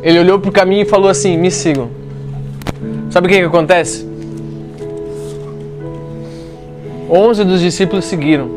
Ele 0.00 0.20
olhou 0.20 0.38
para 0.38 0.48
o 0.48 0.52
caminho 0.52 0.82
e 0.82 0.84
falou 0.84 1.08
assim: 1.08 1.36
Me 1.36 1.50
sigam. 1.50 1.90
Sabe 3.10 3.26
o 3.26 3.30
que, 3.30 3.36
que 3.36 3.44
acontece? 3.46 4.06
Onze 7.10 7.42
dos 7.42 7.60
discípulos 7.60 8.04
seguiram. 8.04 8.48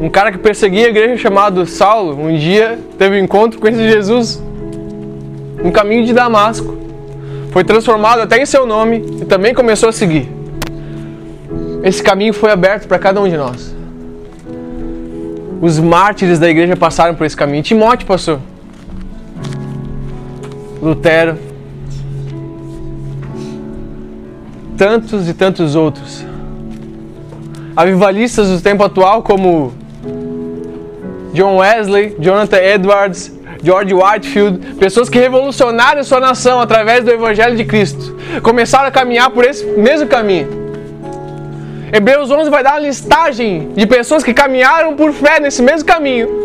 Um 0.00 0.08
cara 0.08 0.32
que 0.32 0.38
perseguia 0.38 0.86
a 0.86 0.88
igreja 0.88 1.18
chamado 1.18 1.66
Saulo, 1.66 2.18
um 2.18 2.34
dia 2.34 2.78
teve 2.96 3.20
um 3.20 3.24
encontro 3.24 3.60
com 3.60 3.68
esse 3.68 3.86
Jesus 3.90 4.42
no 5.62 5.72
caminho 5.72 6.04
de 6.04 6.12
Damasco. 6.12 6.76
Foi 7.50 7.64
transformado 7.64 8.20
até 8.20 8.40
em 8.40 8.46
seu 8.46 8.66
nome 8.66 9.04
e 9.20 9.24
também 9.24 9.52
começou 9.52 9.88
a 9.88 9.92
seguir. 9.92 10.28
Esse 11.82 12.02
caminho 12.02 12.32
foi 12.32 12.50
aberto 12.50 12.86
para 12.86 12.98
cada 12.98 13.20
um 13.20 13.28
de 13.28 13.36
nós. 13.36 13.74
Os 15.60 15.78
mártires 15.78 16.38
da 16.38 16.48
igreja 16.48 16.76
passaram 16.76 17.14
por 17.14 17.24
esse 17.24 17.36
caminho. 17.36 17.62
Timóteo 17.62 18.06
passou. 18.06 18.40
Lutero. 20.80 21.36
Tantos 24.76 25.28
e 25.28 25.34
tantos 25.34 25.76
outros. 25.76 26.24
Avivalistas 27.76 28.48
do 28.48 28.60
tempo 28.60 28.82
atual, 28.82 29.22
como 29.22 29.72
John 31.32 31.58
Wesley, 31.58 32.16
Jonathan 32.18 32.58
Edwards, 32.58 33.32
George 33.62 33.94
Whitefield, 33.94 34.74
pessoas 34.74 35.08
que 35.08 35.18
revolucionaram 35.18 36.02
sua 36.02 36.18
nação 36.18 36.60
através 36.60 37.04
do 37.04 37.10
Evangelho 37.10 37.56
de 37.56 37.64
Cristo, 37.64 38.16
começaram 38.42 38.88
a 38.88 38.90
caminhar 38.90 39.30
por 39.30 39.44
esse 39.44 39.64
mesmo 39.64 40.08
caminho. 40.08 40.62
Hebreus 41.92 42.30
11 42.30 42.50
vai 42.50 42.64
dar 42.64 42.72
uma 42.72 42.80
listagem 42.80 43.68
de 43.76 43.86
pessoas 43.86 44.24
que 44.24 44.34
caminharam 44.34 44.96
por 44.96 45.12
fé 45.12 45.38
nesse 45.38 45.62
mesmo 45.62 45.86
caminho. 45.86 46.42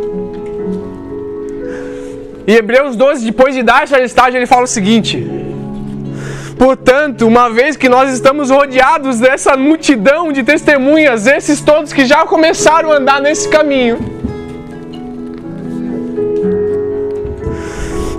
E 2.46 2.54
Hebreus 2.54 2.96
12, 2.96 3.26
depois 3.26 3.56
de 3.56 3.64
dar 3.64 3.84
essa 3.84 3.98
listagem, 3.98 4.38
ele 4.38 4.46
fala 4.46 4.64
o 4.64 4.68
seguinte: 4.68 5.26
Portanto, 6.58 7.26
uma 7.26 7.50
vez 7.50 7.78
que 7.78 7.88
nós 7.88 8.12
estamos 8.12 8.50
rodeados 8.50 9.20
dessa 9.20 9.56
multidão 9.56 10.32
de 10.32 10.44
testemunhas, 10.44 11.28
esses 11.28 11.62
todos 11.62 11.94
que 11.94 12.06
já 12.06 12.26
começaram 12.26 12.92
a 12.92 12.98
andar 12.98 13.22
nesse 13.22 13.48
caminho, 13.48 14.17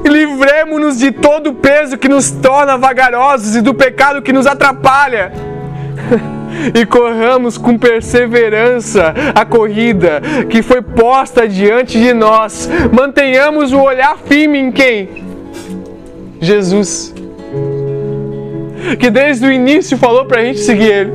livremos-nos 0.09 0.99
de 0.99 1.13
todo 1.13 1.51
o 1.51 1.55
peso 1.55 1.99
que 1.99 2.09
nos 2.09 2.31
torna 2.31 2.77
vagarosos 2.77 3.57
e 3.57 3.61
do 3.61 3.75
pecado 3.75 4.23
que 4.23 4.33
nos 4.33 4.47
atrapalha. 4.47 5.33
e 6.75 6.85
corramos 6.87 7.57
com 7.57 7.79
perseverança 7.79 9.15
a 9.35 9.45
corrida 9.45 10.21
que 10.49 10.63
foi 10.63 10.83
posta 10.83 11.49
diante 11.49 11.99
de 11.99 12.13
nós. 12.13 12.69
Mantenhamos 12.93 13.73
o 13.73 13.81
olhar 13.81 14.17
firme 14.19 14.59
em 14.59 14.73
quem? 14.73 15.25
Jesus. 16.41 17.15
Que 18.99 19.11
desde 19.11 19.47
o 19.47 19.53
início 19.53 19.99
falou 19.99 20.25
para 20.25 20.41
a 20.41 20.45
gente 20.45 20.61
seguir 20.61 20.91
Ele. 20.91 21.13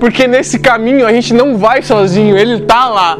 Porque 0.00 0.26
nesse 0.26 0.58
caminho 0.58 1.06
a 1.06 1.12
gente 1.12 1.32
não 1.32 1.56
vai 1.56 1.82
sozinho, 1.82 2.36
Ele 2.36 2.62
está 2.62 2.88
lá. 2.88 3.18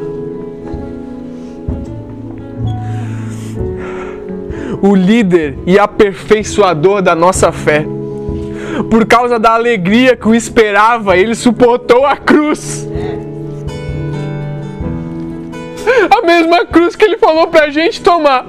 O 4.82 4.94
líder 4.96 5.56
e 5.64 5.78
aperfeiçoador 5.78 7.00
da 7.00 7.14
nossa 7.14 7.52
fé. 7.52 7.86
Por 8.90 9.06
causa 9.06 9.38
da 9.38 9.52
alegria 9.52 10.16
que 10.16 10.26
o 10.28 10.34
esperava, 10.34 11.16
ele 11.16 11.36
suportou 11.36 12.04
a 12.04 12.16
cruz. 12.16 12.88
A 16.10 16.26
mesma 16.26 16.66
cruz 16.66 16.96
que 16.96 17.04
ele 17.04 17.16
falou 17.16 17.46
para 17.46 17.66
a 17.66 17.70
gente 17.70 18.02
tomar, 18.02 18.44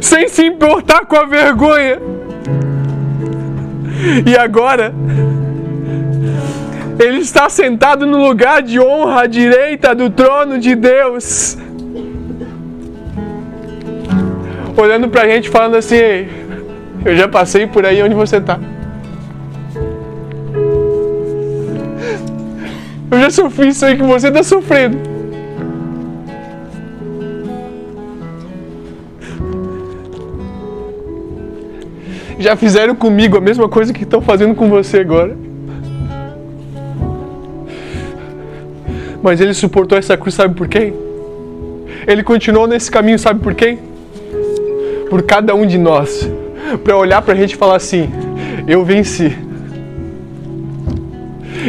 sem 0.00 0.28
se 0.28 0.46
importar 0.46 1.04
com 1.04 1.16
a 1.16 1.24
vergonha. 1.24 2.00
E 4.26 4.36
agora, 4.36 4.94
Ele 6.98 7.18
está 7.18 7.48
sentado 7.48 8.06
no 8.06 8.26
lugar 8.26 8.62
de 8.62 8.80
honra 8.80 9.22
à 9.22 9.26
direita 9.26 9.94
do 9.94 10.08
trono 10.08 10.58
de 10.58 10.74
Deus. 10.74 11.58
Olhando 14.76 15.08
pra 15.08 15.26
gente, 15.26 15.48
falando 15.48 15.76
assim: 15.76 15.96
Ei, 15.96 16.28
eu 17.04 17.16
já 17.16 17.26
passei 17.26 17.66
por 17.66 17.86
aí 17.86 18.02
onde 18.02 18.14
você 18.14 18.36
está. 18.36 18.58
Eu 23.10 23.20
já 23.20 23.30
sofri 23.30 23.68
isso 23.68 23.84
aí 23.86 23.96
que 23.96 24.02
você 24.02 24.28
está 24.28 24.42
sofrendo. 24.42 24.98
Já 32.38 32.54
fizeram 32.54 32.94
comigo 32.94 33.38
a 33.38 33.40
mesma 33.40 33.68
coisa 33.68 33.92
que 33.92 34.02
estão 34.02 34.20
fazendo 34.20 34.54
com 34.54 34.68
você 34.68 34.98
agora. 34.98 35.36
Mas 39.22 39.40
ele 39.40 39.54
suportou 39.54 39.96
essa 39.96 40.16
cruz, 40.16 40.34
sabe 40.34 40.54
por 40.54 40.68
quem? 40.68 40.92
Ele 42.06 42.22
continuou 42.22 42.66
nesse 42.66 42.90
caminho, 42.90 43.18
sabe 43.18 43.40
por 43.40 43.54
quem? 43.54 43.95
Por 45.08 45.22
cada 45.22 45.54
um 45.54 45.66
de 45.66 45.78
nós. 45.78 46.28
Para 46.82 46.96
olhar 46.96 47.22
para 47.22 47.34
a 47.34 47.36
gente 47.36 47.52
e 47.52 47.56
falar 47.56 47.76
assim: 47.76 48.10
Eu 48.66 48.84
venci. 48.84 49.36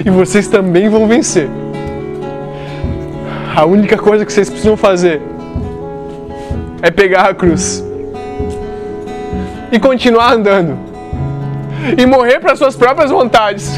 E 0.05 0.09
vocês 0.09 0.47
também 0.47 0.89
vão 0.89 1.07
vencer. 1.07 1.49
A 3.55 3.65
única 3.65 3.97
coisa 3.97 4.25
que 4.25 4.31
vocês 4.31 4.49
precisam 4.49 4.77
fazer 4.77 5.19
é 6.81 6.91
pegar 6.91 7.23
a 7.23 7.33
cruz 7.33 7.83
e 9.71 9.79
continuar 9.79 10.33
andando 10.33 10.77
e 11.97 12.05
morrer 12.05 12.39
para 12.39 12.55
suas 12.55 12.75
próprias 12.75 13.09
vontades 13.09 13.71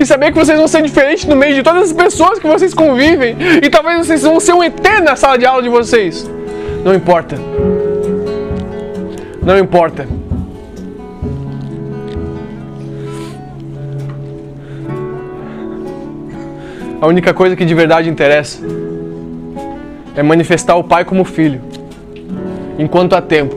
e 0.00 0.04
saber 0.04 0.32
que 0.32 0.38
vocês 0.38 0.58
vão 0.58 0.66
ser 0.66 0.82
diferentes 0.82 1.24
no 1.24 1.36
meio 1.36 1.54
de 1.54 1.62
todas 1.62 1.84
as 1.84 1.92
pessoas 1.92 2.38
que 2.38 2.46
vocês 2.46 2.74
convivem 2.74 3.36
e 3.62 3.70
talvez 3.70 4.06
vocês 4.06 4.22
vão 4.22 4.40
ser 4.40 4.54
um 4.54 4.64
eterno 4.64 5.04
na 5.04 5.16
sala 5.16 5.38
de 5.38 5.46
aula 5.46 5.62
de 5.62 5.68
vocês. 5.68 6.28
Não 6.84 6.94
importa. 6.94 7.36
Não 9.46 9.56
importa. 9.56 10.08
A 17.00 17.06
única 17.06 17.32
coisa 17.32 17.54
que 17.54 17.64
de 17.64 17.72
verdade 17.72 18.10
interessa 18.10 18.66
é 20.16 20.22
manifestar 20.24 20.74
o 20.74 20.82
Pai 20.82 21.04
como 21.04 21.24
filho, 21.24 21.60
enquanto 22.76 23.14
há 23.14 23.22
tempo, 23.22 23.54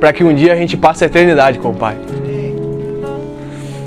para 0.00 0.12
que 0.12 0.24
um 0.24 0.34
dia 0.34 0.52
a 0.52 0.56
gente 0.56 0.76
passe 0.76 1.04
a 1.04 1.06
eternidade 1.06 1.60
com 1.60 1.70
o 1.70 1.74
Pai. 1.74 1.96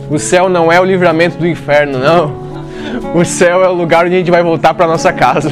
O 0.10 0.18
céu 0.18 0.48
não 0.48 0.72
é 0.72 0.80
o 0.80 0.86
livramento 0.86 1.38
do 1.38 1.46
inferno, 1.46 2.00
não. 2.00 2.42
O 3.14 3.26
céu 3.26 3.62
é 3.62 3.68
o 3.68 3.74
lugar 3.74 4.06
onde 4.06 4.16
a 4.16 4.18
gente 4.20 4.32
vai 4.32 4.42
voltar 4.42 4.74
para 4.74 4.88
nossa 4.88 5.12
casa. 5.12 5.50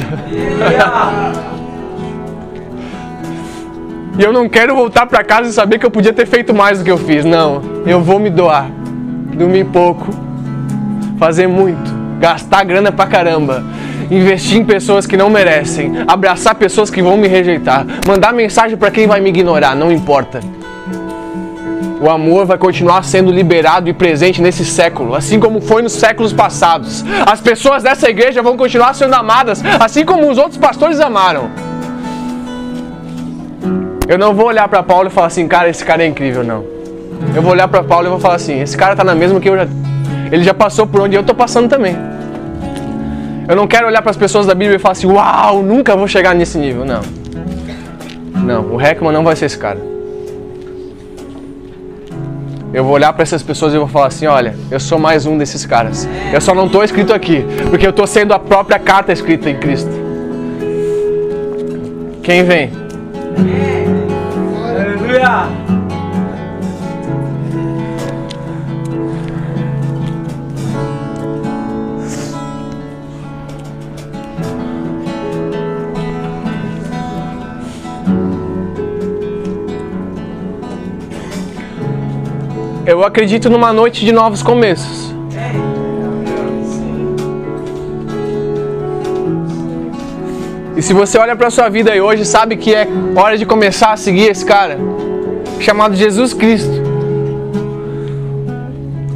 E 4.18 4.22
eu 4.22 4.32
não 4.32 4.48
quero 4.48 4.74
voltar 4.74 5.06
para 5.06 5.24
casa 5.24 5.48
e 5.48 5.52
saber 5.52 5.78
que 5.78 5.86
eu 5.86 5.90
podia 5.90 6.12
ter 6.12 6.26
feito 6.26 6.52
mais 6.54 6.78
do 6.78 6.84
que 6.84 6.90
eu 6.90 6.98
fiz. 6.98 7.24
Não, 7.24 7.62
eu 7.86 8.00
vou 8.00 8.18
me 8.18 8.30
doar. 8.30 8.70
Dormir 9.34 9.64
pouco, 9.64 10.06
fazer 11.18 11.46
muito, 11.46 11.90
gastar 12.20 12.64
grana 12.64 12.92
pra 12.92 13.06
caramba, 13.06 13.64
investir 14.10 14.58
em 14.58 14.64
pessoas 14.64 15.06
que 15.06 15.16
não 15.16 15.30
merecem, 15.30 16.04
abraçar 16.06 16.54
pessoas 16.54 16.90
que 16.90 17.00
vão 17.00 17.16
me 17.16 17.26
rejeitar, 17.28 17.86
mandar 18.06 18.34
mensagem 18.34 18.76
para 18.76 18.90
quem 18.90 19.06
vai 19.06 19.20
me 19.20 19.30
ignorar, 19.30 19.74
não 19.74 19.90
importa. 19.90 20.40
O 21.98 22.10
amor 22.10 22.44
vai 22.44 22.58
continuar 22.58 23.04
sendo 23.04 23.30
liberado 23.30 23.88
e 23.88 23.92
presente 23.92 24.42
nesse 24.42 24.64
século, 24.64 25.14
assim 25.14 25.40
como 25.40 25.60
foi 25.60 25.80
nos 25.80 25.92
séculos 25.92 26.32
passados. 26.32 27.04
As 27.24 27.40
pessoas 27.40 27.82
dessa 27.82 28.10
igreja 28.10 28.42
vão 28.42 28.56
continuar 28.56 28.92
sendo 28.94 29.14
amadas, 29.14 29.62
assim 29.80 30.04
como 30.04 30.28
os 30.28 30.36
outros 30.36 30.58
pastores 30.58 31.00
amaram. 31.00 31.71
Eu 34.08 34.18
não 34.18 34.34
vou 34.34 34.46
olhar 34.46 34.68
para 34.68 34.82
Paulo 34.82 35.08
e 35.08 35.10
falar 35.10 35.28
assim, 35.28 35.46
cara, 35.46 35.68
esse 35.68 35.84
cara 35.84 36.02
é 36.02 36.06
incrível, 36.06 36.42
não. 36.42 36.64
Eu 37.34 37.40
vou 37.40 37.52
olhar 37.52 37.68
para 37.68 37.82
Paulo 37.82 38.06
e 38.06 38.10
vou 38.10 38.18
falar 38.18 38.34
assim, 38.34 38.60
esse 38.60 38.76
cara 38.76 38.96
tá 38.96 39.04
na 39.04 39.14
mesma 39.14 39.40
que 39.40 39.48
eu 39.48 39.56
já. 39.56 39.66
Ele 40.30 40.42
já 40.42 40.54
passou 40.54 40.86
por 40.86 41.00
onde 41.00 41.14
eu 41.14 41.22
tô 41.22 41.34
passando 41.34 41.68
também. 41.68 41.96
Eu 43.48 43.54
não 43.54 43.66
quero 43.66 43.86
olhar 43.86 44.02
para 44.02 44.10
as 44.10 44.16
pessoas 44.16 44.46
da 44.46 44.54
Bíblia 44.54 44.76
e 44.76 44.78
falar 44.78 44.92
assim, 44.92 45.06
uau, 45.06 45.62
nunca 45.62 45.96
vou 45.96 46.08
chegar 46.08 46.34
nesse 46.34 46.58
nível. 46.58 46.84
Não. 46.84 47.00
Não, 48.42 48.74
o 48.74 48.80
Heckman 48.80 49.12
não 49.12 49.22
vai 49.22 49.36
ser 49.36 49.46
esse 49.46 49.58
cara. 49.58 49.78
Eu 52.74 52.84
vou 52.84 52.94
olhar 52.94 53.12
para 53.12 53.22
essas 53.22 53.42
pessoas 53.42 53.74
e 53.74 53.78
vou 53.78 53.86
falar 53.86 54.06
assim: 54.06 54.26
olha, 54.26 54.54
eu 54.70 54.80
sou 54.80 54.98
mais 54.98 55.26
um 55.26 55.36
desses 55.36 55.66
caras. 55.66 56.08
Eu 56.32 56.40
só 56.40 56.54
não 56.54 56.66
estou 56.66 56.82
escrito 56.82 57.12
aqui, 57.12 57.44
porque 57.68 57.86
eu 57.86 57.90
estou 57.90 58.06
sendo 58.06 58.32
a 58.32 58.38
própria 58.38 58.78
carta 58.78 59.12
escrita 59.12 59.50
em 59.50 59.58
Cristo. 59.58 59.90
Quem 62.22 62.44
vem? 62.44 62.70
Eu 82.84 83.04
acredito 83.04 83.48
numa 83.48 83.72
noite 83.72 84.04
de 84.04 84.10
novos 84.10 84.42
começos. 84.42 85.14
E 90.76 90.82
se 90.82 90.92
você 90.92 91.16
olha 91.16 91.36
para 91.36 91.48
sua 91.48 91.68
vida 91.68 91.92
hoje, 92.02 92.24
sabe 92.24 92.56
que 92.56 92.74
é 92.74 92.88
hora 93.14 93.38
de 93.38 93.46
começar 93.46 93.92
a 93.92 93.96
seguir 93.96 94.28
esse 94.28 94.44
cara 94.44 94.76
chamado 95.62 95.94
Jesus 95.94 96.34
Cristo. 96.34 96.82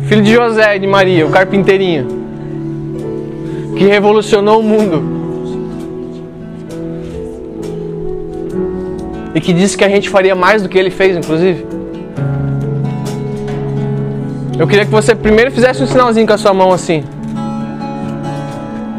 Filho 0.07 0.23
de 0.23 0.33
José 0.33 0.77
e 0.77 0.79
de 0.79 0.87
Maria, 0.87 1.27
o 1.27 1.31
carpinteirinho, 1.31 2.07
que 3.77 3.85
revolucionou 3.85 4.61
o 4.61 4.63
mundo. 4.63 5.17
E 9.35 9.41
que 9.41 9.53
disse 9.53 9.77
que 9.77 9.85
a 9.85 9.89
gente 9.89 10.09
faria 10.09 10.35
mais 10.35 10.63
do 10.63 10.69
que 10.69 10.79
ele 10.79 10.91
fez, 10.91 11.17
inclusive. 11.17 11.67
Eu 14.59 14.67
queria 14.67 14.85
que 14.87 14.91
você 14.91 15.15
primeiro 15.15 15.51
fizesse 15.51 15.83
um 15.83 15.87
sinalzinho 15.87 16.27
com 16.27 16.33
a 16.33 16.39
sua 16.39 16.55
mão 16.55 16.73
assim. 16.73 17.05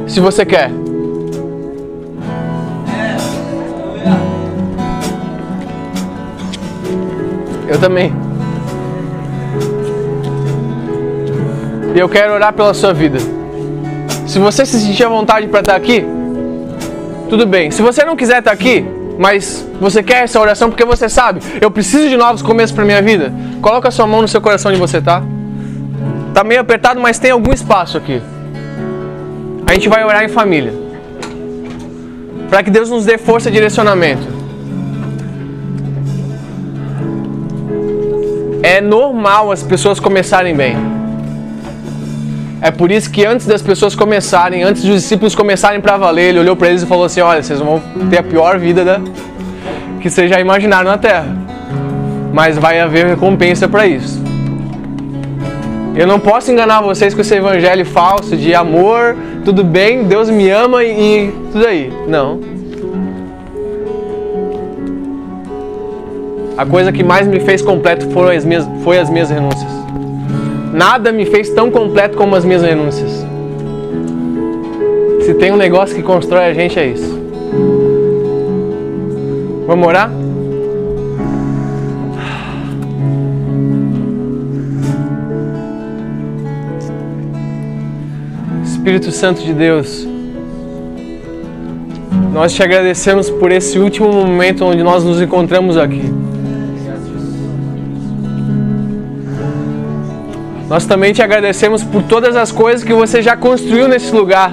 Se 0.05 0.19
você 0.19 0.45
quer. 0.45 0.69
Eu 7.67 7.79
também. 7.79 8.13
E 11.95 11.99
eu 11.99 12.07
quero 12.07 12.33
orar 12.33 12.53
pela 12.53 12.73
sua 12.73 12.93
vida. 12.93 13.17
Se 14.25 14.39
você 14.39 14.65
se 14.65 14.79
sentir 14.79 15.03
à 15.03 15.09
vontade 15.09 15.47
para 15.47 15.61
estar 15.61 15.75
aqui, 15.75 16.05
tudo 17.29 17.45
bem. 17.45 17.71
Se 17.71 17.81
você 17.81 18.05
não 18.05 18.15
quiser 18.15 18.39
estar 18.39 18.51
aqui, 18.51 18.85
mas 19.17 19.67
você 19.81 20.03
quer 20.03 20.23
essa 20.23 20.39
oração 20.39 20.69
porque 20.69 20.85
você 20.85 21.09
sabe, 21.09 21.41
eu 21.59 21.71
preciso 21.71 22.07
de 22.07 22.15
novos 22.15 22.41
começos 22.41 22.75
para 22.75 22.85
minha 22.85 23.01
vida, 23.01 23.33
coloca 23.61 23.87
a 23.87 23.91
sua 23.91 24.05
mão 24.05 24.21
no 24.21 24.27
seu 24.27 24.39
coração 24.39 24.71
onde 24.71 24.79
você 24.79 24.97
está. 24.97 25.23
Tá 26.33 26.43
meio 26.43 26.61
apertado, 26.61 26.99
mas 26.99 27.17
tem 27.17 27.31
algum 27.31 27.51
espaço 27.51 27.97
aqui. 27.97 28.21
A 29.65 29.73
gente 29.73 29.89
vai 29.89 30.03
orar 30.05 30.23
em 30.23 30.29
família. 30.29 30.73
Para 32.49 32.61
que 32.63 32.69
Deus 32.69 32.89
nos 32.89 33.05
dê 33.05 33.17
força 33.17 33.49
e 33.49 33.51
direcionamento. 33.51 34.36
É 38.67 38.81
normal 38.81 39.49
as 39.49 39.63
pessoas 39.63 39.97
começarem 39.97 40.53
bem. 40.53 40.75
É 42.61 42.69
por 42.69 42.91
isso 42.91 43.09
que 43.09 43.25
antes 43.25 43.47
das 43.47 43.61
pessoas 43.61 43.95
começarem, 43.95 44.61
antes 44.61 44.83
dos 44.83 45.03
discípulos 45.03 45.33
começarem 45.33 45.79
para 45.79 45.95
valer, 45.95 46.31
ele 46.31 46.39
olhou 46.39 46.53
para 46.53 46.67
eles 46.67 46.83
e 46.83 46.85
falou 46.85 47.05
assim: 47.05 47.21
Olha, 47.21 47.41
vocês 47.41 47.61
vão 47.61 47.81
ter 48.09 48.19
a 48.19 48.23
pior 48.23 48.59
vida 48.59 48.83
da... 48.83 48.99
que 50.01 50.09
vocês 50.09 50.29
já 50.29 50.41
imaginaram 50.41 50.91
na 50.91 50.97
terra. 50.97 51.33
Mas 52.33 52.57
vai 52.57 52.81
haver 52.81 53.05
recompensa 53.05 53.69
para 53.69 53.87
isso. 53.87 54.21
Eu 55.95 56.05
não 56.05 56.19
posso 56.19 56.51
enganar 56.51 56.81
vocês 56.81 57.13
com 57.13 57.21
esse 57.21 57.35
evangelho 57.35 57.85
falso 57.85 58.35
de 58.35 58.53
amor, 58.53 59.15
tudo 59.45 59.63
bem, 59.63 60.03
Deus 60.03 60.29
me 60.29 60.49
ama 60.49 60.83
e, 60.83 61.33
tudo 61.53 61.65
aí. 61.65 61.89
Não. 62.05 62.56
A 66.57 66.65
coisa 66.65 66.91
que 66.91 67.03
mais 67.03 67.27
me 67.27 67.39
fez 67.39 67.61
completo 67.61 68.09
foram 68.09 68.35
as 68.35 68.43
minhas, 68.43 68.67
foi 68.83 68.97
as 68.97 69.11
minhas 69.11 69.29
renúncias. 69.29 69.71
Nada 70.73 71.11
me 71.11 71.23
fez 71.23 71.51
tão 71.51 71.69
completo 71.69 72.17
como 72.17 72.35
as 72.35 72.43
minhas 72.43 72.63
renúncias. 72.63 73.23
Se 75.23 75.35
tem 75.35 75.51
um 75.51 75.55
negócio 75.55 75.95
que 75.95 76.01
constrói 76.01 76.45
a 76.45 76.53
gente, 76.53 76.79
é 76.79 76.87
isso. 76.87 77.15
Vamos 79.67 79.87
orar? 79.87 80.09
Espírito 88.63 89.11
Santo 89.11 89.41
de 89.41 89.53
Deus, 89.53 90.07
nós 92.33 92.53
te 92.53 92.63
agradecemos 92.63 93.29
por 93.29 93.51
esse 93.51 93.77
último 93.77 94.11
momento 94.11 94.65
onde 94.65 94.81
nós 94.81 95.03
nos 95.03 95.21
encontramos 95.21 95.77
aqui. 95.77 96.26
Nós 100.69 100.85
também 100.85 101.13
te 101.13 101.21
agradecemos 101.21 101.81
por 101.83 102.03
todas 102.03 102.35
as 102.35 102.51
coisas 102.51 102.83
que 102.83 102.93
você 102.93 103.21
já 103.21 103.37
construiu 103.37 103.87
nesse 103.87 104.13
lugar. 104.13 104.51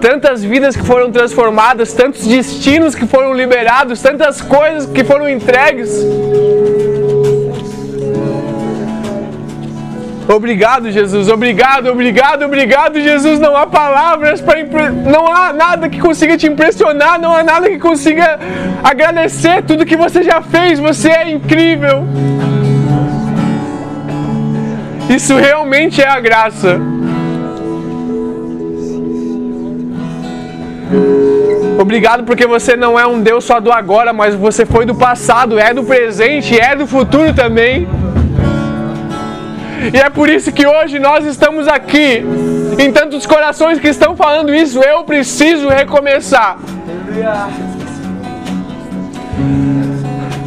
Tantas 0.00 0.42
vidas 0.42 0.74
que 0.74 0.82
foram 0.82 1.12
transformadas, 1.12 1.92
tantos 1.92 2.26
destinos 2.26 2.92
que 2.92 3.06
foram 3.06 3.32
liberados, 3.32 4.02
tantas 4.02 4.40
coisas 4.40 4.86
que 4.86 5.04
foram 5.04 5.28
entregues. 5.28 6.04
Obrigado, 10.28 10.90
Jesus. 10.90 11.28
Obrigado, 11.28 11.88
obrigado, 11.88 12.44
obrigado, 12.44 13.00
Jesus. 13.00 13.38
Não 13.38 13.56
há 13.56 13.66
palavras 13.66 14.40
para 14.40 14.60
impre... 14.60 14.90
não 14.90 15.32
há 15.32 15.52
nada 15.52 15.88
que 15.88 16.00
consiga 16.00 16.36
te 16.36 16.48
impressionar, 16.48 17.20
não 17.20 17.32
há 17.36 17.44
nada 17.44 17.68
que 17.68 17.78
consiga 17.78 18.40
agradecer 18.82 19.62
tudo 19.62 19.86
que 19.86 19.96
você 19.96 20.24
já 20.24 20.42
fez. 20.42 20.80
Você 20.80 21.08
é 21.08 21.30
incrível. 21.30 22.04
Isso 25.14 25.36
realmente 25.36 26.00
é 26.00 26.08
a 26.08 26.18
graça. 26.18 26.80
Obrigado 31.78 32.24
porque 32.24 32.46
você 32.46 32.76
não 32.76 32.98
é 32.98 33.06
um 33.06 33.20
Deus 33.20 33.44
só 33.44 33.60
do 33.60 33.70
agora, 33.70 34.12
mas 34.14 34.34
você 34.34 34.64
foi 34.64 34.86
do 34.86 34.94
passado, 34.94 35.58
é 35.58 35.74
do 35.74 35.84
presente, 35.84 36.58
é 36.58 36.74
do 36.74 36.86
futuro 36.86 37.34
também. 37.34 37.86
E 39.92 39.98
é 39.98 40.08
por 40.08 40.30
isso 40.30 40.50
que 40.50 40.66
hoje 40.66 40.98
nós 40.98 41.26
estamos 41.26 41.68
aqui, 41.68 42.24
em 42.78 42.90
tantos 42.90 43.26
corações 43.26 43.78
que 43.78 43.88
estão 43.88 44.16
falando 44.16 44.54
isso. 44.54 44.80
Eu 44.80 45.04
preciso 45.04 45.68
recomeçar. 45.68 46.56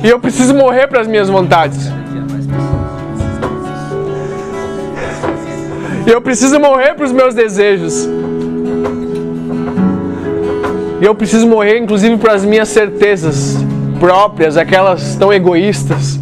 E 0.04 0.10
eu 0.10 0.20
preciso 0.20 0.56
morrer 0.56 0.88
para 0.88 1.02
as 1.02 1.08
minhas 1.08 1.30
vontades. 1.30 1.95
E 6.06 6.10
eu 6.10 6.22
preciso 6.22 6.60
morrer 6.60 6.94
para 6.94 7.06
os 7.06 7.12
meus 7.12 7.34
desejos. 7.34 8.08
E 11.02 11.06
eu 11.06 11.16
preciso 11.16 11.48
morrer, 11.48 11.80
inclusive, 11.80 12.18
para 12.18 12.34
as 12.34 12.46
minhas 12.46 12.70
certezas 12.70 13.58
próprias, 14.00 14.56
aquelas 14.56 15.16
tão 15.16 15.34
egoístas. 15.34 16.20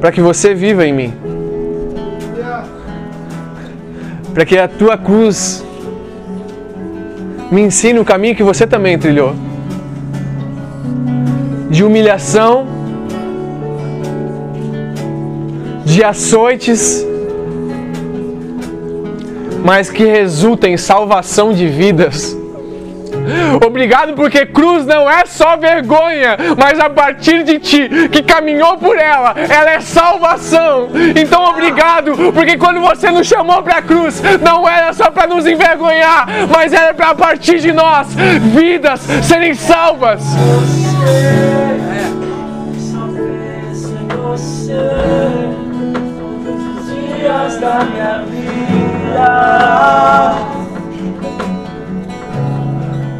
Para 0.00 0.10
que 0.10 0.20
você 0.20 0.54
viva 0.54 0.84
em 0.84 0.92
mim. 0.92 1.14
Para 4.34 4.44
que 4.44 4.58
a 4.58 4.66
tua 4.66 4.98
cruz 4.98 5.64
me 7.50 7.62
ensine 7.62 7.98
o 7.98 8.04
caminho 8.04 8.34
que 8.34 8.42
você 8.42 8.66
também 8.66 8.98
trilhou 8.98 9.34
de 11.70 11.84
humilhação 11.84 12.66
de 15.90 16.04
açoites, 16.04 17.04
mas 19.64 19.90
que 19.90 20.04
resulta 20.04 20.68
em 20.68 20.76
salvação 20.76 21.52
de 21.52 21.66
vidas. 21.66 22.36
Obrigado 23.64 24.14
porque 24.14 24.46
cruz 24.46 24.86
não 24.86 25.10
é 25.10 25.26
só 25.26 25.56
vergonha, 25.56 26.36
mas 26.56 26.78
a 26.78 26.88
partir 26.88 27.42
de 27.42 27.58
ti 27.58 28.08
que 28.10 28.22
caminhou 28.22 28.78
por 28.78 28.96
ela, 28.96 29.34
ela 29.36 29.72
é 29.72 29.80
salvação. 29.80 30.88
Então 31.14 31.44
obrigado 31.44 32.12
porque 32.32 32.56
quando 32.56 32.80
você 32.80 33.10
nos 33.10 33.26
chamou 33.26 33.60
para 33.62 33.78
a 33.78 33.82
cruz, 33.82 34.22
não 34.40 34.68
era 34.68 34.92
só 34.92 35.10
para 35.10 35.26
nos 35.26 35.44
envergonhar, 35.44 36.26
mas 36.54 36.72
era 36.72 36.94
para 36.94 37.10
a 37.10 37.14
partir 37.14 37.58
de 37.58 37.72
nós 37.72 38.06
vidas 38.54 39.00
serem 39.22 39.54
salvas. 39.54 40.22
Você 44.30 45.49
dias 47.30 47.58
da 47.58 47.84
minha 47.84 48.22
vida. 48.24 49.20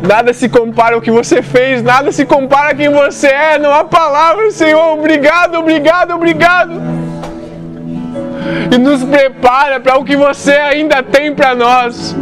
Nada 0.07 0.33
se 0.33 0.49
compara 0.49 0.97
ao 0.97 1.01
que 1.01 1.11
você 1.11 1.43
fez, 1.43 1.83
nada 1.83 2.11
se 2.11 2.27
compara 2.27 2.71
a 2.71 2.75
quem 2.75 2.91
você 2.91 3.29
é. 3.29 3.59
Não 3.59 3.73
há 3.73 3.85
palavras, 3.85 4.55
Senhor. 4.55 4.99
Obrigado, 4.99 5.57
obrigado, 5.57 6.15
obrigado. 6.15 6.73
E 8.73 8.79
nos 8.79 9.05
prepara 9.05 9.79
para 9.79 9.99
o 9.99 10.05
que 10.05 10.17
você 10.17 10.53
ainda 10.53 11.03
tem 11.03 11.35
para 11.35 11.55
nós. 11.55 12.17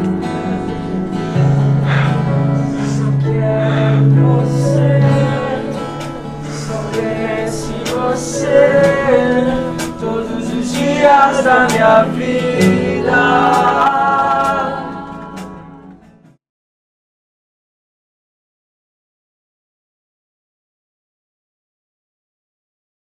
dias 10.99 11.44
da 11.44 11.66
minha 11.68 12.03
vida. 12.03 13.18